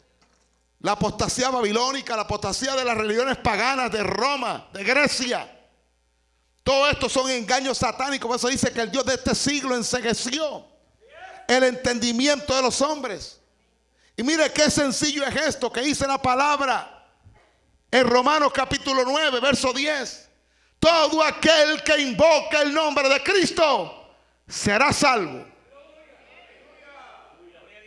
la 0.80 0.92
apostasía 0.92 1.50
babilónica, 1.50 2.14
la 2.14 2.22
apostasía 2.22 2.74
de 2.74 2.84
las 2.84 2.96
religiones 2.96 3.38
paganas 3.38 3.90
de 3.90 4.02
Roma, 4.02 4.68
de 4.72 4.84
Grecia. 4.84 5.57
Todo 6.68 6.86
esto 6.86 7.08
son 7.08 7.30
engaños 7.30 7.78
satánicos. 7.78 8.28
Por 8.28 8.36
eso 8.36 8.48
dice 8.48 8.70
que 8.70 8.82
el 8.82 8.90
Dios 8.90 9.02
de 9.06 9.14
este 9.14 9.34
siglo 9.34 9.74
ensegueció 9.74 10.66
el 11.46 11.64
entendimiento 11.64 12.54
de 12.54 12.60
los 12.60 12.82
hombres. 12.82 13.40
Y 14.18 14.22
mire 14.22 14.52
qué 14.52 14.70
sencillo 14.70 15.24
es 15.24 15.34
esto 15.34 15.72
que 15.72 15.80
dice 15.80 16.06
la 16.06 16.20
palabra 16.20 17.06
en 17.90 18.06
Romanos 18.06 18.52
capítulo 18.52 19.02
9, 19.06 19.40
verso 19.40 19.72
10. 19.72 20.28
Todo 20.78 21.22
aquel 21.22 21.82
que 21.82 22.02
invoca 22.02 22.60
el 22.60 22.74
nombre 22.74 23.08
de 23.08 23.22
Cristo 23.22 24.12
será 24.46 24.92
salvo. 24.92 25.46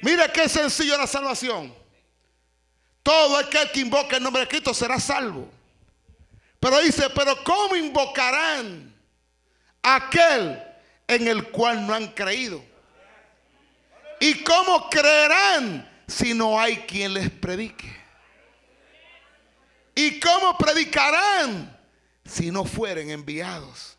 Mire 0.02 0.32
qué 0.34 0.50
sencillo 0.50 0.98
la 0.98 1.06
salvación. 1.06 1.72
Todo 3.04 3.38
aquel 3.38 3.72
que 3.72 3.82
invoca 3.82 4.18
el 4.18 4.24
nombre 4.24 4.42
de 4.42 4.48
Cristo 4.48 4.74
será 4.74 5.00
salvo. 5.00 5.61
Pero 6.62 6.80
dice, 6.80 7.09
pero 7.09 7.43
¿cómo 7.43 7.76
invocarán 7.76 8.95
aquel 9.82 10.62
en 11.07 11.28
el 11.28 11.49
cual 11.49 11.88
no 11.88 11.95
han 11.95 12.09
creído? 12.09 12.64
¿Y 14.20 14.43
cómo 14.43 14.88
creerán 14.88 16.03
si 16.07 16.36
no 16.36 16.59
hay 16.59 16.78
quien 16.78 17.16
les 17.16 17.32
predique? 17.32 17.91
¿Y 19.95 20.20
cómo 20.20 20.55
predicarán 20.55 21.76
si 22.24 22.51
no 22.51 22.64
fueren 22.64 23.09
enviados? 23.09 23.97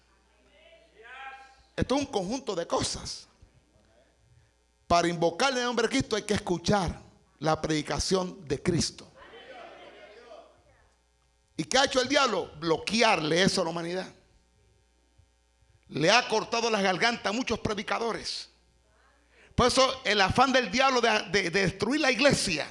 Esto 1.74 1.96
es 1.96 2.00
un 2.00 2.06
conjunto 2.06 2.54
de 2.54 2.64
cosas. 2.64 3.26
Para 4.86 5.08
invocarle 5.08 5.58
el 5.58 5.66
nombre 5.66 5.88
de 5.88 5.90
Cristo 5.90 6.14
hay 6.14 6.22
que 6.22 6.34
escuchar 6.34 6.96
la 7.40 7.60
predicación 7.60 8.46
de 8.46 8.62
Cristo. 8.62 9.11
¿Y 11.62 11.64
qué 11.66 11.78
ha 11.78 11.84
hecho 11.84 12.00
el 12.00 12.08
diablo? 12.08 12.50
Bloquearle 12.58 13.40
eso 13.40 13.60
a 13.60 13.64
la 13.64 13.70
humanidad. 13.70 14.08
Le 15.90 16.10
ha 16.10 16.26
cortado 16.26 16.68
las 16.68 16.82
gargantas 16.82 17.26
a 17.26 17.32
muchos 17.32 17.60
predicadores. 17.60 18.50
Por 19.54 19.68
eso 19.68 20.00
el 20.02 20.20
afán 20.20 20.50
del 20.52 20.72
diablo 20.72 21.00
de, 21.00 21.22
de 21.30 21.50
destruir 21.50 22.00
la 22.00 22.10
iglesia. 22.10 22.66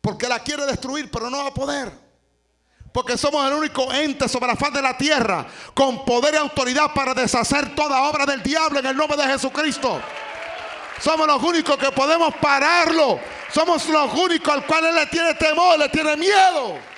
Porque 0.00 0.28
la 0.28 0.38
quiere 0.38 0.66
destruir, 0.66 1.10
pero 1.10 1.28
no 1.30 1.38
va 1.38 1.48
a 1.48 1.54
poder. 1.54 1.90
Porque 2.92 3.18
somos 3.18 3.44
el 3.48 3.54
único 3.54 3.92
ente 3.92 4.28
sobre 4.28 4.46
la 4.46 4.54
faz 4.54 4.72
de 4.72 4.80
la 4.80 4.96
tierra 4.96 5.44
con 5.74 6.04
poder 6.04 6.34
y 6.34 6.36
autoridad 6.36 6.94
para 6.94 7.12
deshacer 7.12 7.74
toda 7.74 8.02
obra 8.02 8.24
del 8.24 8.40
diablo 8.40 8.78
en 8.78 8.86
el 8.86 8.96
nombre 8.96 9.16
de 9.16 9.24
Jesucristo. 9.24 10.00
Somos 11.00 11.26
los 11.26 11.42
únicos 11.42 11.76
que 11.76 11.90
podemos 11.90 12.32
pararlo. 12.36 13.18
Somos 13.52 13.84
los 13.88 14.14
únicos 14.14 14.54
al 14.54 14.64
cual 14.64 14.84
él 14.84 14.94
le 14.94 15.06
tiene 15.06 15.34
temor, 15.34 15.76
le 15.76 15.88
tiene 15.88 16.16
miedo. 16.16 16.97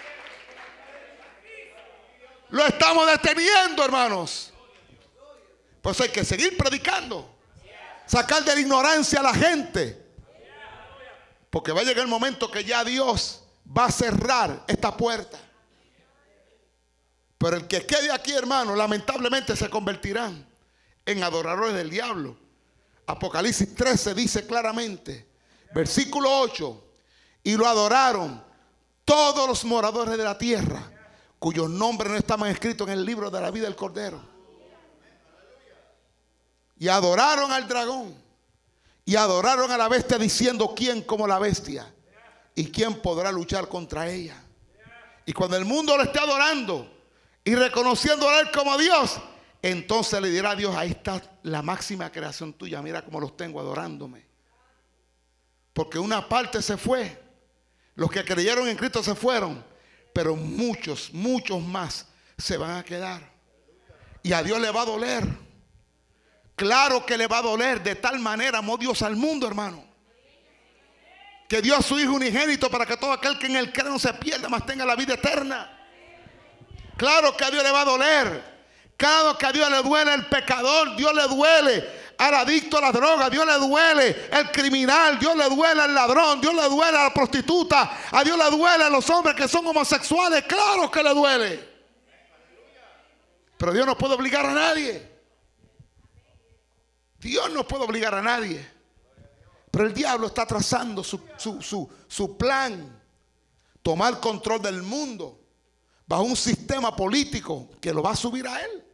Lo 2.51 2.67
estamos 2.67 3.07
deteniendo, 3.07 3.85
hermanos. 3.85 4.53
Pues 5.83 6.01
hay 6.01 6.09
que 6.09 6.25
seguir 6.25 6.57
predicando. 6.57 7.37
Sacar 8.07 8.45
de 8.45 8.55
la 8.55 8.61
ignorancia 8.61 9.21
a 9.21 9.23
la 9.23 9.35
gente. 9.35 9.97
Porque 11.51 11.73
va 11.73 11.81
a 11.81 11.85
llegar 11.85 12.05
el 12.05 12.11
momento 12.11 12.51
que 12.51 12.65
ya 12.65 12.85
Dios 12.85 13.43
va 13.77 13.87
a 13.87 13.93
cerrar 13.93 14.65
esta 14.67 14.97
puerta. 14.97 15.39
Pero 17.39 17.57
el 17.57 17.67
que 17.67 17.87
quede 17.87 18.13
aquí, 18.13 18.33
hermano, 18.33 18.77
lamentablemente 18.77 19.57
se 19.57 19.71
convertirán 19.71 20.47
en 21.07 21.23
adoradores 21.23 21.75
del 21.75 21.89
diablo. 21.89 22.37
Apocalipsis 23.07 23.75
13 23.75 24.15
dice 24.15 24.47
claramente, 24.47 25.27
versículo 25.75 26.41
8, 26.41 26.85
y 27.43 27.57
lo 27.57 27.67
adoraron 27.67 28.45
todos 29.05 29.49
los 29.49 29.65
moradores 29.65 30.17
de 30.17 30.23
la 30.23 30.37
tierra, 30.39 30.91
cuyos 31.41 31.69
nombres 31.69 32.13
no 32.13 32.19
estaban 32.19 32.51
escritos 32.51 32.87
en 32.87 32.93
el 32.93 33.05
libro 33.05 33.31
de 33.31 33.41
la 33.41 33.51
vida 33.51 33.65
del 33.65 33.75
Cordero. 33.75 34.23
Y 36.79 36.87
adoraron 36.87 37.51
al 37.51 37.67
dragón. 37.67 38.15
Y 39.05 39.17
adoraron 39.17 39.71
a 39.73 39.77
la 39.77 39.89
bestia 39.89 40.19
diciendo, 40.19 40.73
¿quién 40.77 41.03
como 41.03 41.27
la 41.27 41.39
bestia? 41.39 41.93
¿Y 42.55 42.71
quién 42.71 43.01
podrá 43.01 43.33
luchar 43.33 43.69
contra 43.69 44.09
ella? 44.09 44.37
Y 45.27 45.33
cuando 45.33 45.57
el 45.57 45.65
mundo 45.65 45.97
lo 45.97 46.03
esté 46.03 46.21
adorando, 46.21 46.89
y 47.43 47.55
reconociendo 47.55 48.29
a 48.29 48.41
Él 48.41 48.51
como 48.53 48.77
Dios, 48.77 49.19
entonces 49.63 50.21
le 50.21 50.29
dirá 50.29 50.51
a 50.51 50.57
Dios, 50.57 50.77
ahí 50.77 50.91
está 50.91 51.23
la 51.43 51.63
máxima 51.63 52.13
creación 52.13 52.53
tuya, 52.53 52.83
mira 52.83 53.03
cómo 53.03 53.19
los 53.19 53.37
tengo 53.37 53.61
adorándome. 53.61 54.27
Porque 55.73 55.99
una 55.99 56.29
parte 56.29 56.61
se 56.61 56.77
fue, 56.77 57.19
los 57.95 58.11
que 58.11 58.25
creyeron 58.25 58.69
en 58.69 58.77
Cristo 58.77 59.03
se 59.03 59.15
fueron, 59.15 59.70
pero 60.13 60.37
muchos, 60.37 61.13
muchos 61.13 61.63
más 61.63 62.07
se 62.37 62.57
van 62.57 62.77
a 62.77 62.85
quedar. 62.85 63.21
Y 64.23 64.33
a 64.33 64.43
Dios 64.43 64.61
le 64.61 64.71
va 64.71 64.83
a 64.83 64.87
doler. 64.87 65.25
Claro 66.55 67.07
que 67.07 67.17
le 67.17 67.27
va 67.27 67.39
a 67.39 67.43
doler. 67.43 67.83
De 67.83 67.95
tal 67.95 68.19
manera 68.19 68.59
amó 68.59 68.77
Dios 68.77 69.03
al 69.03 69.17
mundo, 69.17 69.47
hermano. 69.47 69.85
Que 71.49 71.63
dio 71.63 71.77
a 71.77 71.83
su 71.83 71.99
Hijo 71.99 72.13
unigénito 72.13 72.71
para 72.71 72.87
que 72.87 72.97
todo 72.97 73.13
aquel 73.13 73.39
que 73.39 73.47
en 73.47 73.57
él 73.57 73.73
cree 73.73 73.91
no 73.91 73.99
se 73.99 74.13
pierda, 74.15 74.49
más 74.49 74.67
tenga 74.67 74.85
la 74.85 74.95
vida 74.95 75.15
eterna. 75.15 75.77
Claro 76.97 77.37
que 77.37 77.45
a 77.45 77.51
Dios 77.51 77.63
le 77.63 77.71
va 77.71 77.81
a 77.81 77.85
doler. 77.85 78.51
Claro 78.97 79.39
que 79.39 79.47
a 79.47 79.53
Dios 79.53 79.71
le 79.71 79.83
duele 79.83 80.13
el 80.13 80.27
pecador, 80.27 80.95
Dios 80.97 81.15
le 81.15 81.27
duele 81.29 82.00
al 82.21 82.35
adicto 82.35 82.77
a 82.77 82.83
la 82.83 82.93
droga, 82.93 83.31
Dios 83.31 83.47
le 83.47 83.55
duele 83.55 84.29
el 84.31 84.51
criminal, 84.53 85.19
Dios 85.19 85.35
le 85.37 85.49
duele 85.49 85.81
al 85.81 85.95
ladrón, 85.95 86.41
Dios 86.41 86.55
le 86.55 86.69
duele 86.69 86.99
a 86.99 87.05
la 87.05 87.15
prostituta, 87.15 87.99
a 88.13 88.23
Dios 88.23 88.37
le 88.37 88.51
duele 88.57 88.85
a 88.85 88.91
los 88.91 89.09
hombres 89.09 89.35
que 89.35 89.49
son 89.49 89.67
homosexuales, 89.67 90.45
claro 90.45 90.91
que 90.91 91.03
le 91.03 91.15
duele. 91.15 91.71
Pero 93.57 93.73
Dios 93.73 93.87
no 93.87 93.97
puede 93.97 94.15
obligar 94.15 94.45
a 94.45 94.53
nadie. 94.53 95.09
Dios 97.19 97.51
no 97.51 97.67
puede 97.67 97.85
obligar 97.85 98.15
a 98.15 98.23
nadie. 98.23 98.67
Pero 99.71 99.87
el 99.87 99.95
diablo 99.95 100.27
está 100.27 100.47
trazando 100.47 101.03
su, 101.05 101.21
su- 101.39 101.63
su- 101.63 101.91
su 102.09 102.37
plan, 102.37 103.01
tomar 103.83 104.21
control 104.21 104.61
del 104.61 104.83
mundo 104.83 105.39
bajo 106.07 106.23
un 106.25 106.37
sistema 106.37 106.95
político 106.95 107.71
que 107.81 107.93
lo 107.95 108.03
va 108.03 108.11
a 108.13 108.17
subir 108.17 108.47
a 108.47 108.61
él. 108.63 108.85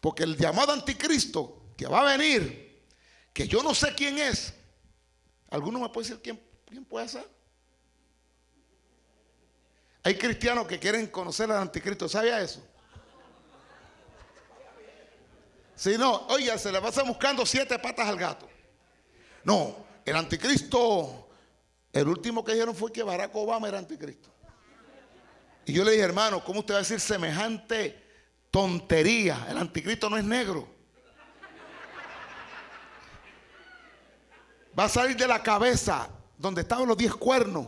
Porque 0.00 0.22
el 0.22 0.36
llamado 0.36 0.72
anticristo 0.72 1.57
que 1.78 1.86
va 1.86 2.00
a 2.00 2.16
venir, 2.16 2.82
que 3.32 3.46
yo 3.46 3.62
no 3.62 3.72
sé 3.72 3.94
quién 3.94 4.18
es, 4.18 4.52
¿alguno 5.48 5.78
me 5.78 5.88
puede 5.90 6.08
decir 6.08 6.20
quién, 6.20 6.42
quién 6.66 6.84
puede 6.84 7.08
ser? 7.08 7.24
Hay 10.02 10.18
cristianos 10.18 10.66
que 10.66 10.80
quieren 10.80 11.06
conocer 11.06 11.48
al 11.52 11.62
anticristo, 11.62 12.08
¿sabía 12.08 12.40
eso? 12.40 12.66
Si 15.76 15.96
no, 15.96 16.26
oiga, 16.26 16.58
se 16.58 16.72
le 16.72 16.80
pasa 16.80 17.04
buscando 17.04 17.46
siete 17.46 17.78
patas 17.78 18.08
al 18.08 18.16
gato. 18.16 18.48
No, 19.44 19.76
el 20.04 20.16
anticristo, 20.16 21.28
el 21.92 22.08
último 22.08 22.44
que 22.44 22.54
dijeron 22.54 22.74
fue 22.74 22.90
que 22.90 23.04
Barack 23.04 23.36
Obama 23.36 23.68
era 23.68 23.78
anticristo. 23.78 24.30
Y 25.64 25.74
yo 25.74 25.84
le 25.84 25.92
dije, 25.92 26.02
hermano, 26.02 26.42
¿cómo 26.42 26.60
usted 26.60 26.74
va 26.74 26.78
a 26.78 26.82
decir 26.82 26.98
semejante 26.98 28.02
tontería? 28.50 29.46
El 29.48 29.58
anticristo 29.58 30.10
no 30.10 30.18
es 30.18 30.24
negro. 30.24 30.77
Va 34.78 34.84
a 34.84 34.88
salir 34.88 35.16
de 35.16 35.26
la 35.26 35.42
cabeza 35.42 36.08
donde 36.36 36.60
estaban 36.60 36.86
los 36.86 36.96
diez 36.96 37.14
cuernos. 37.14 37.66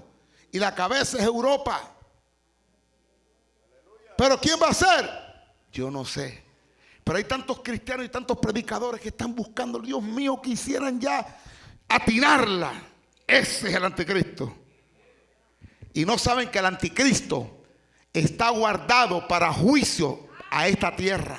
Y 0.53 0.59
la 0.59 0.75
cabeza 0.75 1.19
es 1.19 1.25
Europa. 1.25 1.81
Pero 4.17 4.39
¿quién 4.39 4.59
va 4.63 4.69
a 4.69 4.75
ser? 4.75 5.11
Yo 5.73 5.91
no 5.91 6.05
sé. 6.05 6.45
Pero 7.03 7.19
hay 7.19 7.25
tantos 7.25 7.61
cristianos 7.61 8.07
y 8.07 8.09
tantos 8.09 8.39
predicadores 8.39 9.01
que 9.01 9.09
están 9.09 9.35
buscando, 9.35 9.81
Dios 9.81 10.03
mío, 10.03 10.41
quisieran 10.41 11.01
ya 11.01 11.39
atinarla. 11.89 12.73
Ese 13.27 13.69
es 13.69 13.75
el 13.75 13.85
anticristo. 13.85 14.55
Y 15.93 16.05
no 16.05 16.19
saben 16.19 16.51
que 16.51 16.59
el 16.59 16.67
anticristo 16.67 17.65
está 18.13 18.51
guardado 18.51 19.27
para 19.27 19.53
juicio 19.53 20.29
a 20.51 20.69
esta 20.69 20.95
tierra. 20.95 21.39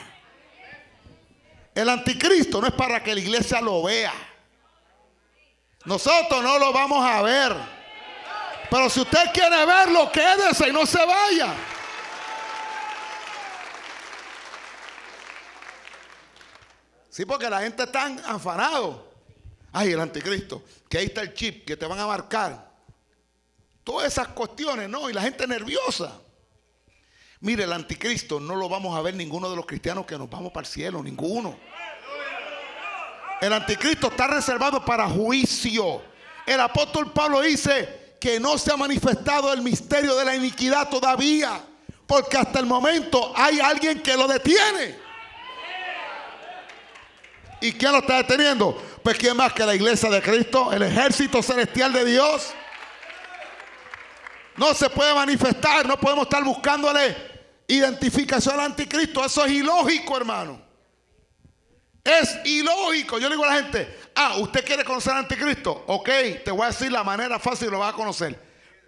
El 1.73 1.87
anticristo 1.87 2.59
no 2.59 2.67
es 2.67 2.73
para 2.73 3.01
que 3.01 3.13
la 3.13 3.21
iglesia 3.21 3.61
lo 3.61 3.83
vea. 3.83 4.13
Nosotros 5.85 6.43
no 6.43 6.59
lo 6.59 6.71
vamos 6.71 7.03
a 7.03 7.21
ver. 7.21 7.55
Pero 8.69 8.89
si 8.89 9.01
usted 9.01 9.31
quiere 9.33 9.65
verlo, 9.65 10.11
quédese 10.11 10.69
y 10.69 10.71
no 10.71 10.85
se 10.85 11.05
vaya. 11.05 11.53
Sí, 17.09 17.25
porque 17.25 17.49
la 17.49 17.61
gente 17.61 17.83
está 17.83 18.05
afanado. 18.25 19.11
Ay, 19.73 19.91
el 19.91 19.99
anticristo, 19.99 20.63
que 20.89 20.97
ahí 20.97 21.05
está 21.07 21.21
el 21.21 21.33
chip, 21.33 21.65
que 21.65 21.75
te 21.75 21.85
van 21.85 21.99
a 21.99 22.07
marcar. 22.07 22.71
Todas 23.83 24.07
esas 24.07 24.29
cuestiones, 24.29 24.87
¿no? 24.89 25.09
Y 25.09 25.13
la 25.13 25.21
gente 25.21 25.45
nerviosa. 25.47 26.19
Mire, 27.41 27.63
el 27.63 27.73
anticristo 27.73 28.39
no 28.39 28.55
lo 28.55 28.69
vamos 28.69 28.97
a 28.97 29.01
ver 29.01 29.15
ninguno 29.15 29.49
de 29.49 29.55
los 29.55 29.65
cristianos 29.65 30.05
que 30.05 30.17
nos 30.17 30.29
vamos 30.29 30.51
para 30.51 30.65
el 30.65 30.71
cielo, 30.71 31.01
ninguno. 31.01 31.57
El 33.41 33.51
anticristo 33.53 34.07
está 34.07 34.27
reservado 34.27 34.85
para 34.85 35.09
juicio. 35.09 36.03
El 36.45 36.61
apóstol 36.61 37.11
Pablo 37.11 37.41
dice 37.41 38.15
que 38.19 38.39
no 38.39 38.55
se 38.59 38.71
ha 38.71 38.77
manifestado 38.77 39.51
el 39.51 39.63
misterio 39.63 40.15
de 40.15 40.23
la 40.23 40.35
iniquidad 40.35 40.87
todavía, 40.89 41.59
porque 42.05 42.37
hasta 42.37 42.59
el 42.59 42.67
momento 42.67 43.33
hay 43.35 43.59
alguien 43.59 44.03
que 44.03 44.15
lo 44.15 44.27
detiene. 44.27 44.99
¿Y 47.61 47.73
quién 47.73 47.91
lo 47.91 47.99
está 47.99 48.17
deteniendo? 48.17 48.79
Pues 49.03 49.17
quién 49.17 49.35
más 49.35 49.53
que 49.53 49.65
la 49.65 49.73
iglesia 49.73 50.09
de 50.11 50.21
Cristo, 50.21 50.71
el 50.71 50.83
ejército 50.83 51.41
celestial 51.41 51.91
de 51.93 52.05
Dios. 52.05 52.53
No 54.55 54.75
se 54.75 54.87
puede 54.91 55.15
manifestar, 55.15 55.87
no 55.87 55.99
podemos 55.99 56.25
estar 56.25 56.43
buscándole 56.43 57.15
identificación 57.67 58.59
al 58.59 58.67
anticristo. 58.67 59.25
Eso 59.25 59.45
es 59.45 59.51
ilógico, 59.53 60.15
hermano. 60.17 60.70
Es 62.03 62.39
ilógico. 62.45 63.19
Yo 63.19 63.29
le 63.29 63.35
digo 63.35 63.45
a 63.45 63.55
la 63.55 63.61
gente, 63.63 63.99
ah, 64.15 64.37
¿usted 64.37 64.65
quiere 64.65 64.83
conocer 64.83 65.13
al 65.13 65.19
anticristo? 65.19 65.83
Ok, 65.87 66.09
te 66.43 66.51
voy 66.51 66.63
a 66.63 66.67
decir 66.67 66.91
la 66.91 67.03
manera 67.03 67.39
fácil 67.39 67.67
y 67.67 67.71
lo 67.71 67.79
vas 67.79 67.93
a 67.93 67.95
conocer. 67.95 68.37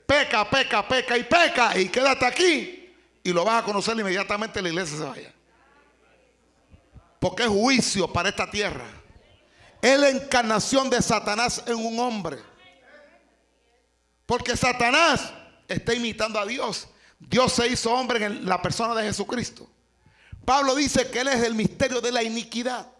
Peca, 0.05 0.49
peca, 0.49 0.87
peca 0.87 1.17
y 1.17 1.23
peca 1.23 1.77
y 1.77 1.89
quédate 1.89 2.25
aquí 2.25 2.83
y 3.23 3.31
lo 3.31 3.45
vas 3.45 3.61
a 3.61 3.65
conocer 3.65 3.97
inmediatamente 3.97 4.61
la 4.61 4.69
iglesia 4.69 4.97
se 4.97 5.03
vaya. 5.03 5.33
Porque 7.19 7.43
es 7.43 7.49
juicio 7.49 8.11
para 8.11 8.29
esta 8.29 8.49
tierra. 8.49 8.85
Es 9.81 9.99
la 9.99 10.09
encarnación 10.09 10.89
de 10.89 11.01
Satanás 11.01 11.63
en 11.67 11.75
un 11.75 11.99
hombre. 11.99 12.37
Porque 14.25 14.57
Satanás 14.57 15.31
está 15.67 15.93
imitando 15.93 16.39
a 16.39 16.45
Dios. 16.45 16.87
Dios 17.19 17.53
se 17.53 17.67
hizo 17.67 17.93
hombre 17.93 18.25
en 18.25 18.45
la 18.45 18.61
persona 18.61 18.93
de 18.95 19.03
Jesucristo. 19.03 19.69
Pablo 20.43 20.75
dice 20.75 21.09
que 21.09 21.19
Él 21.19 21.29
es 21.29 21.43
el 21.43 21.55
misterio 21.55 22.01
de 22.01 22.11
la 22.11 22.23
iniquidad. 22.23 22.92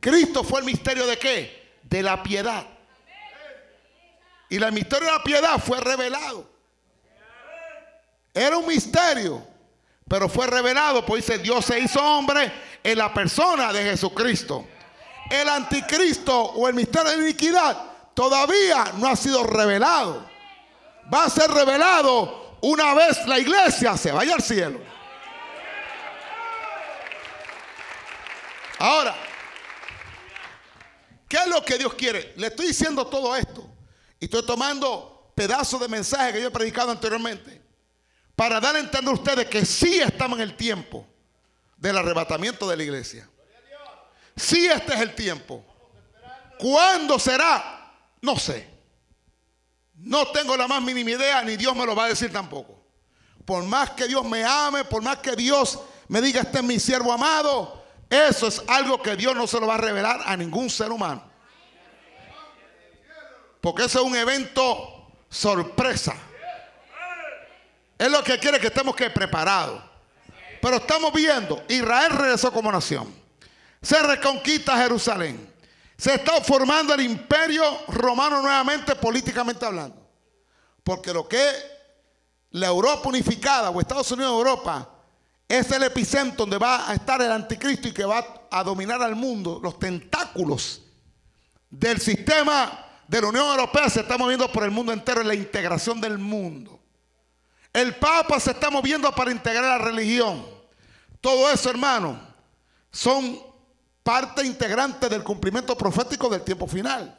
Cristo 0.00 0.44
fue 0.44 0.60
el 0.60 0.66
misterio 0.66 1.06
de 1.06 1.18
qué? 1.18 1.78
De 1.82 2.02
la 2.02 2.22
piedad. 2.22 2.64
Y 4.48 4.62
el 4.62 4.72
misterio 4.72 5.06
de 5.06 5.12
la 5.12 5.22
piedad 5.22 5.58
fue 5.58 5.80
revelado. 5.80 6.48
Era 8.32 8.56
un 8.56 8.66
misterio, 8.66 9.46
pero 10.06 10.28
fue 10.28 10.46
revelado, 10.46 11.04
pues 11.04 11.26
dice, 11.26 11.38
Dios 11.38 11.64
se 11.64 11.80
hizo 11.80 12.00
hombre 12.02 12.52
en 12.82 12.98
la 12.98 13.12
persona 13.12 13.72
de 13.72 13.82
Jesucristo. 13.82 14.66
El 15.30 15.48
anticristo 15.48 16.34
o 16.40 16.68
el 16.68 16.74
misterio 16.74 17.10
de 17.10 17.16
la 17.16 17.22
iniquidad 17.24 17.82
todavía 18.14 18.92
no 18.96 19.08
ha 19.08 19.16
sido 19.16 19.44
revelado. 19.44 20.28
Va 21.12 21.24
a 21.24 21.30
ser 21.30 21.50
revelado 21.50 22.56
una 22.60 22.94
vez 22.94 23.26
la 23.26 23.38
iglesia 23.38 23.96
se 23.96 24.10
vaya 24.10 24.34
al 24.34 24.42
cielo. 24.42 24.80
Ahora, 28.78 29.14
¿qué 31.28 31.36
es 31.36 31.46
lo 31.46 31.64
que 31.64 31.78
Dios 31.78 31.94
quiere? 31.94 32.32
Le 32.36 32.48
estoy 32.48 32.68
diciendo 32.68 33.06
todo 33.06 33.36
esto 33.36 33.68
y 34.18 34.24
estoy 34.24 34.44
tomando 34.44 35.32
pedazos 35.34 35.80
de 35.80 35.88
mensaje 35.88 36.32
que 36.32 36.40
yo 36.40 36.48
he 36.48 36.50
predicado 36.50 36.90
anteriormente 36.90 37.62
para 38.34 38.60
dar 38.60 38.76
a 38.76 38.78
entender 38.78 39.10
a 39.10 39.14
ustedes 39.14 39.46
que 39.46 39.64
sí 39.64 39.98
estamos 40.00 40.38
en 40.38 40.44
el 40.44 40.56
tiempo 40.56 41.06
del 41.76 41.96
arrebatamiento 41.96 42.68
de 42.68 42.76
la 42.76 42.82
iglesia. 42.82 43.28
Sí, 44.36 44.66
este 44.66 44.94
es 44.94 45.00
el 45.00 45.14
tiempo. 45.14 45.64
¿Cuándo 46.58 47.18
será? 47.18 47.92
No 48.20 48.38
sé. 48.38 48.68
No 49.94 50.30
tengo 50.30 50.56
la 50.56 50.68
más 50.68 50.82
mínima 50.82 51.10
idea, 51.10 51.42
ni 51.42 51.56
Dios 51.56 51.74
me 51.74 51.84
lo 51.84 51.94
va 51.94 52.04
a 52.04 52.08
decir 52.08 52.32
tampoco. 52.32 52.80
Por 53.44 53.64
más 53.64 53.90
que 53.90 54.06
Dios 54.06 54.24
me 54.24 54.44
ame, 54.44 54.84
por 54.84 55.02
más 55.02 55.18
que 55.18 55.34
Dios 55.34 55.80
me 56.08 56.20
diga, 56.20 56.42
este 56.42 56.58
es 56.58 56.64
mi 56.64 56.78
siervo 56.78 57.12
amado, 57.12 57.77
eso 58.10 58.46
es 58.46 58.62
algo 58.66 59.02
que 59.02 59.16
Dios 59.16 59.36
no 59.36 59.46
se 59.46 59.60
lo 59.60 59.66
va 59.66 59.74
a 59.74 59.78
revelar 59.78 60.20
a 60.24 60.36
ningún 60.36 60.70
ser 60.70 60.90
humano. 60.90 61.22
Porque 63.60 63.84
eso 63.84 64.00
es 64.00 64.04
un 64.04 64.16
evento 64.16 65.10
sorpresa. 65.28 66.14
Es 67.98 68.10
lo 68.10 68.22
que 68.22 68.38
quiere 68.38 68.60
que 68.60 68.68
estemos 68.68 68.94
que 68.94 69.10
preparados. 69.10 69.82
Pero 70.62 70.76
estamos 70.76 71.12
viendo, 71.12 71.62
Israel 71.68 72.12
regresó 72.12 72.52
como 72.52 72.72
nación. 72.72 73.12
Se 73.82 74.00
reconquista 74.02 74.76
Jerusalén. 74.76 75.52
Se 75.96 76.14
está 76.14 76.40
formando 76.40 76.94
el 76.94 77.00
imperio 77.00 77.64
romano 77.88 78.40
nuevamente 78.40 78.94
políticamente 78.94 79.66
hablando. 79.66 80.08
Porque 80.84 81.12
lo 81.12 81.28
que 81.28 81.50
la 82.52 82.68
Europa 82.68 83.08
unificada 83.08 83.70
o 83.70 83.80
Estados 83.80 84.10
Unidos 84.12 84.32
de 84.32 84.38
Europa 84.38 84.97
es 85.48 85.70
el 85.72 85.82
epicentro 85.84 86.36
donde 86.36 86.58
va 86.58 86.90
a 86.90 86.94
estar 86.94 87.22
el 87.22 87.32
anticristo 87.32 87.88
y 87.88 87.92
que 87.92 88.04
va 88.04 88.46
a 88.50 88.62
dominar 88.62 89.02
al 89.02 89.16
mundo. 89.16 89.58
Los 89.62 89.78
tentáculos 89.78 90.82
del 91.70 92.00
sistema 92.00 92.86
de 93.06 93.22
la 93.22 93.28
Unión 93.28 93.46
Europea 93.46 93.88
se 93.88 94.00
está 94.00 94.18
moviendo 94.18 94.52
por 94.52 94.64
el 94.64 94.70
mundo 94.70 94.92
entero 94.92 95.22
en 95.22 95.28
la 95.28 95.34
integración 95.34 96.00
del 96.00 96.18
mundo. 96.18 96.78
El 97.72 97.94
Papa 97.96 98.38
se 98.38 98.50
está 98.50 98.70
moviendo 98.70 99.10
para 99.12 99.30
integrar 99.30 99.64
la 99.64 99.78
religión. 99.78 100.44
Todo 101.20 101.50
eso, 101.50 101.70
hermano, 101.70 102.20
son 102.90 103.40
parte 104.02 104.44
integrante 104.44 105.08
del 105.08 105.22
cumplimiento 105.22 105.76
profético 105.76 106.28
del 106.28 106.42
tiempo 106.42 106.66
final. 106.66 107.18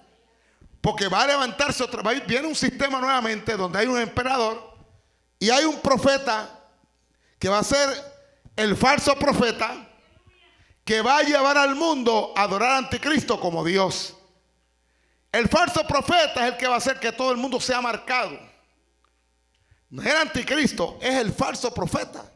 Porque 0.81 1.07
va 1.07 1.23
a 1.23 1.27
levantarse 1.27 1.83
otra 1.83 2.01
vez, 2.03 2.25
viene 2.25 2.47
un 2.47 2.55
sistema 2.55 2.99
nuevamente 2.99 3.57
donde 3.57 3.79
hay 3.79 3.87
un 3.87 3.99
emperador 3.99 4.75
y 5.39 5.49
hay 5.49 5.65
un 5.65 5.79
profeta 5.79 6.49
que 7.37 7.49
va 7.49 7.59
a 7.59 7.63
ser 7.63 8.08
el 8.59 8.75
falso 8.75 9.15
profeta 9.15 9.87
que 10.83 11.01
va 11.01 11.19
a 11.19 11.23
llevar 11.23 11.57
al 11.57 11.75
mundo 11.75 12.33
a 12.35 12.41
adorar 12.41 12.71
al 12.71 12.83
anticristo 12.83 13.39
como 13.39 13.63
Dios. 13.63 14.17
El 15.31 15.47
falso 15.47 15.87
profeta 15.87 16.45
es 16.45 16.51
el 16.51 16.57
que 16.57 16.67
va 16.67 16.73
a 16.73 16.79
hacer 16.79 16.99
que 16.99 17.13
todo 17.13 17.31
el 17.31 17.37
mundo 17.37 17.61
sea 17.61 17.79
marcado. 17.79 18.37
No 19.89 20.01
es 20.01 20.09
el 20.09 20.17
anticristo, 20.17 20.97
es 21.01 21.15
el 21.15 21.31
falso 21.31 21.73
profeta. 21.73 22.29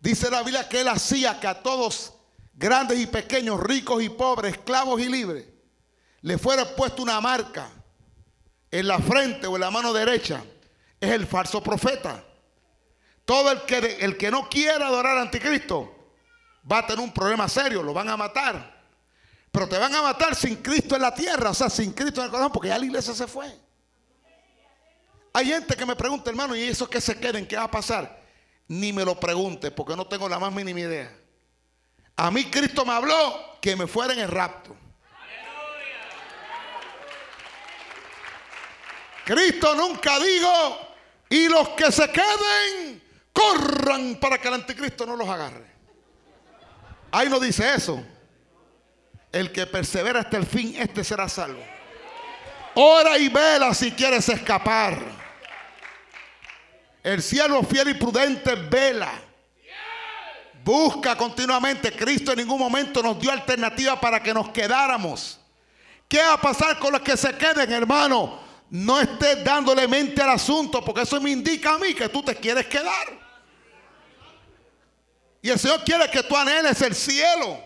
Dice 0.00 0.30
la 0.30 0.42
Biblia 0.42 0.66
que 0.66 0.80
él 0.80 0.88
hacía 0.88 1.38
que 1.38 1.48
a 1.48 1.62
todos, 1.62 2.14
grandes 2.54 2.98
y 2.98 3.06
pequeños, 3.06 3.60
ricos 3.60 4.02
y 4.02 4.08
pobres, 4.08 4.54
esclavos 4.54 5.02
y 5.02 5.08
libres, 5.10 5.44
le 6.22 6.38
fuera 6.38 6.64
puesto 6.74 7.02
una 7.02 7.20
marca 7.20 7.70
en 8.70 8.88
la 8.88 8.98
frente 9.00 9.46
o 9.46 9.56
en 9.56 9.60
la 9.60 9.70
mano 9.70 9.92
derecha, 9.92 10.42
es 10.98 11.10
el 11.10 11.26
falso 11.26 11.62
profeta. 11.62 12.24
Todo 13.26 13.50
el 13.50 13.62
que, 13.62 13.98
el 14.00 14.16
que 14.16 14.30
no 14.30 14.48
quiera 14.48 14.86
adorar 14.86 15.18
al 15.18 15.24
anticristo 15.24 15.92
va 16.70 16.78
a 16.78 16.86
tener 16.86 17.04
un 17.04 17.12
problema 17.12 17.48
serio, 17.48 17.82
lo 17.82 17.92
van 17.92 18.08
a 18.08 18.16
matar. 18.16 18.74
Pero 19.50 19.68
te 19.68 19.76
van 19.76 19.94
a 19.94 20.02
matar 20.02 20.34
sin 20.34 20.56
Cristo 20.56 20.94
en 20.94 21.02
la 21.02 21.12
tierra, 21.12 21.50
o 21.50 21.54
sea, 21.54 21.68
sin 21.68 21.92
Cristo 21.92 22.20
en 22.20 22.26
el 22.26 22.30
corazón, 22.30 22.52
porque 22.52 22.68
ya 22.68 22.78
la 22.78 22.84
iglesia 22.84 23.14
se 23.14 23.26
fue. 23.26 23.52
Hay 25.32 25.46
gente 25.46 25.76
que 25.76 25.84
me 25.84 25.96
pregunta, 25.96 26.30
hermano, 26.30 26.54
¿y 26.54 26.62
esos 26.62 26.88
que 26.88 27.00
se 27.00 27.18
queden, 27.18 27.46
qué 27.46 27.56
va 27.56 27.64
a 27.64 27.70
pasar? 27.70 28.22
Ni 28.68 28.92
me 28.92 29.04
lo 29.04 29.18
pregunte, 29.18 29.70
porque 29.70 29.96
no 29.96 30.06
tengo 30.06 30.28
la 30.28 30.38
más 30.38 30.52
mínima 30.52 30.80
idea. 30.80 31.12
A 32.16 32.30
mí 32.30 32.44
Cristo 32.44 32.84
me 32.86 32.92
habló 32.92 33.58
que 33.60 33.74
me 33.74 33.86
fuera 33.86 34.12
en 34.12 34.20
el 34.20 34.28
rapto. 34.28 34.76
Cristo 39.24 39.74
nunca 39.74 40.18
dijo, 40.20 40.78
y 41.28 41.48
los 41.48 41.70
que 41.70 41.90
se 41.90 42.08
queden, 42.10 43.05
corran 43.36 44.16
para 44.16 44.38
que 44.38 44.48
el 44.48 44.54
anticristo 44.54 45.04
no 45.04 45.14
los 45.14 45.28
agarre. 45.28 45.66
Ahí 47.12 47.28
no 47.28 47.38
dice 47.38 47.74
eso. 47.74 48.02
El 49.30 49.52
que 49.52 49.66
persevera 49.66 50.20
hasta 50.20 50.38
el 50.38 50.46
fin, 50.46 50.74
este 50.78 51.04
será 51.04 51.28
salvo. 51.28 51.62
Ora 52.74 53.18
y 53.18 53.28
vela 53.28 53.74
si 53.74 53.92
quieres 53.92 54.28
escapar. 54.28 54.98
El 57.02 57.22
cielo 57.22 57.62
fiel 57.62 57.90
y 57.90 57.94
prudente 57.94 58.54
vela. 58.54 59.12
Busca 60.64 61.16
continuamente. 61.16 61.92
Cristo 61.92 62.32
en 62.32 62.38
ningún 62.38 62.58
momento 62.58 63.02
nos 63.02 63.20
dio 63.20 63.30
alternativa 63.30 64.00
para 64.00 64.22
que 64.22 64.34
nos 64.34 64.48
quedáramos. 64.48 65.38
¿Qué 66.08 66.18
va 66.18 66.34
a 66.34 66.40
pasar 66.40 66.78
con 66.78 66.92
los 66.92 67.02
que 67.02 67.16
se 67.16 67.36
queden, 67.36 67.70
hermano? 67.72 68.40
No 68.70 69.00
estés 69.00 69.44
dándole 69.44 69.86
mente 69.86 70.22
al 70.22 70.30
asunto, 70.30 70.84
porque 70.84 71.02
eso 71.02 71.20
me 71.20 71.30
indica 71.30 71.74
a 71.74 71.78
mí 71.78 71.94
que 71.94 72.08
tú 72.08 72.22
te 72.22 72.34
quieres 72.34 72.66
quedar. 72.66 73.25
Y 75.46 75.50
el 75.50 75.60
Señor 75.60 75.84
quiere 75.84 76.10
que 76.10 76.24
tú 76.24 76.36
anheles 76.36 76.82
el 76.82 76.92
cielo. 76.92 77.56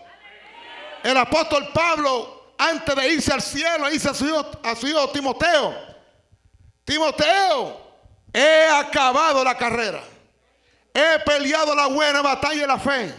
El 1.01 1.17
apóstol 1.17 1.67
Pablo, 1.73 2.53
antes 2.55 2.95
de 2.95 3.07
irse 3.11 3.33
al 3.33 3.41
cielo, 3.41 3.89
dice 3.89 4.07
a 4.07 4.13
su 4.13 4.27
hijo, 4.27 4.45
a 4.61 4.75
su 4.75 4.87
hijo 4.87 5.09
Timoteo, 5.09 5.75
Timoteo, 6.85 7.81
he 8.31 8.67
acabado 8.67 9.43
la 9.43 9.57
carrera. 9.57 9.99
He 10.93 11.17
peleado 11.25 11.73
la 11.73 11.87
buena 11.87 12.21
batalla 12.21 12.61
de 12.61 12.67
la 12.67 12.77
fe. 12.77 13.15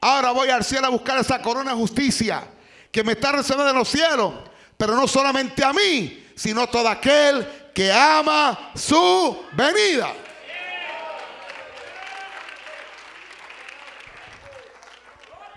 Ahora 0.00 0.30
voy 0.30 0.48
al 0.48 0.64
cielo 0.64 0.86
a 0.86 0.90
buscar 0.90 1.18
esa 1.18 1.42
corona 1.42 1.72
de 1.72 1.76
justicia 1.76 2.44
que 2.90 3.04
me 3.04 3.12
está 3.12 3.32
reservada 3.32 3.72
en 3.72 3.76
los 3.76 3.90
cielos. 3.90 4.32
Pero 4.78 4.96
no 4.96 5.06
solamente 5.06 5.62
a 5.62 5.74
mí, 5.74 6.32
sino 6.34 6.62
a 6.62 6.66
todo 6.66 6.88
aquel 6.88 7.46
que 7.74 7.92
ama 7.92 8.70
su 8.74 9.44
venida. 9.52 10.14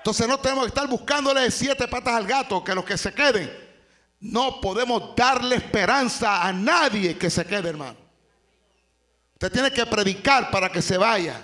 Entonces 0.06 0.28
no 0.28 0.40
tenemos 0.40 0.66
que 0.66 0.68
estar 0.68 0.88
buscándole 0.88 1.50
siete 1.50 1.88
patas 1.88 2.14
al 2.14 2.28
gato, 2.28 2.64
que 2.64 2.76
los 2.76 2.86
que 2.86 2.96
se 2.96 3.12
queden. 3.12 3.52
No 4.20 4.62
podemos 4.62 5.16
darle 5.16 5.56
esperanza 5.56 6.44
a 6.44 6.54
nadie 6.54 7.18
que 7.18 7.28
se 7.28 7.44
quede, 7.44 7.70
hermano. 7.70 7.98
Usted 9.34 9.52
tiene 9.52 9.72
que 9.72 9.84
predicar 9.88 10.52
para 10.52 10.72
que 10.72 10.80
se 10.84 11.00
vaya. 11.00 11.42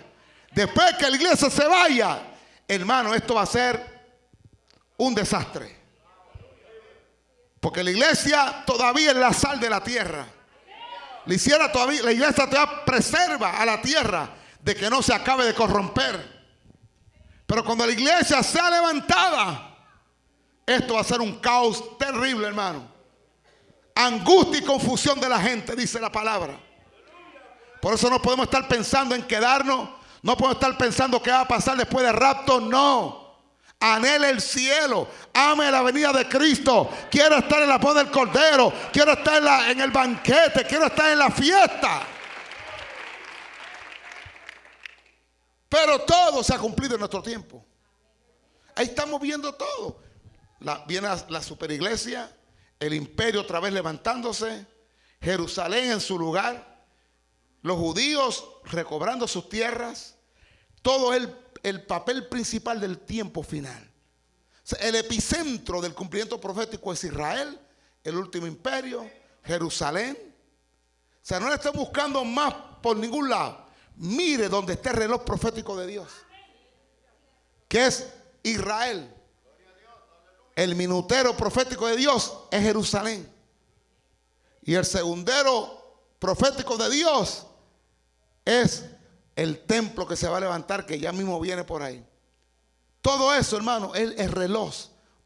Después 0.51 0.93
que 0.99 1.09
la 1.09 1.16
iglesia 1.16 1.49
se 1.49 1.66
vaya, 1.66 2.20
hermano, 2.68 3.16
esto 3.16 3.34
va 3.34 3.41
a 3.41 3.45
ser 3.47 3.84
un 4.97 5.16
desastre. 5.16 5.76
Porque 7.59 7.84
la 7.84 7.89
iglesia 7.89 8.64
todavía 8.64 9.09
es 9.09 9.18
la 9.18 9.34
sal 9.34 9.59
de 9.59 9.70
la 9.72 9.84
tierra. 9.84 10.28
La, 11.26 11.72
todavía, 11.72 12.03
la 12.03 12.12
iglesia 12.12 12.47
todavía 12.47 12.86
preserva 12.86 13.57
a 13.59 13.66
la 13.66 13.82
tierra 13.82 14.30
de 14.62 14.76
que 14.76 14.88
no 14.88 15.01
se 15.01 15.16
acabe 15.16 15.45
de 15.45 15.55
corromper. 15.55 16.41
Pero 17.52 17.66
cuando 17.66 17.86
la 17.86 17.91
iglesia 17.91 18.41
sea 18.41 18.70
levantada, 18.70 19.76
esto 20.66 20.93
va 20.93 21.02
a 21.02 21.04
ser 21.04 21.20
un 21.20 21.38
caos 21.39 21.97
terrible, 21.97 22.47
hermano. 22.47 22.88
Angustia 23.93 24.60
y 24.60 24.64
confusión 24.64 25.20
de 25.20 25.28
la 25.28 25.38
gente, 25.38 25.76
dice 25.76 25.99
la 25.99 26.10
palabra. 26.10 26.58
Por 27.82 27.93
eso 27.93 28.10
no 28.10 28.22
podemos 28.22 28.45
estar 28.45 28.70
pensando 28.70 29.14
en 29.16 29.24
quedarnos. 29.24 29.89
No 30.22 30.38
podemos 30.38 30.62
estar 30.62 30.78
pensando 30.78 31.22
qué 31.22 31.30
va 31.30 31.41
a 31.41 31.47
pasar 31.49 31.76
después 31.76 32.06
del 32.06 32.16
rapto. 32.16 32.62
No. 32.62 33.36
Anhele 33.82 34.30
el 34.30 34.39
cielo. 34.39 35.10
Ame 35.34 35.70
la 35.70 35.82
venida 35.82 36.14
de 36.14 36.30
Cristo. 36.30 36.89
Quiero 37.12 37.36
estar 37.36 37.62
en 37.62 37.68
la 37.68 37.80
voz 37.80 37.95
del 37.95 38.10
Cordero. 38.10 38.72
Quiero 38.93 39.12
estar 39.12 39.39
en, 39.39 39.43
la, 39.43 39.70
en 39.72 39.82
el 39.82 39.91
banquete. 39.91 40.66
Quiero 40.66 40.86
estar 40.86 41.12
en 41.12 41.20
la 41.20 41.30
fiesta. 41.30 42.04
Pero 45.72 45.99
todo 45.99 46.43
se 46.43 46.53
ha 46.53 46.59
cumplido 46.59 46.95
en 46.95 46.99
nuestro 46.99 47.24
tiempo. 47.24 47.65
Ahí 48.76 48.88
estamos 48.88 49.22
viendo 49.22 49.53
todo. 49.55 50.03
viene 50.86 51.07
la, 51.07 51.26
la 51.30 51.41
superiglesia, 51.41 52.30
el 52.78 52.93
imperio 52.93 53.39
otra 53.39 53.61
vez 53.61 53.72
levantándose, 53.72 54.67
Jerusalén 55.22 55.91
en 55.91 56.01
su 56.01 56.19
lugar, 56.19 56.84
los 57.61 57.78
judíos 57.78 58.45
recobrando 58.65 59.30
sus 59.30 59.47
tierras, 59.47 60.17
todo 60.82 61.13
el, 61.13 61.34
el 61.63 61.86
papel 61.86 62.28
principal 62.28 62.82
del 62.82 62.99
tiempo 62.99 63.41
final. 63.41 63.89
el 64.82 64.95
epicentro 64.95 65.80
del 65.80 65.93
cumplimiento 65.93 66.41
profético 66.41 66.91
es 66.91 67.01
Israel, 67.05 67.57
el 68.03 68.17
último 68.17 68.45
imperio, 68.45 69.09
Jerusalén. 69.45 70.17
O 70.19 71.26
sea, 71.26 71.39
no 71.39 71.47
le 71.47 71.55
están 71.55 71.74
buscando 71.74 72.26
más 72.26 72.53
por 72.84 72.97
ningún 72.97 73.30
lado. 73.30 73.70
Mire 73.96 74.50
donde 74.50 74.74
está 74.74 74.92
el 74.92 74.98
reloj 74.98 75.24
profético 75.24 75.76
de 75.76 75.88
Dios. 75.88 76.10
Que 77.68 77.86
es 77.86 78.08
Israel. 78.44 79.14
El 80.56 80.76
minutero 80.76 81.36
profético 81.36 81.88
de 81.88 81.98
Dios 81.98 82.38
es 82.52 82.62
Jerusalén. 82.62 83.32
Y 84.64 84.74
el 84.76 84.86
segundero 84.86 85.82
profético 86.20 86.78
de 86.78 86.89
Dios 86.89 87.48
es 88.46 88.86
el 89.36 89.66
templo 89.66 90.08
que 90.08 90.16
se 90.16 90.28
va 90.28 90.38
a 90.38 90.42
levantar, 90.42 90.86
que 90.86 91.00
ya 91.00 91.12
mismo 91.12 91.39
viene 91.39 91.64
por 91.64 91.82
ahí. 91.82 92.06
Todo 93.02 93.34
eso, 93.34 93.58
hermano, 93.58 93.96
es 93.96 94.20
el 94.20 94.32
reloj 94.32 94.76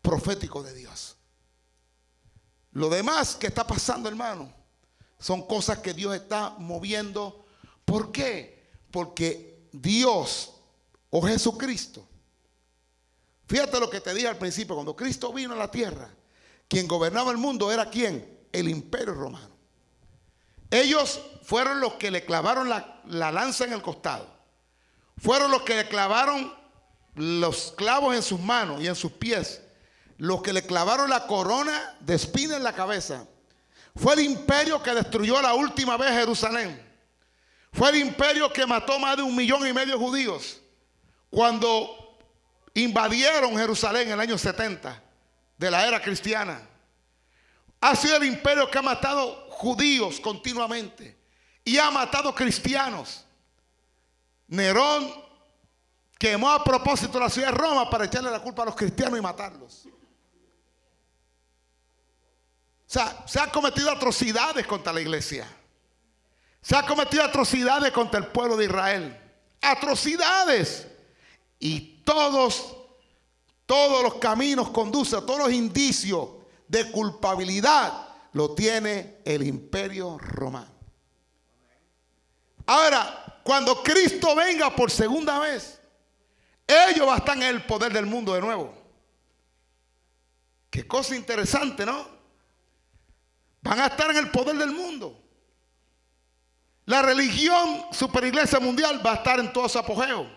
profético 0.01 0.63
de 0.63 0.73
Dios. 0.73 1.17
Lo 2.71 2.89
demás 2.89 3.35
que 3.35 3.47
está 3.47 3.65
pasando, 3.65 4.07
hermano, 4.07 4.53
son 5.19 5.45
cosas 5.47 5.79
que 5.79 5.93
Dios 5.93 6.15
está 6.15 6.51
moviendo. 6.57 7.45
¿Por 7.83 8.11
qué? 8.11 8.54
Porque 8.95 9.67
Dios 9.73 10.53
o 11.09 11.21
Jesucristo, 11.21 12.07
fíjate 13.45 13.77
lo 13.77 13.89
que 13.89 13.99
te 13.99 14.13
dije 14.13 14.29
al 14.29 14.37
principio, 14.37 14.73
cuando 14.73 14.95
Cristo 14.95 15.33
vino 15.33 15.53
a 15.53 15.57
la 15.57 15.69
tierra, 15.69 16.09
quien 16.69 16.87
gobernaba 16.87 17.29
el 17.31 17.37
mundo 17.37 17.69
era 17.73 17.89
quién? 17.89 18.39
El 18.53 18.69
imperio 18.69 19.13
romano. 19.13 19.53
Ellos 20.71 21.19
fueron 21.43 21.81
los 21.81 21.95
que 21.95 22.09
le 22.09 22.23
clavaron 22.23 22.69
la, 22.69 23.01
lanza 23.03 23.65
en 23.65 23.73
el 23.73 23.81
costado. 23.81 24.33
Fueron 25.17 25.51
los 25.51 25.63
que 25.63 25.75
le 25.75 25.89
clavaron 25.89 26.53
los 27.15 27.73
clavos 27.75 28.15
en 28.15 28.23
sus 28.23 28.39
manos 28.39 28.79
y 28.79 28.87
en 28.87 28.95
sus 28.95 29.11
pies. 29.11 29.61
Los 30.17 30.41
que 30.41 30.53
le 30.53 30.65
clavaron 30.65 31.09
la 31.09 31.27
corona 31.27 31.97
de 31.99 32.15
espina 32.15 32.55
en 32.55 32.63
la 32.63 32.71
cabeza. 32.71 33.27
Fue 33.93 34.13
el 34.13 34.21
imperio 34.21 34.81
que 34.81 34.93
destruyó 34.93 35.41
la 35.41 35.53
última 35.53 35.97
vez 35.97 36.11
Jerusalén. 36.11 36.84
Fue 37.75 37.89
el 37.89 37.97
imperio 37.97 38.51
que 38.53 38.65
mató 38.65 38.97
más 38.97 39.17
de 39.17 39.23
un 39.23 39.35
millón 39.35 39.67
y 39.67 39.73
medio 39.73 39.97
de 39.97 39.99
judíos 39.99 40.61
cuando 41.29 42.17
invadieron 42.73 43.57
Jerusalén 43.57 44.07
en 44.07 44.13
el 44.13 44.19
año 44.21 44.37
70 44.37 45.03
de 45.57 45.71
la 45.71 45.85
era 45.85 46.01
cristiana. 46.01 46.61
Ha 47.81 47.95
sido 47.97 48.15
el 48.15 48.23
imperio 48.23 48.71
que 48.71 48.77
ha 48.77 48.81
matado 48.81 49.49
judíos 49.49 50.21
continuamente 50.21 51.17
y 51.65 51.77
ha 51.77 51.91
matado 51.91 52.33
cristianos. 52.33 53.25
Nerón 54.47 55.11
quemó 56.17 56.51
a 56.51 56.63
propósito 56.63 57.19
la 57.19 57.29
ciudad 57.29 57.49
de 57.49 57.57
Roma 57.57 57.89
para 57.89 58.05
echarle 58.05 58.31
la 58.31 58.39
culpa 58.39 58.63
a 58.63 58.67
los 58.67 58.75
cristianos 58.75 59.19
y 59.19 59.21
matarlos. 59.21 59.85
O 62.87 62.87
sea, 62.87 63.25
se 63.27 63.37
han 63.37 63.49
cometido 63.49 63.91
atrocidades 63.91 64.65
contra 64.65 64.93
la 64.93 65.01
iglesia. 65.01 65.45
Se 66.65 66.75
ha 66.75 66.83
cometido 66.83 67.23
atrocidades 67.23 67.91
contra 67.91 68.19
el 68.19 68.25
pueblo 68.25 68.57
de 68.57 68.65
Israel. 68.65 69.15
Atrocidades. 69.61 70.87
Y 71.59 72.01
todos, 72.03 72.75
todos 73.67 74.01
los 74.01 74.15
caminos 74.15 74.71
conducen, 74.71 75.23
todos 75.27 75.41
los 75.41 75.51
indicios 75.51 76.27
de 76.67 76.89
culpabilidad 76.89 78.07
lo 78.33 78.55
tiene 78.55 79.17
el 79.25 79.43
imperio 79.43 80.17
romano. 80.17 80.73
Ahora, 82.65 83.39
cuando 83.43 83.83
Cristo 83.83 84.33
venga 84.33 84.75
por 84.75 84.89
segunda 84.89 85.37
vez, 85.37 85.79
ellos 86.65 87.05
van 87.05 87.13
a 87.13 87.19
estar 87.19 87.37
en 87.37 87.43
el 87.43 87.63
poder 87.63 87.93
del 87.93 88.07
mundo 88.07 88.33
de 88.33 88.41
nuevo. 88.41 88.73
Qué 90.71 90.87
cosa 90.87 91.15
interesante, 91.15 91.85
¿no? 91.85 92.07
van 93.61 93.81
a 93.81 93.85
estar 93.85 94.09
en 94.09 94.17
el 94.17 94.31
poder 94.31 94.57
del 94.57 94.71
mundo. 94.71 95.24
La 96.85 97.01
religión 97.01 97.85
superiglesia 97.91 98.59
mundial 98.59 99.03
va 99.05 99.13
a 99.13 99.15
estar 99.15 99.39
en 99.39 99.51
todo 99.51 99.67
su 99.67 99.79
apogeo. 99.79 100.29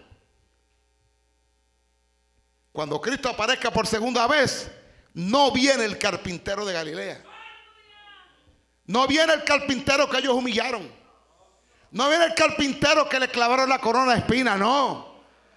Cuando 2.73 3.01
Cristo 3.01 3.29
aparezca 3.29 3.71
por 3.71 3.87
segunda 3.87 4.27
vez, 4.27 4.71
no 5.13 5.51
viene 5.53 5.85
el 5.85 5.99
carpintero 5.99 6.65
de 6.65 6.73
Galilea. 6.73 7.25
No 8.87 9.07
viene 9.07 9.35
el 9.35 9.45
carpintero 9.45 10.09
que 10.09 10.19
ellos 10.19 10.33
humillaron. 10.33 10.91
No 11.91 12.09
viene 12.09 12.27
el 12.27 12.35
carpintero 12.35 13.09
que 13.09 13.21
le 13.21 13.29
clavaron 13.29 13.69
la 13.69 13.79
corona 13.79 14.13
de 14.13 14.21
espina, 14.21 14.57
no. 14.57 15.09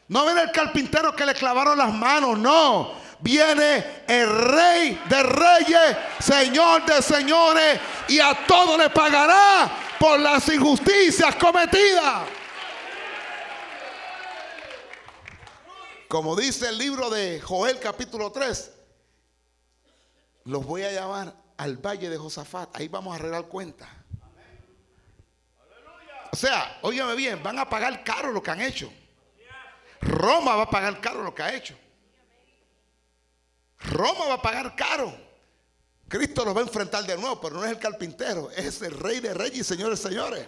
No 0.10 0.26
viene 0.26 0.42
el 0.42 0.52
carpintero 0.52 1.16
que 1.16 1.26
le 1.26 1.34
clavaron 1.34 1.78
las 1.78 1.94
manos, 1.94 2.38
no. 2.38 3.01
Viene 3.22 4.04
el 4.08 4.28
rey 4.28 5.02
de 5.08 5.24
reyes, 5.24 5.98
señor 6.20 6.86
de 6.86 7.02
señores, 7.02 7.80
y 8.08 8.20
a 8.20 8.46
todo 8.48 8.78
le 8.78 8.90
pagará 8.90 9.72
por 10.00 10.20
las 10.20 10.48
injusticias 10.50 11.36
cometidas. 11.36 12.28
Como 16.08 16.36
dice 16.36 16.68
el 16.68 16.78
libro 16.78 17.10
de 17.10 17.40
Joel 17.40 17.80
capítulo 17.80 18.32
3, 18.32 18.72
los 20.46 20.66
voy 20.66 20.84
a 20.84 20.92
llamar 20.92 21.34
al 21.58 21.78
valle 21.78 22.10
de 22.10 22.18
Josafat. 22.18 22.76
Ahí 22.76 22.88
vamos 22.88 23.14
a 23.14 23.16
arreglar 23.16 23.46
cuenta. 23.46 23.88
O 26.32 26.36
sea, 26.36 26.80
óigame 26.82 27.16
bien, 27.16 27.42
van 27.44 27.60
a 27.60 27.70
pagar 27.70 28.04
caro 28.04 28.32
lo 28.32 28.42
que 28.42 28.50
han 28.50 28.62
hecho. 28.62 28.92
Roma 30.02 30.56
va 30.56 30.64
a 30.64 30.70
pagar 30.70 31.00
caro 31.00 31.22
lo 31.22 31.36
que 31.36 31.44
ha 31.44 31.54
hecho. 31.54 31.78
Roma 33.90 34.26
va 34.28 34.34
a 34.36 34.42
pagar 34.42 34.76
caro. 34.76 35.14
Cristo 36.08 36.44
lo 36.44 36.54
va 36.54 36.62
a 36.62 36.64
enfrentar 36.66 37.06
de 37.06 37.16
nuevo, 37.18 37.40
pero 37.40 37.56
no 37.56 37.64
es 37.64 37.72
el 37.72 37.80
carpintero, 37.80 38.52
es 38.52 38.82
el 38.82 39.00
rey 39.00 39.22
de 39.22 39.34
reyes 39.34 39.66
señores, 39.66 40.00
señores. 40.00 40.46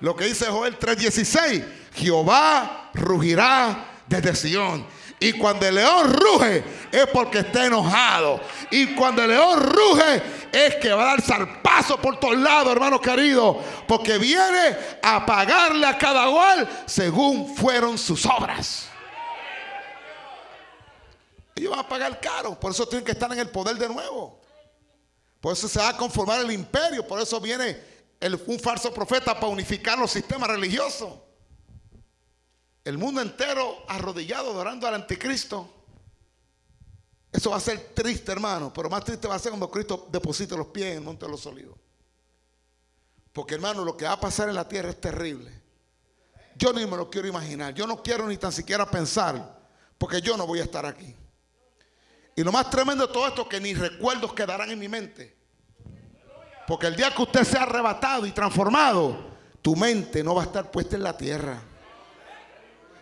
Lo 0.00 0.14
que 0.14 0.26
dice 0.26 0.46
Joel 0.46 0.78
3:16, 0.78 1.64
Jehová 1.94 2.90
rugirá 2.92 4.02
desde 4.06 4.34
Sion. 4.34 4.86
Y 5.18 5.32
cuando 5.32 5.66
el 5.66 5.76
león 5.76 6.12
ruge 6.12 6.62
es 6.92 7.06
porque 7.06 7.38
está 7.38 7.64
enojado. 7.64 8.40
Y 8.70 8.94
cuando 8.94 9.22
el 9.22 9.30
león 9.30 9.62
ruge 9.62 10.22
es 10.52 10.74
que 10.76 10.92
va 10.92 11.04
a 11.04 11.06
dar 11.06 11.22
zarpazo 11.22 11.96
por 11.98 12.20
todos 12.20 12.36
lados, 12.36 12.72
hermano 12.72 13.00
querido. 13.00 13.58
Porque 13.88 14.18
viene 14.18 14.76
a 15.02 15.24
pagarle 15.24 15.86
a 15.86 15.96
cada 15.96 16.30
cual 16.30 16.68
según 16.84 17.56
fueron 17.56 17.96
sus 17.96 18.26
obras. 18.26 18.88
Ellos 21.54 21.70
van 21.70 21.80
a 21.80 21.88
pagar 21.88 22.20
caro. 22.20 22.58
Por 22.58 22.72
eso 22.72 22.86
tienen 22.86 23.04
que 23.04 23.12
estar 23.12 23.32
en 23.32 23.38
el 23.38 23.48
poder 23.48 23.76
de 23.76 23.88
nuevo. 23.88 24.40
Por 25.40 25.52
eso 25.52 25.68
se 25.68 25.78
va 25.78 25.90
a 25.90 25.96
conformar 25.96 26.40
el 26.40 26.50
imperio. 26.50 27.06
Por 27.06 27.20
eso 27.20 27.40
viene 27.40 27.78
un 28.46 28.58
falso 28.58 28.92
profeta 28.92 29.34
para 29.34 29.48
unificar 29.48 29.98
los 29.98 30.10
sistemas 30.10 30.48
religiosos. 30.48 31.12
El 32.82 32.98
mundo 32.98 33.20
entero 33.20 33.84
arrodillado 33.88 34.50
adorando 34.50 34.86
al 34.86 34.94
anticristo. 34.94 35.70
Eso 37.30 37.50
va 37.50 37.56
a 37.56 37.60
ser 37.60 37.92
triste, 37.94 38.32
hermano. 38.32 38.72
Pero 38.72 38.90
más 38.90 39.04
triste 39.04 39.28
va 39.28 39.34
a 39.34 39.38
ser 39.38 39.50
cuando 39.50 39.70
Cristo 39.70 40.08
deposite 40.10 40.56
los 40.56 40.68
pies 40.68 40.92
en 40.92 40.98
el 40.98 41.00
monte 41.02 41.26
de 41.26 41.32
los 41.32 41.44
olivos. 41.46 41.78
Porque, 43.32 43.54
hermano, 43.54 43.84
lo 43.84 43.96
que 43.96 44.04
va 44.04 44.12
a 44.12 44.20
pasar 44.20 44.48
en 44.48 44.54
la 44.54 44.68
tierra 44.68 44.90
es 44.90 45.00
terrible. 45.00 45.50
Yo 46.56 46.72
ni 46.72 46.86
me 46.86 46.96
lo 46.96 47.10
quiero 47.10 47.26
imaginar. 47.26 47.74
Yo 47.74 47.86
no 47.86 48.02
quiero 48.02 48.26
ni 48.28 48.36
tan 48.36 48.52
siquiera 48.52 48.88
pensar. 48.88 49.60
Porque 49.98 50.20
yo 50.20 50.36
no 50.36 50.46
voy 50.46 50.60
a 50.60 50.64
estar 50.64 50.86
aquí. 50.86 51.14
Y 52.36 52.42
lo 52.42 52.50
más 52.50 52.68
tremendo 52.70 53.06
de 53.06 53.12
todo 53.12 53.26
esto 53.28 53.42
es 53.42 53.48
que 53.48 53.60
ni 53.60 53.74
recuerdos 53.74 54.32
quedarán 54.32 54.70
en 54.70 54.78
mi 54.78 54.88
mente. 54.88 55.36
Porque 56.66 56.86
el 56.86 56.96
día 56.96 57.10
que 57.14 57.22
usted 57.22 57.44
sea 57.44 57.62
arrebatado 57.62 58.26
y 58.26 58.32
transformado, 58.32 59.32
tu 59.62 59.76
mente 59.76 60.24
no 60.24 60.34
va 60.34 60.42
a 60.42 60.46
estar 60.46 60.70
puesta 60.70 60.96
en 60.96 61.02
la 61.02 61.16
tierra. 61.16 61.60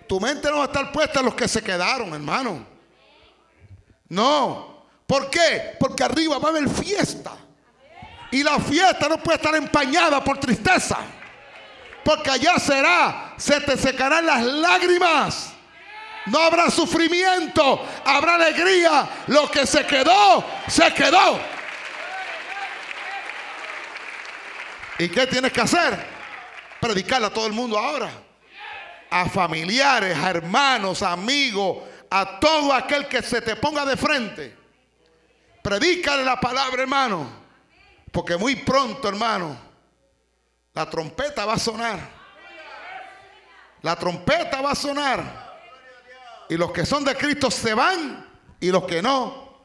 Tu 0.08 0.20
mente 0.20 0.50
no 0.50 0.58
va 0.58 0.64
a 0.64 0.66
estar 0.66 0.92
puesta 0.92 1.20
en 1.20 1.26
los 1.26 1.34
que 1.34 1.48
se 1.48 1.62
quedaron, 1.62 2.12
hermano. 2.12 2.66
No. 4.08 4.84
¿Por 5.06 5.30
qué? 5.30 5.76
Porque 5.78 6.04
arriba 6.04 6.38
va 6.38 6.48
a 6.48 6.50
haber 6.50 6.68
fiesta. 6.68 7.32
Y 8.30 8.42
la 8.42 8.58
fiesta 8.58 9.08
no 9.08 9.18
puede 9.18 9.36
estar 9.36 9.54
empañada 9.54 10.22
por 10.22 10.38
tristeza. 10.38 10.98
Porque 12.04 12.30
allá 12.30 12.58
será, 12.58 13.34
se 13.36 13.60
te 13.60 13.76
secarán 13.76 14.26
las 14.26 14.44
lágrimas. 14.44 15.51
No 16.26 16.38
habrá 16.38 16.70
sufrimiento, 16.70 17.86
habrá 18.04 18.36
alegría. 18.36 19.08
Lo 19.26 19.50
que 19.50 19.66
se 19.66 19.84
quedó, 19.86 20.44
se 20.68 20.92
quedó. 20.94 21.40
¿Y 24.98 25.08
qué 25.08 25.26
tienes 25.26 25.52
que 25.52 25.60
hacer? 25.60 25.98
Predicarle 26.80 27.26
a 27.26 27.30
todo 27.30 27.46
el 27.46 27.52
mundo 27.52 27.78
ahora. 27.78 28.10
A 29.10 29.28
familiares, 29.28 30.16
a 30.16 30.30
hermanos, 30.30 31.02
amigos, 31.02 31.78
a 32.08 32.38
todo 32.38 32.72
aquel 32.72 33.08
que 33.08 33.22
se 33.22 33.42
te 33.42 33.56
ponga 33.56 33.84
de 33.84 33.96
frente. 33.96 34.56
Predícale 35.60 36.24
la 36.24 36.40
palabra, 36.40 36.82
hermano. 36.82 37.42
Porque 38.12 38.36
muy 38.36 38.56
pronto, 38.56 39.08
hermano, 39.08 39.56
la 40.74 40.88
trompeta 40.88 41.46
va 41.46 41.54
a 41.54 41.58
sonar. 41.58 41.98
La 43.80 43.96
trompeta 43.96 44.60
va 44.60 44.72
a 44.72 44.76
sonar. 44.76 45.41
Y 46.52 46.56
los 46.58 46.70
que 46.70 46.84
son 46.84 47.02
de 47.02 47.16
Cristo 47.16 47.50
se 47.50 47.72
van 47.72 48.28
y 48.60 48.70
los 48.70 48.84
que 48.84 49.00
no 49.00 49.58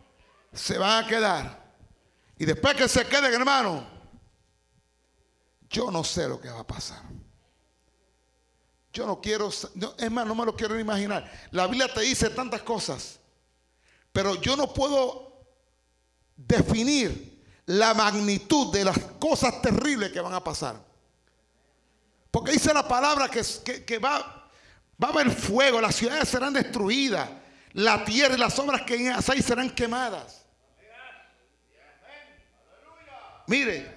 se 0.53 0.77
van 0.77 1.03
a 1.03 1.05
quedar. 1.05 1.73
Y 2.37 2.45
después 2.45 2.77
que 2.77 2.87
se 2.87 3.05
queden, 3.05 3.33
hermano, 3.33 3.85
yo 5.69 5.91
no 5.91 6.01
sé 6.05 6.29
lo 6.29 6.39
que 6.39 6.47
va 6.47 6.61
a 6.61 6.65
pasar. 6.65 7.01
Yo 8.93 9.05
no 9.05 9.19
quiero, 9.19 9.49
es 9.49 10.11
más, 10.11 10.25
no 10.25 10.33
me 10.33 10.45
lo 10.45 10.55
quiero 10.55 10.79
imaginar. 10.79 11.29
La 11.51 11.67
Biblia 11.67 11.93
te 11.93 11.99
dice 11.99 12.29
tantas 12.29 12.61
cosas, 12.61 13.19
pero 14.13 14.35
yo 14.35 14.55
no 14.55 14.73
puedo 14.73 15.45
definir 16.37 17.43
la 17.65 17.93
magnitud 17.95 18.71
de 18.71 18.85
las 18.85 18.97
cosas 19.19 19.61
terribles 19.61 20.13
que 20.13 20.21
van 20.21 20.35
a 20.35 20.41
pasar. 20.41 20.81
Porque 22.31 22.53
dice 22.53 22.73
la 22.73 22.87
palabra 22.87 23.27
que, 23.27 23.41
que, 23.65 23.83
que 23.83 23.99
va, 23.99 24.36
Va 25.01 25.09
a 25.09 25.11
haber 25.11 25.29
fuego, 25.29 25.79
las 25.79 25.95
ciudades 25.95 26.27
serán 26.27 26.53
destruidas, 26.53 27.29
la 27.73 28.03
tierra 28.03 28.33
y 28.35 28.39
las 28.39 28.57
obras 28.57 28.81
que 28.81 28.95
en 28.95 29.13
Asai 29.13 29.41
serán 29.41 29.69
quemadas. 29.69 30.43
Mire, 33.45 33.95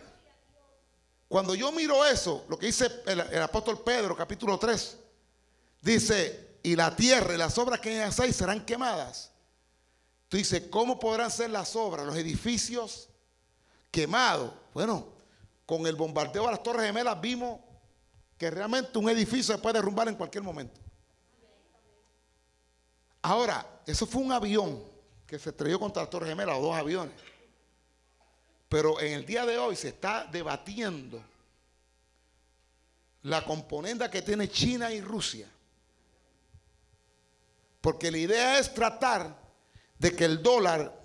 cuando 1.26 1.54
yo 1.54 1.72
miro 1.72 2.04
eso, 2.04 2.44
lo 2.48 2.58
que 2.58 2.66
dice 2.66 2.88
el, 3.06 3.42
apóstol 3.42 3.82
Pedro, 3.82 4.14
capítulo 4.14 4.58
3, 4.58 4.98
dice, 5.80 6.58
y 6.62 6.76
la 6.76 6.94
tierra 6.94 7.34
y 7.34 7.38
las 7.38 7.56
obras 7.56 7.80
que 7.80 7.96
en 7.96 8.02
Asai 8.02 8.32
serán 8.32 8.64
quemadas. 8.64 9.30
Tú 10.28 10.36
dices, 10.36 10.64
¿cómo 10.70 11.00
podrán 11.00 11.30
ser 11.30 11.50
las 11.50 11.74
obras, 11.74 12.06
los 12.06 12.16
edificios 12.16 13.08
quemados? 13.90 14.52
Bueno, 14.74 15.08
con 15.64 15.86
el 15.86 15.96
bombardeo 15.96 16.46
a 16.46 16.50
las 16.50 16.62
Torres 16.62 16.86
Gemelas 16.86 17.20
vimos 17.20 17.58
que 18.36 18.50
realmente 18.50 18.96
un 18.98 19.08
edificio 19.08 19.54
se 19.54 19.60
puede 19.60 19.78
derrumbar 19.78 20.06
en 20.08 20.14
cualquier 20.14 20.44
momento. 20.44 20.80
Ahora, 23.22 23.82
eso 23.86 24.06
fue 24.06 24.22
un 24.22 24.32
avión 24.32 24.82
que 25.26 25.38
se 25.38 25.50
estrelló 25.50 25.78
contra 25.78 26.02
la 26.02 26.10
Torre 26.10 26.28
Gemela, 26.28 26.56
o 26.56 26.62
dos 26.62 26.76
aviones. 26.76 27.14
Pero 28.68 29.00
en 29.00 29.14
el 29.14 29.26
día 29.26 29.44
de 29.46 29.58
hoy 29.58 29.76
se 29.76 29.88
está 29.88 30.26
debatiendo 30.30 31.22
la 33.22 33.44
componenda 33.44 34.10
que 34.10 34.22
tiene 34.22 34.48
China 34.48 34.92
y 34.92 35.00
Rusia. 35.00 35.48
Porque 37.80 38.10
la 38.10 38.18
idea 38.18 38.58
es 38.58 38.72
tratar 38.72 39.36
de 39.98 40.14
que 40.14 40.24
el 40.24 40.42
dólar 40.42 40.98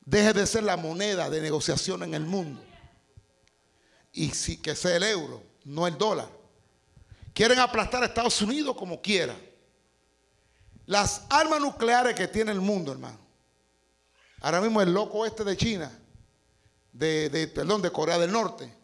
deje 0.00 0.32
de 0.32 0.46
ser 0.46 0.64
la 0.64 0.76
moneda 0.76 1.30
de 1.30 1.40
negociación 1.40 2.02
en 2.02 2.14
el 2.14 2.24
mundo. 2.24 2.62
Y 4.12 4.30
que 4.56 4.74
sea 4.74 4.96
el 4.96 5.04
euro, 5.04 5.42
no 5.64 5.86
el 5.86 5.96
dólar. 5.96 6.28
Quieren 7.32 7.58
aplastar 7.58 8.02
a 8.02 8.06
Estados 8.06 8.42
Unidos 8.42 8.76
como 8.76 9.00
quieran. 9.00 9.49
Las 10.90 11.24
armas 11.30 11.60
nucleares 11.60 12.16
que 12.16 12.26
tiene 12.26 12.50
el 12.50 12.60
mundo, 12.60 12.90
hermano. 12.90 13.16
Ahora 14.40 14.60
mismo 14.60 14.82
el 14.82 14.92
loco 14.92 15.24
este 15.24 15.44
de 15.44 15.56
China, 15.56 15.88
de, 16.90 17.48
perdón, 17.54 17.80
de 17.80 17.92
Corea 17.92 18.18
del 18.18 18.32
Norte, 18.32 18.74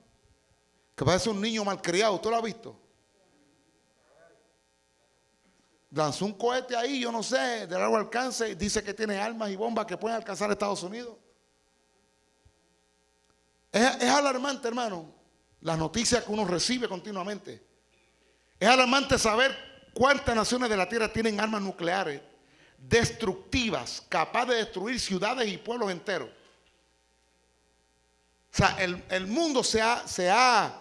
que 0.94 1.04
parece 1.04 1.30
un 1.30 1.40
niño 1.40 1.64
malcriado, 1.64 2.14
¿usted 2.14 2.30
lo 2.30 2.36
ha 2.36 2.42
visto? 2.42 2.78
Lanzó 5.90 6.26
un 6.26 6.34
cohete 6.34 6.76
ahí, 6.76 7.00
yo 7.00 7.10
no 7.10 7.24
sé, 7.24 7.66
de 7.66 7.76
largo 7.76 7.96
alcance, 7.96 8.54
dice 8.54 8.84
que 8.84 8.94
tiene 8.94 9.18
armas 9.18 9.50
y 9.50 9.56
bombas 9.56 9.84
que 9.84 9.96
pueden 9.96 10.16
alcanzar 10.16 10.48
a 10.48 10.52
Estados 10.52 10.84
Unidos. 10.84 11.16
Es 13.72 14.10
alarmante, 14.10 14.68
hermano, 14.68 15.12
las 15.60 15.76
noticias 15.76 16.22
que 16.22 16.30
uno 16.30 16.44
recibe 16.44 16.88
continuamente. 16.88 17.66
Es 18.60 18.68
alarmante 18.68 19.18
saber 19.18 19.75
¿Cuántas 19.96 20.36
naciones 20.36 20.68
de 20.68 20.76
la 20.76 20.88
tierra 20.88 21.10
tienen 21.10 21.40
armas 21.40 21.62
nucleares 21.62 22.20
destructivas, 22.76 24.02
capaces 24.08 24.50
de 24.50 24.56
destruir 24.56 25.00
ciudades 25.00 25.48
y 25.48 25.56
pueblos 25.56 25.90
enteros? 25.90 26.28
sea, 28.56 28.76
el, 28.78 29.02
el 29.10 29.26
mundo 29.26 29.62
se 29.62 29.82
ha, 29.82 30.06
se, 30.08 30.30
ha, 30.30 30.80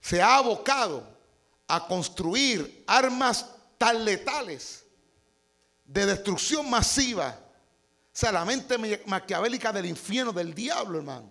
se 0.00 0.22
ha 0.22 0.36
abocado 0.36 1.04
a 1.66 1.86
construir 1.86 2.84
armas 2.86 3.46
tan 3.76 4.04
letales 4.04 4.84
de 5.84 6.06
destrucción 6.06 6.70
masiva. 6.70 7.36
O 7.38 8.18
sea, 8.18 8.30
la 8.30 8.44
mente 8.44 8.78
maquiavélica 9.06 9.72
del 9.72 9.86
infierno, 9.86 10.32
del 10.32 10.54
diablo, 10.54 10.98
hermano. 10.98 11.30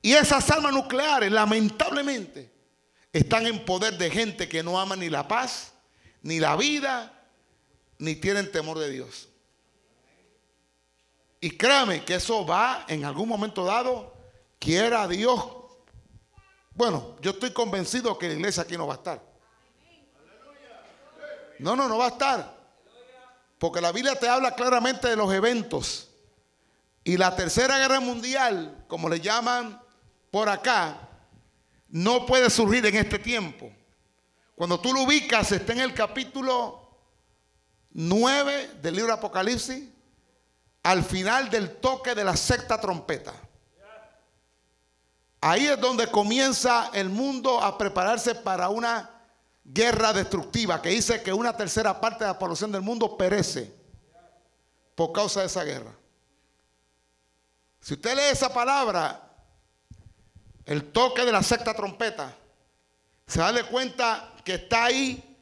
Y 0.00 0.12
esas 0.12 0.48
armas 0.50 0.72
nucleares, 0.72 1.30
lamentablemente, 1.30 2.50
están 3.12 3.46
en 3.46 3.64
poder 3.64 3.98
de 3.98 4.10
gente 4.10 4.48
que 4.48 4.62
no 4.62 4.78
ama 4.78 4.96
ni 4.96 5.08
la 5.08 5.26
paz, 5.26 5.72
ni 6.22 6.38
la 6.38 6.56
vida, 6.56 7.12
ni 7.98 8.14
tienen 8.16 8.50
temor 8.50 8.78
de 8.78 8.90
Dios. 8.90 9.28
Y 11.40 11.50
créame 11.56 12.04
que 12.04 12.16
eso 12.16 12.44
va 12.44 12.84
en 12.88 13.04
algún 13.04 13.28
momento 13.28 13.64
dado, 13.64 14.14
quiera 14.58 15.08
Dios. 15.08 15.44
Bueno, 16.74 17.16
yo 17.20 17.32
estoy 17.32 17.52
convencido 17.52 18.16
que 18.18 18.28
la 18.28 18.34
iglesia 18.34 18.62
aquí 18.62 18.76
no 18.76 18.86
va 18.86 18.94
a 18.94 18.96
estar. 18.98 19.22
No, 21.58 21.76
no, 21.76 21.88
no 21.88 21.98
va 21.98 22.06
a 22.06 22.10
estar. 22.10 22.60
Porque 23.58 23.80
la 23.80 23.92
Biblia 23.92 24.14
te 24.14 24.28
habla 24.28 24.54
claramente 24.54 25.08
de 25.08 25.16
los 25.16 25.32
eventos. 25.32 26.08
Y 27.04 27.16
la 27.16 27.34
tercera 27.34 27.78
guerra 27.78 28.00
mundial, 28.00 28.84
como 28.86 29.08
le 29.08 29.20
llaman 29.20 29.80
por 30.30 30.48
acá, 30.48 31.09
no 31.90 32.26
puede 32.26 32.50
surgir 32.50 32.84
en 32.86 32.96
este 32.96 33.18
tiempo. 33.18 33.70
Cuando 34.54 34.80
tú 34.80 34.92
lo 34.92 35.02
ubicas, 35.02 35.50
está 35.52 35.72
en 35.72 35.80
el 35.80 35.94
capítulo 35.94 36.98
9 37.92 38.78
del 38.82 38.96
libro 38.96 39.12
Apocalipsis, 39.12 39.88
al 40.82 41.04
final 41.04 41.50
del 41.50 41.76
toque 41.76 42.14
de 42.14 42.24
la 42.24 42.36
sexta 42.36 42.80
trompeta. 42.80 43.34
Ahí 45.40 45.66
es 45.66 45.80
donde 45.80 46.10
comienza 46.10 46.90
el 46.92 47.08
mundo 47.08 47.62
a 47.62 47.78
prepararse 47.78 48.34
para 48.34 48.68
una 48.68 49.10
guerra 49.64 50.12
destructiva 50.12 50.82
que 50.82 50.90
dice 50.90 51.22
que 51.22 51.32
una 51.32 51.56
tercera 51.56 51.98
parte 51.98 52.24
de 52.24 52.30
la 52.30 52.38
población 52.38 52.70
del 52.70 52.82
mundo 52.82 53.16
perece 53.16 53.72
por 54.94 55.12
causa 55.12 55.40
de 55.40 55.46
esa 55.46 55.64
guerra. 55.64 55.92
Si 57.80 57.94
usted 57.94 58.14
lee 58.14 58.32
esa 58.32 58.52
palabra, 58.52 59.29
el 60.66 60.92
toque 60.92 61.24
de 61.24 61.32
la 61.32 61.42
sexta 61.42 61.74
trompeta, 61.74 62.36
se 63.26 63.40
da 63.40 63.52
de 63.52 63.64
cuenta 63.64 64.34
que 64.44 64.54
está 64.54 64.86
ahí 64.86 65.38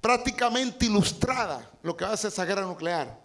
prácticamente 0.00 0.86
ilustrada 0.86 1.70
lo 1.82 1.96
que 1.96 2.04
va 2.04 2.12
a 2.12 2.16
ser 2.16 2.28
esa 2.28 2.44
guerra 2.44 2.62
nuclear. 2.62 3.18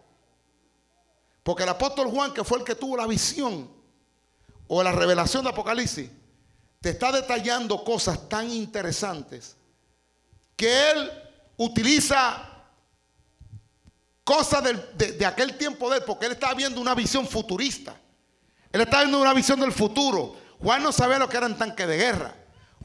Porque 1.44 1.64
el 1.64 1.70
apóstol 1.70 2.10
Juan, 2.10 2.34
que 2.34 2.44
fue 2.44 2.60
el 2.60 2.64
que 2.64 2.76
tuvo 2.76 2.98
la 2.98 3.08
visión 3.08 3.70
o 4.68 4.84
la 4.84 4.92
revelación 4.92 5.44
de 5.44 5.52
Apocalipsis, 5.52 6.10
te 6.82 6.90
está 6.90 7.12
detallando 7.12 7.84
cosas 7.84 8.28
tan 8.28 8.50
interesantes 8.50 9.56
que 10.56 10.92
él 10.92 11.12
utiliza 11.58 12.50
cosas 14.24 14.64
de, 14.98 15.26
aquel 15.26 15.58
tiempo 15.58 15.90
de 15.90 15.98
él, 15.98 16.04
porque 16.06 16.26
él 16.26 16.34
estaba 16.34 16.54
viendo 16.54 16.82
una 16.82 16.96
visión 16.96 17.28
futurista. 17.28 17.96
Él 18.72 18.82
estaba 18.82 19.04
viendo 19.04 19.22
una 19.22 19.34
visión 19.34 19.60
del 19.60 19.72
futuro. 19.72 20.36
Juan 20.60 20.84
no 20.84 20.92
sabía 20.92 21.20
lo 21.20 21.30
que 21.30 21.38
eran 21.38 21.58
tanques 21.58 21.88
de 21.88 21.98
guerra. 21.98 22.36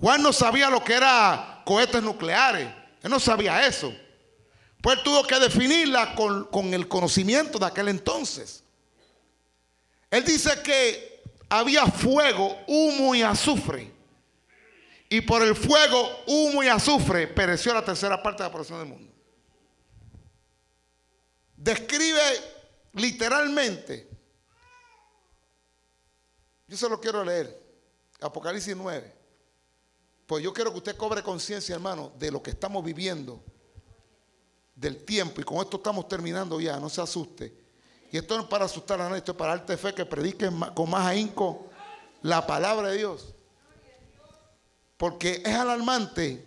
Juan 0.01 0.23
no 0.23 0.33
sabía 0.33 0.71
lo 0.71 0.83
que 0.83 0.95
eran 0.95 1.63
cohetes 1.65 2.03
nucleares. 2.03 2.69
Él 3.03 3.11
no 3.11 3.21
sabía 3.21 3.67
eso. 3.67 3.95
Pues 4.83 5.03
tuvo 5.03 5.23
que 5.27 5.39
definirla 5.39 6.15
con, 6.15 6.45
con 6.45 6.73
el 6.73 6.89
conocimiento 6.89 7.59
de 7.59 7.67
aquel 7.67 7.89
entonces. 7.89 8.65
Él 10.11 10.25
dice 10.25 10.51
que 10.63 11.23
había 11.49 11.87
fuego, 11.87 12.57
humo 12.67 13.15
y 13.15 13.23
azufre. 13.23 13.93
Y 15.09 15.21
por 15.21 15.43
el 15.43 15.57
fuego, 15.57 16.09
humo 16.27 16.63
y 16.63 16.69
azufre 16.69 17.27
pereció 17.27 17.75
la 17.75 17.85
tercera 17.85 18.23
parte 18.23 18.43
de 18.43 18.49
la 18.49 18.53
población 18.53 18.79
del 18.79 18.89
mundo. 18.89 19.13
Describe 21.57 22.21
literalmente. 22.95 24.10
Yo 26.71 26.77
se 26.77 26.89
lo 26.89 27.01
quiero 27.01 27.25
leer. 27.25 27.61
Apocalipsis 28.21 28.77
9. 28.77 29.13
Pues 30.25 30.45
yo 30.45 30.53
quiero 30.53 30.71
que 30.71 30.79
usted 30.79 30.97
cobre 30.97 31.21
conciencia, 31.21 31.75
hermano, 31.75 32.13
de 32.17 32.31
lo 32.31 32.41
que 32.41 32.51
estamos 32.51 32.85
viviendo, 32.85 33.43
del 34.77 35.05
tiempo. 35.05 35.41
Y 35.41 35.45
con 35.45 35.59
esto 35.59 35.79
estamos 35.79 36.07
terminando 36.07 36.61
ya, 36.61 36.79
no 36.79 36.89
se 36.89 37.03
asuste. 37.03 37.53
Y 38.13 38.19
esto 38.19 38.37
no 38.37 38.45
es 38.45 38.49
para 38.49 38.67
asustar 38.67 39.01
a 39.01 39.05
nadie, 39.05 39.19
esto 39.19 39.33
es 39.33 39.39
para 39.39 39.57
darte 39.57 39.77
fe 39.77 39.93
que 39.93 40.07
prediquen 40.07 40.61
con 40.73 40.89
más 40.89 41.07
ahínco 41.07 41.69
la 42.23 42.47
palabra 42.47 42.91
de 42.91 42.99
Dios. 42.99 43.35
Porque 44.97 45.43
es 45.45 45.55
alarmante. 45.57 46.47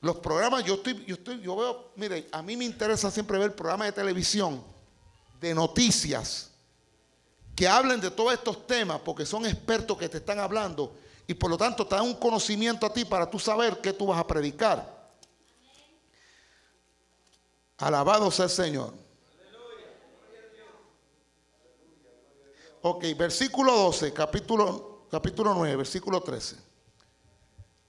Los 0.00 0.18
programas, 0.18 0.62
yo 0.62 0.74
estoy, 0.74 1.04
yo 1.06 1.16
estoy, 1.16 1.40
yo 1.40 1.56
veo, 1.56 1.90
mire, 1.96 2.28
a 2.30 2.40
mí 2.40 2.56
me 2.56 2.64
interesa 2.64 3.10
siempre 3.10 3.36
ver 3.36 3.56
programas 3.56 3.88
de 3.88 3.92
televisión, 3.94 4.62
de 5.40 5.52
noticias, 5.56 6.52
que 7.58 7.66
hablen 7.66 8.00
de 8.00 8.12
todos 8.12 8.32
estos 8.32 8.68
temas, 8.68 9.00
porque 9.00 9.26
son 9.26 9.44
expertos 9.44 9.98
que 9.98 10.08
te 10.08 10.18
están 10.18 10.38
hablando 10.38 10.94
y 11.26 11.34
por 11.34 11.50
lo 11.50 11.56
tanto 11.56 11.84
te 11.84 11.96
dan 11.96 12.04
un 12.04 12.14
conocimiento 12.14 12.86
a 12.86 12.92
ti 12.92 13.04
para 13.04 13.28
tú 13.28 13.40
saber 13.40 13.80
qué 13.80 13.92
tú 13.92 14.06
vas 14.06 14.20
a 14.20 14.24
predicar. 14.24 15.10
Alabado 17.78 18.30
sea 18.30 18.44
el 18.44 18.50
Señor. 18.52 18.94
Ok, 22.82 23.06
versículo 23.16 23.72
12, 23.72 24.12
capítulo 24.12 25.06
capítulo 25.10 25.52
9, 25.52 25.74
versículo 25.74 26.20
13. 26.20 26.54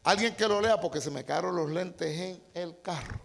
Alguien 0.02 0.36
que 0.36 0.48
lo 0.48 0.62
lea 0.62 0.82
porque 0.82 1.00
se 1.00 1.12
me 1.12 1.24
cayeron 1.24 1.56
los 1.56 1.70
lentes 1.70 2.20
en 2.20 2.44
el 2.56 2.82
carro. 2.82 3.22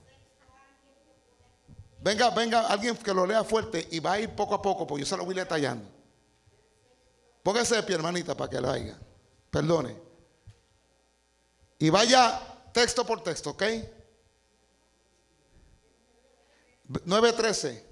Venga, 2.03 2.29
venga, 2.29 2.67
alguien 2.67 2.99
que 2.99 3.15
lo 3.15 3.27
lea 3.27 3.43
fuerte 3.45 3.89
y 3.91 3.99
va 3.99 4.13
a 4.13 4.21
ir 4.21 4.37
poco 4.37 4.55
a 4.55 4.61
poco, 4.61 4.87
porque 4.87 5.05
yo 5.05 5.07
se 5.07 5.17
lo 5.17 5.25
voy 5.25 5.35
detallando. 5.35 5.94
Póngase 7.45 7.77
de 7.77 7.83
pie, 7.83 7.95
hermanita, 7.97 8.35
para 8.35 8.49
que 8.49 8.61
lo 8.61 8.71
haga. 8.71 8.99
Perdone. 9.51 9.95
Y 11.79 11.91
vaya 11.91 12.41
texto 12.73 13.05
por 13.05 13.23
texto, 13.23 13.51
¿ok? 13.51 13.63
9.13. 16.89 17.83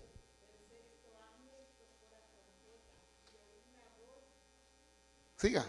Siga. 5.36 5.66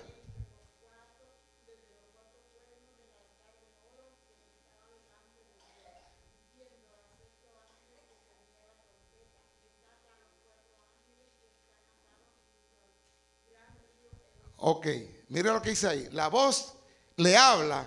Ok, 14.65 14.87
mire 15.27 15.51
lo 15.51 15.61
que 15.61 15.71
dice 15.71 15.89
ahí. 15.89 16.07
La 16.13 16.29
voz 16.29 16.73
le 17.17 17.35
habla. 17.35 17.85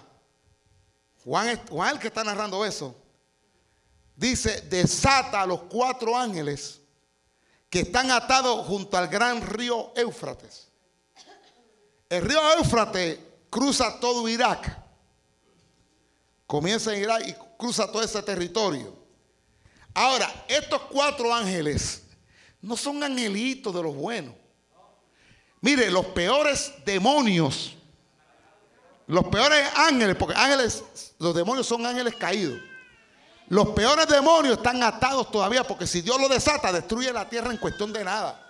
Juan, 1.24 1.58
Juan 1.70 1.94
el 1.94 1.98
que 1.98 2.08
está 2.08 2.22
narrando 2.22 2.66
eso. 2.66 2.94
Dice, 4.14 4.60
desata 4.60 5.40
a 5.40 5.46
los 5.46 5.62
cuatro 5.62 6.14
ángeles 6.14 6.82
que 7.70 7.80
están 7.80 8.10
atados 8.10 8.66
junto 8.66 8.94
al 8.98 9.08
gran 9.08 9.40
río 9.40 9.94
Éufrates. 9.96 10.68
El 12.10 12.20
río 12.20 12.40
Éufrates 12.58 13.20
cruza 13.48 13.98
todo 13.98 14.28
Irak. 14.28 14.78
Comienza 16.46 16.94
en 16.94 17.04
Irak 17.04 17.26
y 17.26 17.34
cruza 17.56 17.90
todo 17.90 18.02
ese 18.02 18.22
territorio. 18.22 18.94
Ahora, 19.94 20.44
estos 20.46 20.82
cuatro 20.82 21.34
ángeles 21.34 22.02
no 22.60 22.76
son 22.76 23.02
angelitos 23.02 23.74
de 23.74 23.82
los 23.82 23.94
buenos. 23.94 24.34
Mire, 25.60 25.90
los 25.90 26.06
peores 26.06 26.72
demonios, 26.84 27.76
los 29.06 29.24
peores 29.28 29.66
ángeles, 29.76 30.16
porque 30.16 30.34
ángeles, 30.36 31.14
los 31.18 31.34
demonios 31.34 31.66
son 31.66 31.84
ángeles 31.86 32.14
caídos. 32.16 32.60
Los 33.48 33.68
peores 33.68 34.08
demonios 34.08 34.56
están 34.56 34.82
atados 34.82 35.30
todavía 35.30 35.62
porque 35.64 35.86
si 35.86 36.02
Dios 36.02 36.20
lo 36.20 36.28
desata, 36.28 36.72
destruye 36.72 37.12
la 37.12 37.28
tierra 37.28 37.52
en 37.52 37.58
cuestión 37.58 37.92
de 37.92 38.02
nada. 38.02 38.42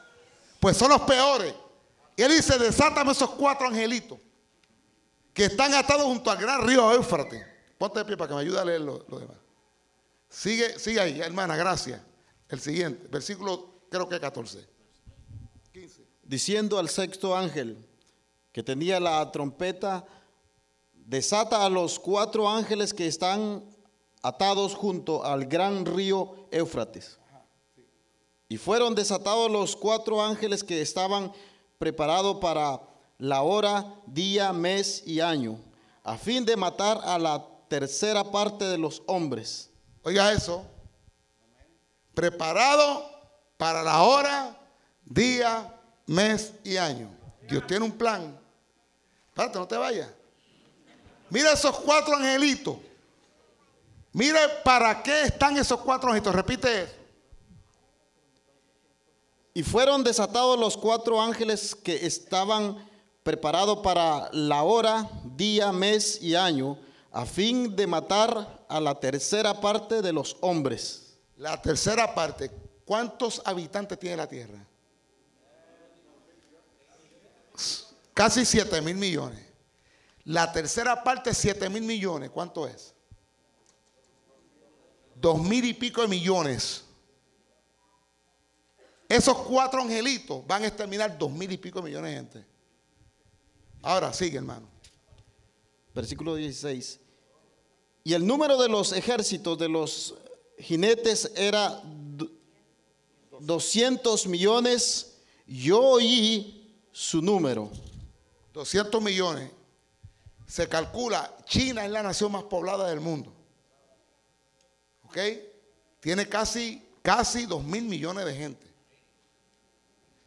Pues 0.59 0.77
son 0.77 0.89
los 0.89 1.03
peores. 1.03 1.55
Y 2.17 2.23
él 2.23 2.33
dice, 2.33 2.59
desátame 2.59 3.13
esos 3.13 3.31
cuatro 3.31 3.69
angelitos 3.69 4.19
que 5.35 5.45
están 5.45 5.75
atados 5.75 6.05
junto 6.05 6.31
al 6.31 6.39
gran 6.39 6.67
río 6.67 6.93
Éufrates. 6.93 7.45
Ponte 7.77 7.99
de 7.99 8.05
pie 8.07 8.17
para 8.17 8.29
que 8.29 8.35
me 8.35 8.41
ayude 8.41 8.59
a 8.59 8.65
leer 8.65 8.81
lo, 8.81 9.05
lo 9.07 9.19
demás. 9.19 9.37
Sigue, 10.31 10.79
sigue 10.79 10.99
ahí, 10.99 11.21
hermana, 11.21 11.57
gracias. 11.57 12.01
El 12.49 12.61
siguiente, 12.61 13.07
versículo 13.09 13.83
creo 13.91 14.09
que 14.09 14.19
14 14.19 14.76
diciendo 16.27 16.79
al 16.79 16.89
sexto 16.89 17.37
ángel 17.37 17.79
que 18.53 18.63
tenía 18.63 18.99
la 18.99 19.31
trompeta, 19.31 20.05
desata 20.93 21.65
a 21.65 21.71
los 21.71 21.99
cuatro 21.99 22.49
ángeles 22.49 22.93
que 22.93 23.07
están 23.07 23.65
atados 24.23 24.75
junto 24.75 25.25
al 25.25 25.45
gran 25.47 25.87
río 25.87 26.49
Éufrates. 26.51 27.19
Y 28.49 28.57
fueron 28.57 28.95
desatados 28.95 29.51
los 29.51 29.77
cuatro 29.77 30.23
ángeles 30.23 30.65
que 30.65 30.81
estaban 30.81 31.33
preparado 31.79 32.41
para 32.41 32.81
la 33.19 33.43
hora, 33.43 33.95
día, 34.07 34.53
mes 34.53 35.03
y 35.07 35.21
año, 35.21 35.59
a 36.03 36.17
fin 36.17 36.45
de 36.45 36.57
matar 36.57 37.01
a 37.05 37.19
la 37.19 37.47
tercera 37.69 38.25
parte 38.25 38.65
de 38.65 38.79
los 38.79 39.03
hombres. 39.07 39.71
Oiga 40.03 40.33
eso. 40.33 40.65
Preparado 42.15 43.05
para 43.57 43.83
la 43.83 44.03
hora, 44.03 44.59
día, 45.05 45.76
mes 46.07 46.53
y 46.65 46.77
año. 46.77 47.11
Dios 47.49 47.67
tiene 47.67 47.85
un 47.85 47.93
plan. 47.93 48.39
Espérate, 49.29 49.59
no 49.59 49.67
te 49.67 49.77
vayas. 49.77 50.09
Mira 51.31 51.53
esos 51.53 51.79
cuatro 51.79 52.17
angelitos. 52.17 52.77
Mire 54.13 54.39
para 54.65 55.03
qué 55.03 55.23
están 55.23 55.57
esos 55.59 55.81
cuatro 55.81 56.09
angelitos. 56.09 56.35
Repite 56.35 56.83
eso. 56.83 56.93
Y 59.53 59.63
fueron 59.63 60.05
desatados 60.05 60.59
los 60.59 60.77
cuatro 60.77 61.21
ángeles 61.21 61.75
que 61.75 62.07
estaban 62.07 62.77
preparados 63.23 63.79
para 63.79 64.29
la 64.33 64.63
hora, 64.63 65.09
día, 65.35 65.73
mes 65.73 66.21
y 66.23 66.35
año, 66.35 66.79
a 67.11 67.25
fin 67.25 67.75
de 67.75 67.87
matar 67.87 68.65
a 68.69 68.81
la 68.81 68.95
tercera 69.01 69.61
parte 69.61 70.03
de 70.03 70.13
los 70.13 70.37
hombres. 70.43 71.17
La 71.37 71.61
tercera 71.61 72.15
parte. 72.15 72.51
¿Cuántos 72.85 73.43
habitantes 73.45 73.99
tiene 73.99 74.17
la 74.17 74.29
tierra? 74.29 74.65
Casi 78.17 78.47
7 78.47 78.81
mil 78.81 78.97
millones. 78.97 79.45
La 80.25 80.51
tercera 80.51 81.05
parte, 81.05 81.35
7 81.35 81.69
mil 81.69 81.83
millones. 81.83 82.31
¿Cuánto 82.31 82.67
es? 82.67 82.95
Dos 85.15 85.39
mil 85.43 85.63
y 85.67 85.75
pico 85.75 86.01
de 86.01 86.09
millones. 86.09 86.83
Esos 89.07 89.37
cuatro 89.37 89.83
angelitos 89.83 90.47
van 90.47 90.63
a 90.63 90.69
exterminar 90.69 91.19
dos 91.19 91.31
mil 91.31 91.53
y 91.53 91.59
pico 91.59 91.81
de 91.81 91.85
millones 91.91 92.11
de 92.11 92.17
gente. 92.17 92.47
Ahora 93.83 94.11
sigue, 94.15 94.39
hermano. 94.39 94.67
Versículo 95.95 96.37
16. 96.37 96.99
Y 98.03 98.15
el 98.15 98.27
número 98.27 98.57
de 98.57 98.71
los 98.71 98.93
ejércitos 98.93 99.59
de 99.59 99.69
los 99.69 100.15
jinetes 100.59 101.33
era 101.37 101.83
200 103.41 104.27
millones. 104.27 105.19
Yo 105.47 105.83
oí 105.83 106.81
su 106.93 107.21
número. 107.21 107.71
200 108.57 109.03
millones. 109.03 109.51
Se 110.47 110.67
calcula, 110.67 111.37
China 111.45 111.85
es 111.85 111.91
la 111.91 112.03
nación 112.03 112.33
más 112.33 112.45
poblada 112.45 112.89
del 112.89 113.01
mundo. 113.01 113.31
¿Ok? 115.05 115.19
Tiene 116.01 116.27
casi, 116.27 116.83
casi 117.03 117.45
2 117.45 117.63
mil 117.63 117.85
millones 117.85 118.25
de 118.25 118.35
gente. 118.35 118.67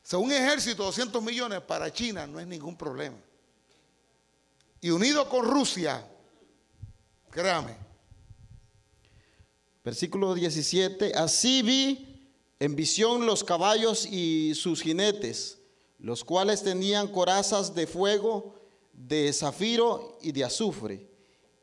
Según 0.03 0.27
un 0.27 0.33
ejército, 0.33 0.83
200 0.83 1.23
millones 1.23 1.61
para 1.61 1.91
China 1.91 2.27
no 2.27 2.39
es 2.39 2.45
ningún 2.45 2.77
problema. 2.77 3.17
Y 4.79 4.91
unido 4.91 5.27
con 5.27 5.45
Rusia, 5.45 6.07
créame. 7.31 7.75
Versículo 9.83 10.35
17. 10.35 11.15
Así 11.15 11.63
vi 11.63 12.31
en 12.59 12.75
visión 12.75 13.25
los 13.25 13.43
caballos 13.43 14.05
y 14.05 14.53
sus 14.53 14.83
jinetes, 14.83 15.58
los 15.99 16.23
cuales 16.23 16.63
tenían 16.63 17.07
corazas 17.07 17.75
de 17.75 17.85
fuego, 17.85 18.55
de 18.93 19.31
zafiro 19.33 20.17
y 20.21 20.31
de 20.31 20.43
azufre. 20.43 21.07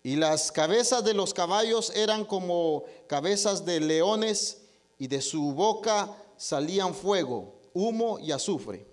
Y 0.03 0.17
las 0.17 0.53
cabezas 0.53 1.05
de 1.05 1.15
los 1.15 1.35
caballos 1.35 1.91
eran 1.97 2.25
como 2.25 2.85
cabezas 3.09 3.65
de 3.65 3.81
leones, 3.81 4.63
y 4.99 5.09
de 5.09 5.21
su 5.21 5.53
boca 5.53 6.17
salían 6.37 6.95
fuego, 6.95 7.55
humo 7.75 8.19
y 8.19 8.33
azufre. 8.33 8.87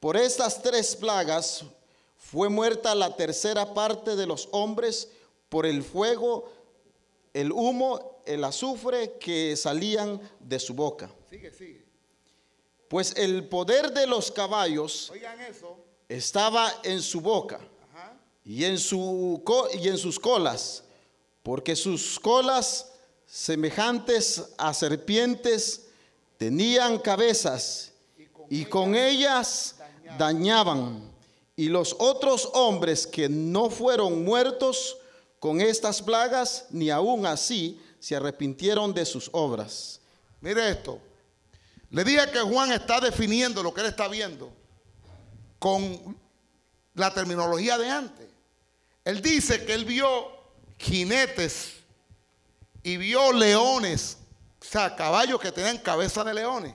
Por 0.00 0.16
estas 0.16 0.62
tres 0.62 0.96
plagas 0.96 1.64
fue 2.16 2.48
muerta 2.48 2.94
la 2.94 3.16
tercera 3.16 3.74
parte 3.74 4.16
de 4.16 4.26
los 4.26 4.48
hombres 4.52 5.10
por 5.48 5.66
el 5.66 5.82
fuego, 5.82 6.50
el 7.32 7.52
humo, 7.52 8.20
el 8.26 8.44
azufre 8.44 9.18
que 9.18 9.56
salían 9.56 10.20
de 10.40 10.58
su 10.58 10.74
boca. 10.74 11.10
Sigue, 11.28 11.52
sigue. 11.52 11.87
Pues 12.88 13.14
el 13.16 13.46
poder 13.48 13.92
de 13.92 14.06
los 14.06 14.30
caballos 14.30 15.12
eso. 15.48 15.76
estaba 16.08 16.72
en 16.82 17.02
su 17.02 17.20
boca 17.20 17.60
Ajá. 17.92 18.14
y 18.44 18.64
en, 18.64 18.78
su, 18.78 19.42
y 19.74 19.88
en 19.88 19.98
sus 19.98 20.18
colas, 20.18 20.84
porque 21.42 21.76
sus 21.76 22.18
colas, 22.18 22.92
semejantes 23.26 24.42
a 24.56 24.72
serpientes, 24.72 25.86
tenían 26.38 26.98
cabezas 26.98 27.92
y 28.48 28.64
con 28.64 28.94
ellas 28.94 29.76
dañaban. 30.16 31.12
Y 31.56 31.68
los 31.68 31.94
otros 31.98 32.48
hombres 32.54 33.06
que 33.06 33.28
no 33.28 33.68
fueron 33.68 34.24
muertos 34.24 34.96
con 35.40 35.60
estas 35.60 36.00
plagas, 36.00 36.66
ni 36.70 36.88
aún 36.88 37.26
así 37.26 37.80
se 37.98 38.14
arrepintieron 38.16 38.94
de 38.94 39.04
sus 39.04 39.28
obras. 39.32 40.00
Mire 40.40 40.70
esto. 40.70 41.00
Le 41.90 42.04
dije 42.04 42.30
que 42.30 42.40
Juan 42.40 42.72
está 42.72 43.00
definiendo 43.00 43.62
lo 43.62 43.72
que 43.72 43.80
él 43.80 43.86
está 43.86 44.08
viendo 44.08 44.52
con 45.58 46.18
la 46.94 47.12
terminología 47.12 47.78
de 47.78 47.90
antes. 47.90 48.28
Él 49.04 49.22
dice 49.22 49.64
que 49.64 49.72
él 49.72 49.84
vio 49.84 50.28
jinetes 50.78 51.74
y 52.82 52.96
vio 52.98 53.32
leones, 53.32 54.18
o 54.60 54.64
sea, 54.64 54.94
caballos 54.94 55.40
que 55.40 55.50
tenían 55.50 55.78
cabeza 55.78 56.22
de 56.24 56.34
leones. 56.34 56.74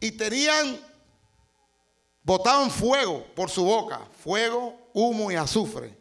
Y 0.00 0.12
tenían, 0.12 0.78
botaban 2.22 2.70
fuego 2.70 3.26
por 3.34 3.50
su 3.50 3.64
boca, 3.64 4.06
fuego, 4.22 4.90
humo 4.92 5.30
y 5.30 5.36
azufre. 5.36 5.96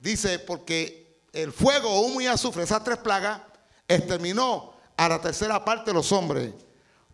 Dice, 0.00 0.38
porque 0.38 1.20
el 1.32 1.52
fuego, 1.52 2.00
humo 2.00 2.20
y 2.20 2.26
azufre, 2.26 2.62
esas 2.62 2.82
tres 2.82 2.98
plagas, 2.98 3.40
exterminó 3.86 4.71
a 5.06 5.08
la 5.08 5.20
tercera 5.20 5.64
parte 5.64 5.90
de 5.90 5.94
los 5.94 6.12
hombres. 6.12 6.52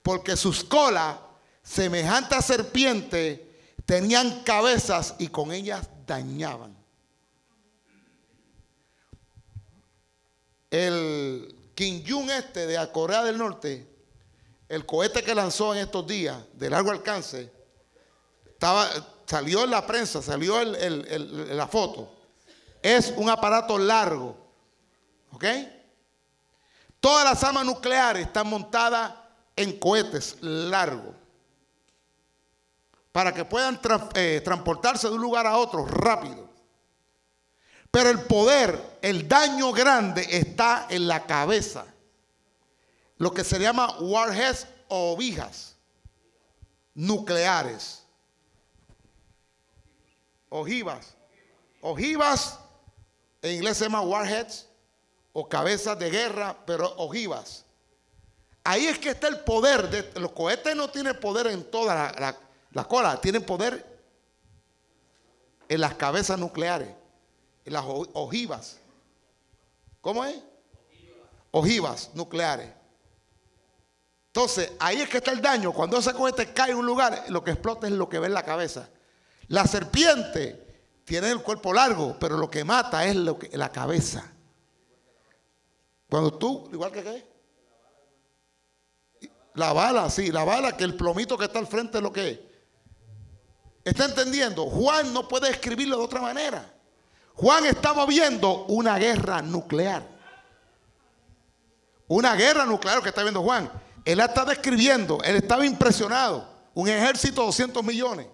Porque 0.03 0.36
sus 0.36 0.64
colas, 0.64 1.16
semejantes 1.62 2.39
a 2.39 2.43
serpiente, 2.43 3.74
tenían 3.84 4.43
cabezas 4.43 5.14
y 5.18 5.28
con 5.28 5.53
ellas 5.53 5.89
dañaban. 6.07 6.76
El 10.70 11.55
Kim 11.74 12.05
Jong 12.07 12.30
este 12.30 12.66
de 12.66 12.93
Corea 12.93 13.22
del 13.24 13.39
Norte, 13.39 13.86
el 14.68 14.84
cohete 14.84 15.22
que 15.22 15.34
lanzó 15.34 15.74
en 15.74 15.80
estos 15.80 16.07
días 16.07 16.36
de 16.53 16.68
largo 16.68 16.91
alcance, 16.91 17.51
estaba, 18.45 18.91
salió 19.26 19.64
en 19.64 19.70
la 19.70 19.86
prensa, 19.86 20.20
salió 20.20 20.62
la 20.62 21.66
foto. 21.68 22.12
Es 22.82 23.12
un 23.16 23.30
aparato 23.30 23.78
largo. 23.78 24.36
¿Ok? 25.30 25.45
Todas 27.09 27.24
las 27.24 27.42
armas 27.42 27.64
nucleares 27.64 28.26
están 28.26 28.48
montadas 28.48 29.14
en 29.56 29.78
cohetes 29.78 30.36
largos. 30.42 31.14
Para 33.12 33.32
que 33.32 33.46
puedan 33.46 33.80
eh, 34.12 34.42
transportarse 34.44 35.09
de 35.09 35.14
un 35.14 35.22
lugar 35.22 35.46
a 35.46 35.56
otro 35.56 35.86
rápido. 35.86 36.50
Pero 37.90 38.11
el 38.11 38.20
poder, 38.20 38.98
el 39.00 39.26
daño 39.26 39.72
grande 39.72 40.26
está 40.28 40.86
en 40.90 41.09
la 41.09 41.24
cabeza. 41.24 41.86
Lo 43.16 43.32
que 43.32 43.42
se 43.42 43.59
llama 43.59 43.88
warheads 44.00 44.66
o 44.88 45.14
ovijas 45.14 45.76
nucleares. 46.94 48.02
Ojivas. 50.50 51.16
Ojivas 51.80 52.59
en 53.40 53.54
inglés 53.54 53.78
se 53.78 53.84
llama 53.84 54.02
warheads 54.02 54.67
o 55.41 55.49
cabezas 55.49 55.97
de 55.99 56.11
guerra, 56.11 56.57
pero 56.66 56.93
ojivas. 56.97 57.64
Ahí 58.64 58.86
es 58.86 58.99
que 58.99 59.11
está 59.11 59.28
el 59.28 59.41
poder. 59.41 59.89
De, 59.89 60.20
los 60.20 60.32
cohetes 60.32 60.74
no 60.74 60.91
tienen 60.91 61.18
poder 61.20 61.47
en 61.47 61.62
toda 61.70 61.95
la, 61.95 62.12
la- 62.18 62.39
la 62.72 62.84
cola, 62.84 63.18
tienen 63.20 63.45
poder 63.47 63.86
en 65.68 65.80
las 65.80 65.95
cabezas 65.95 66.39
nucleares, 66.39 66.89
en 67.64 67.72
las 67.72 67.84
ojivas. 67.86 68.78
¿Cómo 70.01 70.24
es? 70.24 70.36
Ojivas 71.51 72.11
nucleares. 72.14 72.70
Entonces, 74.26 74.72
ahí 74.78 75.01
es 75.01 75.09
que 75.09 75.18
está 75.18 75.30
el 75.32 75.41
daño. 75.41 75.72
Cuando 75.72 75.97
ese 75.99 76.12
cohete 76.12 76.53
cae 76.53 76.72
en 76.72 76.76
un 76.78 76.86
lugar, 76.86 77.24
lo 77.28 77.43
que 77.43 77.53
explota 77.53 77.86
es 77.86 77.93
lo 77.93 78.09
que 78.09 78.18
ve 78.18 78.26
en 78.26 78.34
la 78.34 78.43
cabeza. 78.45 78.89
La 79.49 79.66
serpiente 79.66 80.66
tiene 81.05 81.30
el 81.30 81.43
cuerpo 81.43 81.72
largo, 81.72 82.16
pero 82.20 82.36
lo 82.36 82.51
que 82.51 82.64
mata 82.64 83.05
es 83.07 83.16
la 83.16 83.70
cabeza. 83.72 84.30
Cuando 86.09 86.32
tú, 86.32 86.68
igual 86.72 86.90
que 86.90 87.02
qué? 87.02 87.28
La 89.54 89.72
bala, 89.72 90.09
sí, 90.09 90.30
la 90.30 90.44
bala, 90.44 90.76
que 90.76 90.84
el 90.84 90.94
plomito 90.94 91.36
que 91.36 91.46
está 91.46 91.59
al 91.59 91.66
frente 91.66 91.98
es 91.98 92.02
lo 92.02 92.12
que 92.12 92.30
es. 92.30 92.38
¿Está 93.84 94.04
entendiendo? 94.04 94.66
Juan 94.66 95.12
no 95.12 95.26
puede 95.26 95.50
escribirlo 95.50 95.98
de 95.98 96.04
otra 96.04 96.20
manera. 96.20 96.74
Juan 97.34 97.66
estaba 97.66 98.06
viendo 98.06 98.64
una 98.66 98.98
guerra 98.98 99.42
nuclear. 99.42 100.02
Una 102.06 102.34
guerra 102.34 102.64
nuclear 102.64 103.02
que 103.02 103.09
está 103.11 103.22
viendo 103.22 103.42
Juan. 103.42 103.70
Él 104.04 104.20
está 104.20 104.44
describiendo. 104.44 105.22
Él 105.22 105.36
estaba 105.36 105.64
impresionado. 105.66 106.48
Un 106.74 106.88
ejército 106.88 107.42
de 107.42 107.46
200 107.46 107.84
millones. 107.84 108.26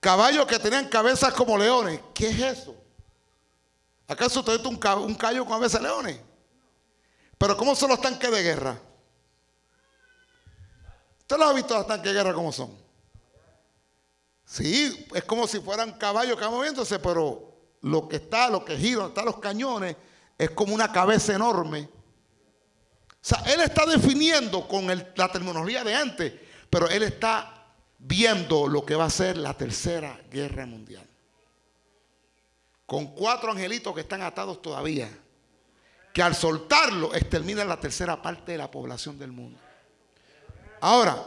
Caballos 0.00 0.46
que 0.46 0.58
tenían 0.58 0.88
cabezas 0.88 1.32
como 1.34 1.56
leones. 1.56 2.00
¿Qué 2.14 2.30
es 2.30 2.40
eso? 2.40 2.74
¿Acaso 4.08 4.40
usted 4.40 4.64
un, 4.64 4.78
un 5.02 5.14
callo 5.14 5.44
con 5.44 5.60
de 5.60 5.80
leones? 5.80 6.20
Pero 7.38 7.56
¿cómo 7.56 7.74
son 7.74 7.90
los 7.90 8.00
tanques 8.00 8.30
de 8.30 8.42
guerra? 8.42 8.80
¿Usted 11.20 11.36
los 11.36 11.50
ha 11.50 11.52
visto 11.52 11.74
los 11.74 11.86
tanques 11.86 12.12
de 12.12 12.18
guerra 12.18 12.32
cómo 12.32 12.52
son? 12.52 12.70
Sí, 14.44 15.06
es 15.12 15.24
como 15.24 15.48
si 15.48 15.58
fueran 15.58 15.98
caballos 15.98 16.36
que 16.38 16.44
van 16.44 16.54
moviéndose, 16.54 17.00
pero 17.00 17.52
lo 17.82 18.08
que 18.08 18.16
está, 18.16 18.48
lo 18.48 18.64
que 18.64 18.76
gira, 18.76 19.06
están 19.06 19.24
los 19.24 19.38
cañones, 19.38 19.96
es 20.38 20.50
como 20.50 20.72
una 20.72 20.92
cabeza 20.92 21.34
enorme. 21.34 21.88
O 23.10 23.28
sea, 23.28 23.42
él 23.52 23.60
está 23.60 23.84
definiendo 23.86 24.68
con 24.68 24.86
la 24.86 25.32
terminología 25.32 25.82
de 25.82 25.94
antes, 25.94 26.32
pero 26.70 26.88
él 26.88 27.02
está 27.02 27.72
viendo 27.98 28.68
lo 28.68 28.86
que 28.86 28.94
va 28.94 29.06
a 29.06 29.10
ser 29.10 29.36
la 29.36 29.54
tercera 29.54 30.20
guerra 30.30 30.64
mundial. 30.64 31.04
Con 32.86 33.08
cuatro 33.08 33.50
angelitos 33.50 33.94
que 33.94 34.00
están 34.00 34.22
atados 34.22 34.62
todavía, 34.62 35.10
que 36.14 36.22
al 36.22 36.34
soltarlo 36.34 37.14
extermina 37.14 37.64
la 37.64 37.78
tercera 37.78 38.22
parte 38.22 38.52
de 38.52 38.58
la 38.58 38.70
población 38.70 39.18
del 39.18 39.32
mundo. 39.32 39.58
Ahora, 40.80 41.20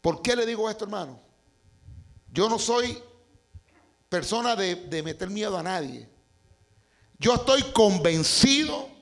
¿por 0.00 0.22
qué 0.22 0.36
le 0.36 0.46
digo 0.46 0.68
esto, 0.70 0.84
hermano? 0.84 1.18
Yo 2.30 2.48
no 2.48 2.58
soy 2.58 3.02
persona 4.08 4.54
de, 4.54 4.76
de 4.76 5.02
meter 5.02 5.30
miedo 5.30 5.58
a 5.58 5.62
nadie. 5.62 6.08
Yo 7.18 7.34
estoy 7.34 7.62
convencido 7.72 8.94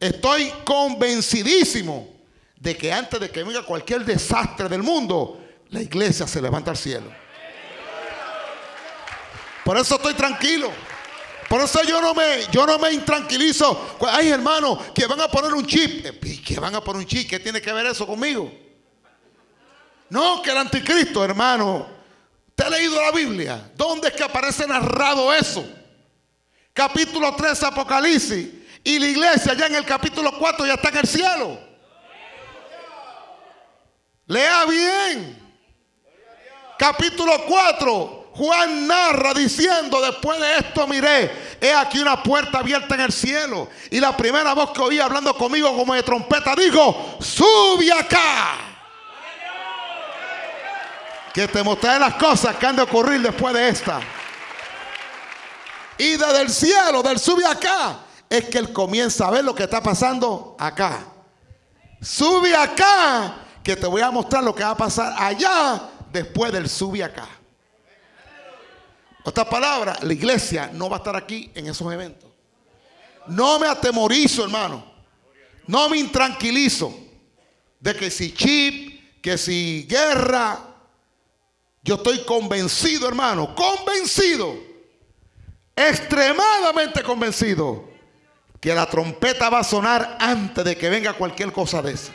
Estoy 0.00 0.50
convencidísimo 0.64 2.08
de 2.56 2.74
que 2.74 2.90
antes 2.90 3.20
de 3.20 3.30
que 3.30 3.44
venga 3.44 3.62
cualquier 3.62 4.02
desastre 4.02 4.66
del 4.66 4.82
mundo, 4.82 5.38
la 5.68 5.82
iglesia 5.82 6.26
se 6.26 6.40
levanta 6.40 6.70
al 6.70 6.78
cielo. 6.78 7.12
Por 9.62 9.76
eso 9.76 9.96
estoy 9.96 10.14
tranquilo. 10.14 10.70
Por 11.50 11.60
eso 11.62 11.82
yo 11.82 12.00
no 12.00 12.14
me, 12.14 12.46
yo 12.52 12.64
no 12.64 12.78
me 12.78 12.92
intranquilizo. 12.92 13.96
Ay, 14.08 14.28
hermano, 14.28 14.78
que 14.94 15.04
van 15.08 15.20
a 15.20 15.26
poner 15.26 15.52
un 15.52 15.66
chip. 15.66 16.06
Que 16.44 16.60
van 16.60 16.76
a 16.76 16.80
poner 16.80 17.02
un 17.02 17.06
chip. 17.08 17.28
¿Qué 17.28 17.40
tiene 17.40 17.60
que 17.60 17.72
ver 17.72 17.86
eso 17.86 18.06
conmigo? 18.06 18.52
No, 20.10 20.40
que 20.42 20.52
el 20.52 20.58
anticristo, 20.58 21.24
hermano. 21.24 21.88
¿Te 22.54 22.62
ha 22.62 22.70
leído 22.70 23.02
la 23.02 23.10
Biblia? 23.10 23.68
¿Dónde 23.74 24.06
es 24.06 24.14
que 24.14 24.22
aparece 24.22 24.64
narrado 24.64 25.34
eso? 25.34 25.68
Capítulo 26.72 27.34
3, 27.34 27.64
Apocalipsis. 27.64 28.48
Y 28.84 29.00
la 29.00 29.06
iglesia 29.08 29.52
ya 29.54 29.66
en 29.66 29.74
el 29.74 29.84
capítulo 29.84 30.30
4 30.38 30.66
ya 30.66 30.74
está 30.74 30.90
en 30.90 30.96
el 30.98 31.08
cielo. 31.08 31.58
Lea 34.26 34.66
bien. 34.66 35.52
Capítulo 36.78 37.44
4. 37.44 38.19
Juan 38.34 38.86
narra 38.86 39.34
diciendo, 39.34 40.00
después 40.00 40.38
de 40.38 40.58
esto 40.58 40.86
miré, 40.86 41.30
he 41.60 41.74
aquí 41.74 42.00
una 42.00 42.22
puerta 42.22 42.58
abierta 42.58 42.94
en 42.94 43.00
el 43.02 43.12
cielo. 43.12 43.68
Y 43.90 44.00
la 44.00 44.16
primera 44.16 44.54
voz 44.54 44.70
que 44.70 44.80
oí 44.80 45.00
hablando 45.00 45.34
conmigo 45.34 45.76
como 45.76 45.94
de 45.94 46.02
trompeta 46.02 46.54
dijo, 46.54 47.18
sube 47.20 47.92
acá. 47.92 48.56
Que 51.34 51.46
te 51.48 51.62
mostraré 51.62 52.00
las 52.00 52.14
cosas 52.14 52.56
que 52.56 52.66
han 52.66 52.76
de 52.76 52.82
ocurrir 52.82 53.20
después 53.20 53.52
de 53.54 53.68
esta. 53.68 54.00
Y 55.98 56.12
desde 56.12 56.40
el 56.40 56.50
cielo, 56.50 57.02
del 57.02 57.18
sube 57.18 57.44
acá, 57.44 57.98
es 58.28 58.48
que 58.48 58.58
él 58.58 58.72
comienza 58.72 59.26
a 59.26 59.30
ver 59.30 59.44
lo 59.44 59.54
que 59.54 59.64
está 59.64 59.82
pasando 59.82 60.56
acá. 60.58 61.00
Sube 62.00 62.54
acá, 62.56 63.34
que 63.62 63.76
te 63.76 63.86
voy 63.86 64.00
a 64.00 64.10
mostrar 64.10 64.42
lo 64.42 64.54
que 64.54 64.64
va 64.64 64.70
a 64.70 64.76
pasar 64.76 65.14
allá 65.18 65.82
después 66.10 66.52
del 66.52 66.68
sube 66.68 67.04
acá. 67.04 67.28
Otra 69.24 69.48
palabra, 69.48 69.98
la 70.02 70.12
iglesia 70.12 70.70
no 70.72 70.88
va 70.88 70.96
a 70.96 70.98
estar 70.98 71.16
aquí 71.16 71.50
en 71.54 71.66
esos 71.66 71.92
eventos. 71.92 72.30
No 73.26 73.58
me 73.58 73.66
atemorizo, 73.66 74.44
hermano. 74.44 74.84
No 75.66 75.88
me 75.88 75.98
intranquilizo 75.98 76.92
de 77.78 77.94
que 77.94 78.10
si 78.10 78.32
chip, 78.32 79.20
que 79.22 79.36
si 79.38 79.86
guerra, 79.88 80.58
yo 81.82 81.94
estoy 81.96 82.24
convencido, 82.24 83.08
hermano, 83.08 83.54
convencido, 83.54 84.54
extremadamente 85.76 87.02
convencido 87.02 87.88
que 88.60 88.74
la 88.74 88.86
trompeta 88.86 89.48
va 89.48 89.60
a 89.60 89.64
sonar 89.64 90.18
antes 90.20 90.64
de 90.64 90.76
que 90.76 90.90
venga 90.90 91.14
cualquier 91.14 91.52
cosa 91.52 91.80
de 91.80 91.92
esa. 91.92 92.12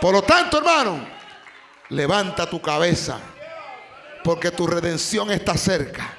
Por 0.00 0.14
lo 0.14 0.22
tanto, 0.22 0.58
hermano, 0.58 1.06
levanta 1.90 2.48
tu 2.48 2.60
cabeza, 2.62 3.20
porque 4.24 4.50
tu 4.50 4.66
redención 4.66 5.30
está 5.30 5.56
cerca. 5.56 6.16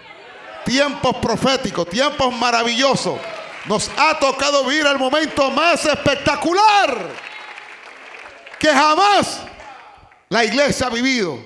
Tiempos 0.63 1.17
proféticos, 1.17 1.89
tiempos 1.89 2.33
maravillosos. 2.33 3.19
Nos 3.65 3.89
ha 3.97 4.17
tocado 4.19 4.63
vivir 4.63 4.85
el 4.85 4.99
momento 4.99 5.49
más 5.49 5.83
espectacular 5.85 7.09
que 8.59 8.69
jamás 8.69 9.41
la 10.29 10.45
iglesia 10.45 10.87
ha 10.87 10.89
vivido. 10.91 11.39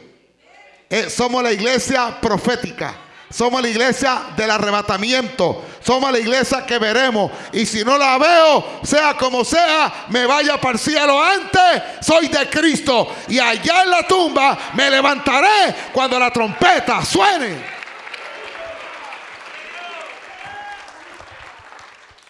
Eh, 0.89 1.09
somos 1.09 1.41
la 1.41 1.53
iglesia 1.53 2.19
profética. 2.19 2.95
Somos 3.31 3.61
la 3.61 3.69
iglesia 3.69 4.23
del 4.35 4.49
arrebatamiento. 4.49 5.63
Somos 5.85 6.11
la 6.11 6.19
iglesia 6.19 6.65
que 6.65 6.79
veremos. 6.79 7.31
Y 7.53 7.65
si 7.65 7.83
no 7.83 7.97
la 7.97 8.17
veo, 8.17 8.79
sea 8.83 9.15
como 9.15 9.45
sea, 9.45 10.05
me 10.09 10.25
vaya 10.25 10.59
para 10.59 10.73
el 10.73 10.79
cielo 10.79 11.21
antes. 11.21 11.83
Soy 12.01 12.27
de 12.27 12.49
Cristo. 12.49 13.07
Y 13.27 13.39
allá 13.39 13.83
en 13.83 13.91
la 13.91 14.07
tumba 14.07 14.57
me 14.73 14.89
levantaré 14.89 15.75
cuando 15.93 16.19
la 16.19 16.31
trompeta 16.31 17.05
suene. 17.05 17.79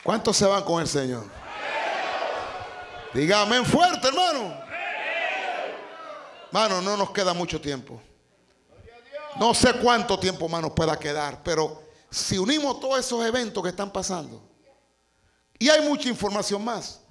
¿Cuántos 0.03 0.35
se 0.35 0.45
van 0.45 0.63
con 0.63 0.81
el 0.81 0.87
Señor? 0.87 1.25
Dígame 3.13 3.63
fuerte, 3.63 4.07
hermano. 4.07 4.53
Hermano, 6.47 6.81
no 6.81 6.97
nos 6.97 7.11
queda 7.11 7.33
mucho 7.33 7.61
tiempo. 7.61 8.01
No 9.37 9.53
sé 9.53 9.73
cuánto 9.73 10.19
tiempo 10.19 10.49
más 10.49 10.61
nos 10.61 10.71
pueda 10.71 10.97
quedar, 10.97 11.43
pero 11.43 11.83
si 12.09 12.37
unimos 12.37 12.79
todos 12.79 12.99
esos 12.99 13.25
eventos 13.25 13.61
que 13.61 13.69
están 13.69 13.91
pasando, 13.91 14.41
y 15.57 15.69
hay 15.69 15.87
mucha 15.87 16.09
información 16.09 16.63
más, 16.63 17.01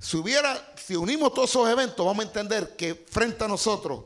si, 0.00 0.16
hubiera, 0.16 0.74
si 0.76 0.96
unimos 0.96 1.34
todos 1.34 1.50
esos 1.50 1.68
eventos, 1.68 2.06
vamos 2.06 2.24
a 2.24 2.28
entender 2.28 2.76
que 2.76 2.94
frente 2.94 3.44
a 3.44 3.48
nosotros 3.48 4.04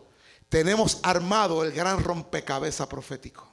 tenemos 0.48 0.98
armado 1.02 1.62
el 1.62 1.72
gran 1.72 2.02
rompecabezas 2.02 2.86
profético. 2.86 3.46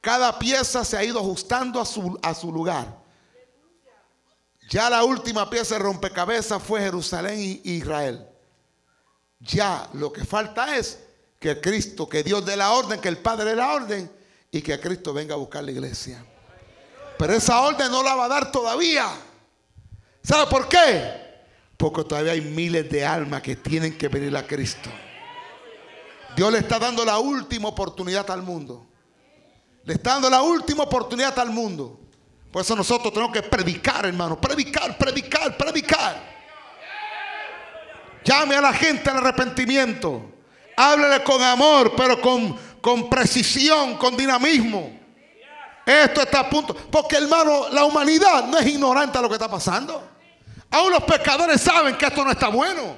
Cada 0.00 0.38
pieza 0.38 0.84
se 0.84 0.96
ha 0.96 1.04
ido 1.04 1.18
ajustando 1.18 1.80
a 1.80 1.86
su, 1.86 2.18
a 2.22 2.34
su 2.34 2.50
lugar. 2.50 2.98
Ya 4.70 4.88
la 4.88 5.04
última 5.04 5.48
pieza 5.50 5.74
de 5.74 5.80
rompecabezas 5.80 6.62
fue 6.62 6.80
Jerusalén 6.80 7.38
y 7.40 7.60
Israel. 7.64 8.26
Ya 9.40 9.88
lo 9.94 10.12
que 10.12 10.24
falta 10.24 10.76
es 10.76 10.98
que 11.40 11.58
Cristo, 11.58 12.06
que 12.06 12.22
Dios 12.22 12.44
dé 12.44 12.54
la 12.54 12.70
orden, 12.72 13.00
que 13.00 13.08
el 13.08 13.16
Padre 13.16 13.46
dé 13.46 13.56
la 13.56 13.72
orden 13.72 14.12
y 14.52 14.60
que 14.60 14.78
Cristo 14.78 15.14
venga 15.14 15.34
a 15.34 15.38
buscar 15.38 15.64
la 15.64 15.70
iglesia. 15.70 16.22
Pero 17.18 17.32
esa 17.32 17.60
orden 17.62 17.90
no 17.90 18.02
la 18.02 18.14
va 18.14 18.26
a 18.26 18.28
dar 18.28 18.52
todavía. 18.52 19.08
¿Sabe 20.22 20.50
por 20.50 20.68
qué? 20.68 21.30
Porque 21.78 22.04
todavía 22.04 22.32
hay 22.32 22.42
miles 22.42 22.90
de 22.90 23.06
almas 23.06 23.40
que 23.40 23.56
tienen 23.56 23.96
que 23.96 24.08
venir 24.08 24.36
a 24.36 24.46
Cristo. 24.46 24.90
Dios 26.36 26.52
le 26.52 26.58
está 26.58 26.78
dando 26.78 27.06
la 27.06 27.18
última 27.18 27.68
oportunidad 27.68 28.30
al 28.30 28.42
mundo. 28.42 28.86
Le 29.84 29.94
está 29.94 30.12
dando 30.12 30.28
la 30.28 30.42
última 30.42 30.84
oportunidad 30.84 31.36
al 31.38 31.50
mundo. 31.50 32.00
Por 32.52 32.62
eso 32.62 32.76
nosotros 32.76 33.14
tenemos 33.14 33.32
que 33.32 33.42
predicar, 33.42 34.04
hermano. 34.04 34.38
Predicar, 34.38 34.96
predicar, 34.98 35.56
predicar. 35.56 36.22
Llame 38.24 38.56
a 38.56 38.60
la 38.60 38.74
gente 38.74 39.08
al 39.08 39.16
arrepentimiento. 39.16 40.39
Háblele 40.82 41.22
con 41.22 41.42
amor, 41.42 41.92
pero 41.94 42.18
con, 42.22 42.58
con 42.80 43.10
precisión, 43.10 43.98
con 43.98 44.16
dinamismo. 44.16 44.98
Esto 45.84 46.22
está 46.22 46.40
a 46.40 46.48
punto. 46.48 46.74
Porque 46.74 47.16
hermano, 47.16 47.68
la 47.68 47.84
humanidad 47.84 48.46
no 48.46 48.56
es 48.56 48.66
ignorante 48.66 49.18
a 49.18 49.20
lo 49.20 49.28
que 49.28 49.34
está 49.34 49.50
pasando. 49.50 50.02
Aún 50.70 50.90
los 50.90 51.02
pecadores 51.02 51.60
saben 51.60 51.98
que 51.98 52.06
esto 52.06 52.24
no 52.24 52.30
está 52.30 52.48
bueno. 52.48 52.96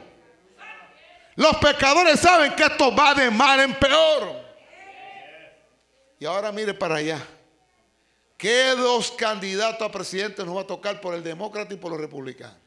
Los 1.35 1.57
pecadores 1.57 2.21
saben 2.21 2.55
que 2.55 2.63
esto 2.63 2.95
va 2.95 3.15
de 3.15 3.33
mal 3.33 3.59
en 3.59 3.75
peor. 3.75 4.45
Y 6.21 6.25
ahora 6.25 6.53
mire 6.53 6.75
para 6.75 6.97
allá. 6.97 7.19
¿Qué 8.37 8.77
dos 8.77 9.11
candidatos 9.11 9.83
a 9.83 9.91
presidente 9.91 10.45
nos 10.45 10.57
va 10.57 10.61
a 10.61 10.67
tocar 10.69 11.01
por 11.01 11.15
el 11.15 11.25
demócrata 11.25 11.75
y 11.75 11.79
por 11.79 11.91
los 11.91 12.01
republicanos? 12.01 12.59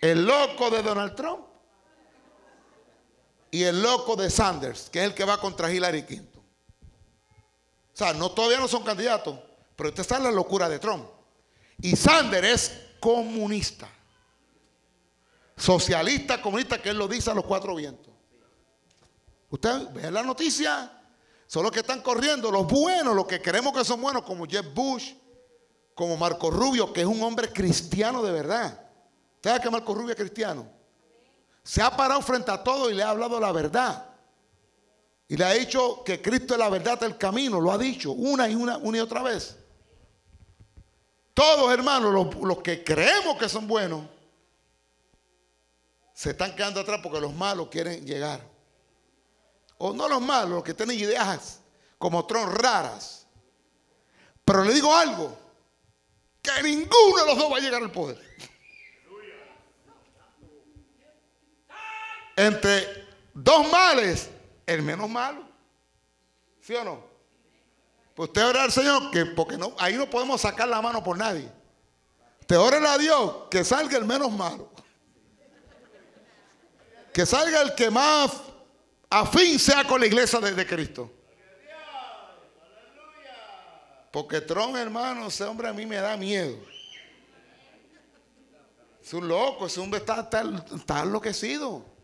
El 0.00 0.24
loco 0.24 0.70
de 0.70 0.82
Donald 0.82 1.14
Trump 1.14 1.49
y 3.50 3.64
el 3.64 3.82
loco 3.82 4.16
de 4.16 4.30
Sanders, 4.30 4.88
que 4.90 5.00
es 5.00 5.06
el 5.06 5.14
que 5.14 5.24
va 5.24 5.40
contra 5.40 5.72
Hillary 5.72 6.04
Clinton. 6.04 6.42
O 7.92 7.96
sea, 7.96 8.12
no, 8.12 8.30
todavía 8.30 8.58
no 8.58 8.68
son 8.68 8.82
candidatos, 8.82 9.38
pero 9.76 9.88
usted 9.88 10.02
está 10.02 10.18
la 10.18 10.30
locura 10.30 10.68
de 10.68 10.78
Trump. 10.78 11.06
Y 11.82 11.96
Sanders 11.96 12.46
es 12.46 12.72
comunista. 13.00 13.88
Socialista, 15.56 16.40
comunista, 16.40 16.80
que 16.80 16.90
él 16.90 16.98
lo 16.98 17.08
dice 17.08 17.30
a 17.30 17.34
los 17.34 17.44
cuatro 17.44 17.74
vientos. 17.74 18.12
Usted 19.50 19.88
ve 19.92 20.10
la 20.10 20.22
noticia. 20.22 20.96
Son 21.46 21.64
los 21.64 21.72
que 21.72 21.80
están 21.80 22.00
corriendo, 22.00 22.50
los 22.50 22.66
buenos, 22.68 23.14
los 23.14 23.26
que 23.26 23.42
creemos 23.42 23.72
que 23.72 23.84
son 23.84 24.00
buenos, 24.00 24.22
como 24.22 24.46
Jeff 24.46 24.66
Bush, 24.72 25.12
como 25.94 26.16
Marco 26.16 26.48
Rubio, 26.48 26.92
que 26.92 27.00
es 27.00 27.06
un 27.06 27.20
hombre 27.22 27.52
cristiano 27.52 28.22
de 28.22 28.30
verdad. 28.30 28.88
¿Usted 29.34 29.50
sabe 29.50 29.62
que 29.62 29.70
Marco 29.70 29.92
Rubio 29.92 30.10
es 30.10 30.16
cristiano? 30.16 30.79
Se 31.62 31.82
ha 31.82 31.96
parado 31.96 32.20
frente 32.22 32.50
a 32.50 32.62
todo 32.62 32.90
y 32.90 32.94
le 32.94 33.02
ha 33.02 33.10
hablado 33.10 33.38
la 33.38 33.52
verdad. 33.52 34.06
Y 35.28 35.36
le 35.36 35.44
ha 35.44 35.52
dicho 35.52 36.02
que 36.04 36.20
Cristo 36.20 36.54
es 36.54 36.60
la 36.60 36.68
verdad 36.68 36.98
del 36.98 37.16
camino. 37.16 37.60
Lo 37.60 37.70
ha 37.70 37.78
dicho 37.78 38.12
una 38.12 38.48
y 38.48 38.54
una, 38.54 38.80
y 38.82 38.98
otra 38.98 39.22
vez. 39.22 39.56
Todos, 41.34 41.72
hermanos, 41.72 42.34
los 42.42 42.58
que 42.58 42.82
creemos 42.82 43.38
que 43.38 43.48
son 43.48 43.66
buenos, 43.66 44.04
se 46.12 46.30
están 46.30 46.54
quedando 46.54 46.80
atrás 46.80 47.00
porque 47.02 47.20
los 47.20 47.32
malos 47.32 47.68
quieren 47.68 48.04
llegar 48.04 48.50
o 49.82 49.94
no 49.94 50.08
los 50.08 50.20
malos, 50.20 50.50
los 50.50 50.62
que 50.62 50.74
tienen 50.74 50.98
ideas 50.98 51.60
como 51.96 52.26
Tron 52.26 52.54
raras. 52.54 53.26
Pero 54.44 54.62
le 54.62 54.74
digo 54.74 54.94
algo, 54.94 55.34
que 56.42 56.62
ninguno 56.62 57.16
de 57.16 57.26
los 57.26 57.38
dos 57.38 57.50
va 57.50 57.56
a 57.56 57.60
llegar 57.60 57.82
al 57.82 57.90
poder. 57.90 58.18
Entre 62.40 63.06
dos 63.34 63.70
males, 63.70 64.30
el 64.64 64.80
menos 64.80 65.10
malo. 65.10 65.44
¿Sí 66.62 66.74
o 66.74 66.82
no? 66.82 67.04
Pues 68.14 68.30
usted 68.30 68.46
ora 68.46 68.62
al 68.62 68.72
Señor, 68.72 69.10
que 69.10 69.26
porque 69.26 69.58
no, 69.58 69.74
ahí 69.78 69.94
no 69.94 70.08
podemos 70.08 70.40
sacar 70.40 70.66
la 70.66 70.80
mano 70.80 71.04
por 71.04 71.18
nadie. 71.18 71.52
Te 72.46 72.56
órale 72.56 72.88
a 72.88 72.96
Dios 72.96 73.34
que 73.50 73.62
salga 73.62 73.98
el 73.98 74.06
menos 74.06 74.32
malo. 74.32 74.70
Que 77.12 77.26
salga 77.26 77.60
el 77.60 77.74
que 77.74 77.90
más 77.90 78.32
a 79.10 79.26
fin 79.26 79.58
sea 79.58 79.86
con 79.86 80.00
la 80.00 80.06
iglesia 80.06 80.40
de, 80.40 80.66
Cristo. 80.66 81.12
Porque 84.10 84.40
Tron, 84.40 84.78
hermano, 84.78 85.26
ese 85.26 85.44
hombre 85.44 85.68
a 85.68 85.74
mí 85.74 85.84
me 85.84 85.96
da 85.96 86.16
miedo. 86.16 86.56
Es 89.02 89.12
un 89.12 89.28
loco, 89.28 89.66
ese 89.66 89.78
hombre 89.78 90.00
está, 90.00 90.30
está, 90.74 91.02
enloquecido. 91.02 91.99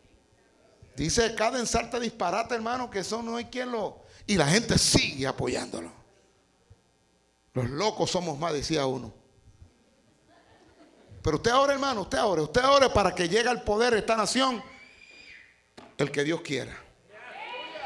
Dice 0.97 1.35
cada 1.35 1.59
ensarte 1.59 2.01
disparate, 2.01 2.55
hermano, 2.55 2.89
que 2.91 3.01
eso 3.01 3.23
no 3.23 3.37
hay 3.37 3.45
quien 3.45 3.71
lo. 3.71 4.03
Y 4.27 4.37
la 4.37 4.47
gente 4.47 4.79
sigue 4.79 5.27
apoyándolo. 5.27 5.93
Los 7.53 7.69
locos 7.69 8.11
somos 8.11 8.39
más, 8.39 8.55
decía 8.55 8.87
uno. 8.87 9.13
Pero 11.23 11.37
usted 11.37 11.51
ahora, 11.51 11.75
hermano, 11.75 12.03
usted 12.03 12.19
ahora, 12.19 12.43
usted 12.43 12.63
ahora 12.63 12.93
para 12.93 13.15
que 13.15 13.29
llegue 13.29 13.49
al 13.49 13.63
poder 13.63 13.95
esta 13.95 14.17
nación 14.17 14.63
el 15.99 16.11
que 16.11 16.25
Dios 16.25 16.41
quiera. 16.41 16.75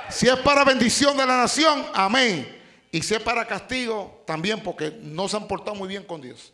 Si 0.09 0.28
es 0.28 0.37
para 0.37 0.65
bendición 0.65 1.16
de 1.16 1.27
la 1.27 1.37
nación, 1.37 1.87
amén. 1.95 2.59
Y 2.93 3.03
si 3.03 3.15
es 3.15 3.20
para 3.20 3.47
castigo, 3.47 4.23
también 4.27 4.62
porque 4.62 4.99
no 5.03 5.28
se 5.28 5.37
han 5.37 5.49
portado 5.49 5.74
muy 5.74 5.89
bien 5.89 6.05
con 6.05 6.20
Dios. 6.20 6.53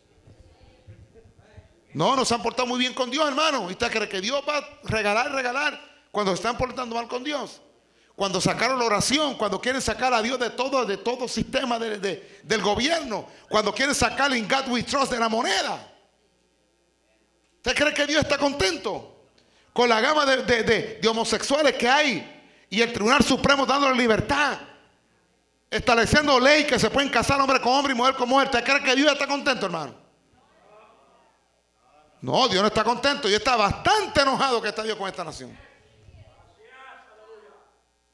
No, 1.93 2.15
no 2.15 2.25
se 2.25 2.33
han 2.33 2.41
portado 2.41 2.67
muy 2.67 2.79
bien 2.79 2.93
con 2.93 3.09
Dios, 3.11 3.27
hermano. 3.27 3.69
¿Y 3.69 3.73
usted 3.73 3.91
cree 3.91 4.09
que 4.09 4.21
Dios 4.21 4.43
va 4.47 4.57
a 4.57 4.79
regalar, 4.83 5.31
regalar 5.31 5.96
cuando 6.17 6.31
se 6.31 6.37
están 6.37 6.57
portando 6.57 6.95
mal 6.95 7.07
con 7.07 7.23
Dios? 7.23 7.61
Cuando 8.15 8.41
sacaron 8.41 8.79
la 8.79 8.85
oración, 8.85 9.35
cuando 9.35 9.61
quieren 9.61 9.79
sacar 9.79 10.11
a 10.15 10.19
Dios 10.19 10.39
de 10.39 10.49
todo, 10.49 10.83
de 10.83 10.97
todo 10.97 11.27
sistema 11.27 11.77
del 11.77 12.61
gobierno, 12.63 13.27
cuando 13.47 13.71
quieren 13.71 13.93
sacar 13.93 14.33
el 14.33 14.47
God 14.47 14.67
We 14.69 14.81
Trust 14.81 15.11
de 15.11 15.19
la 15.19 15.29
moneda. 15.29 15.93
¿Usted 17.57 17.75
cree 17.75 17.93
que 17.93 18.07
Dios 18.07 18.23
está 18.23 18.39
contento 18.39 19.27
con 19.71 19.87
la 19.87 20.01
gama 20.01 20.25
de 20.25 21.07
homosexuales 21.07 21.75
que 21.75 21.87
hay 21.87 22.65
y 22.67 22.81
el 22.81 22.91
Tribunal 22.91 23.23
Supremo 23.23 23.67
dándole 23.67 23.95
libertad, 23.95 24.57
estableciendo 25.69 26.39
ley 26.39 26.63
que 26.63 26.79
se 26.79 26.89
pueden 26.89 27.11
casar 27.11 27.39
hombre 27.39 27.61
con 27.61 27.73
hombre 27.73 27.93
y 27.93 27.95
mujer 27.95 28.15
con 28.15 28.27
mujer. 28.27 28.47
¿Usted 28.47 28.63
cree 28.63 28.81
que 28.81 28.95
Dios 28.95 29.11
está 29.11 29.27
contento, 29.27 29.67
hermano? 29.67 29.93
No, 32.21 32.47
Dios 32.47 32.63
no 32.63 32.69
está 32.69 32.83
contento. 32.83 33.27
Dios 33.27 33.37
está 33.37 33.55
bastante 33.55 34.21
enojado 34.21 34.59
que 34.59 34.69
está 34.69 34.81
Dios 34.81 34.97
con 34.97 35.07
esta 35.07 35.23
nación. 35.23 35.66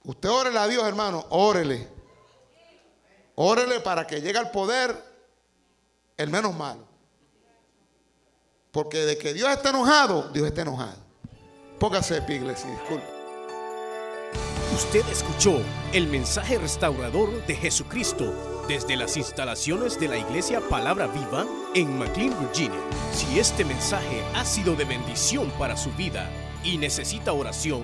Usted 0.05 0.30
órele 0.30 0.59
a 0.59 0.67
Dios, 0.67 0.84
hermano, 0.85 1.25
órele. 1.30 1.88
Órele 3.35 3.80
para 3.80 4.05
que 4.05 4.21
llegue 4.21 4.38
al 4.38 4.51
poder 4.51 4.95
el 6.17 6.30
menos 6.30 6.53
malo. 6.53 6.85
Porque 8.71 8.99
de 8.99 9.17
que 9.17 9.34
Dios 9.34 9.49
está 9.49 9.69
enojado, 9.69 10.30
Dios 10.30 10.47
está 10.47 10.61
enojado. 10.61 10.97
Póngase 11.80 12.15
de 12.15 12.21
pie, 12.23 12.39
disculpe. 12.39 13.13
Usted 14.73 15.07
escuchó 15.09 15.61
el 15.93 16.07
mensaje 16.07 16.57
restaurador 16.57 17.45
de 17.45 17.55
Jesucristo 17.55 18.34
desde 18.67 18.95
las 18.95 19.17
instalaciones 19.17 19.99
de 19.99 20.07
la 20.07 20.17
iglesia 20.17 20.61
Palabra 20.61 21.07
Viva 21.07 21.45
en 21.75 21.97
McLean, 21.99 22.35
Virginia. 22.39 22.80
Si 23.13 23.39
este 23.39 23.65
mensaje 23.65 24.23
ha 24.34 24.43
sido 24.43 24.75
de 24.75 24.85
bendición 24.85 25.51
para 25.59 25.77
su 25.77 25.91
vida 25.91 26.30
y 26.63 26.77
necesita 26.77 27.34
oración, 27.34 27.84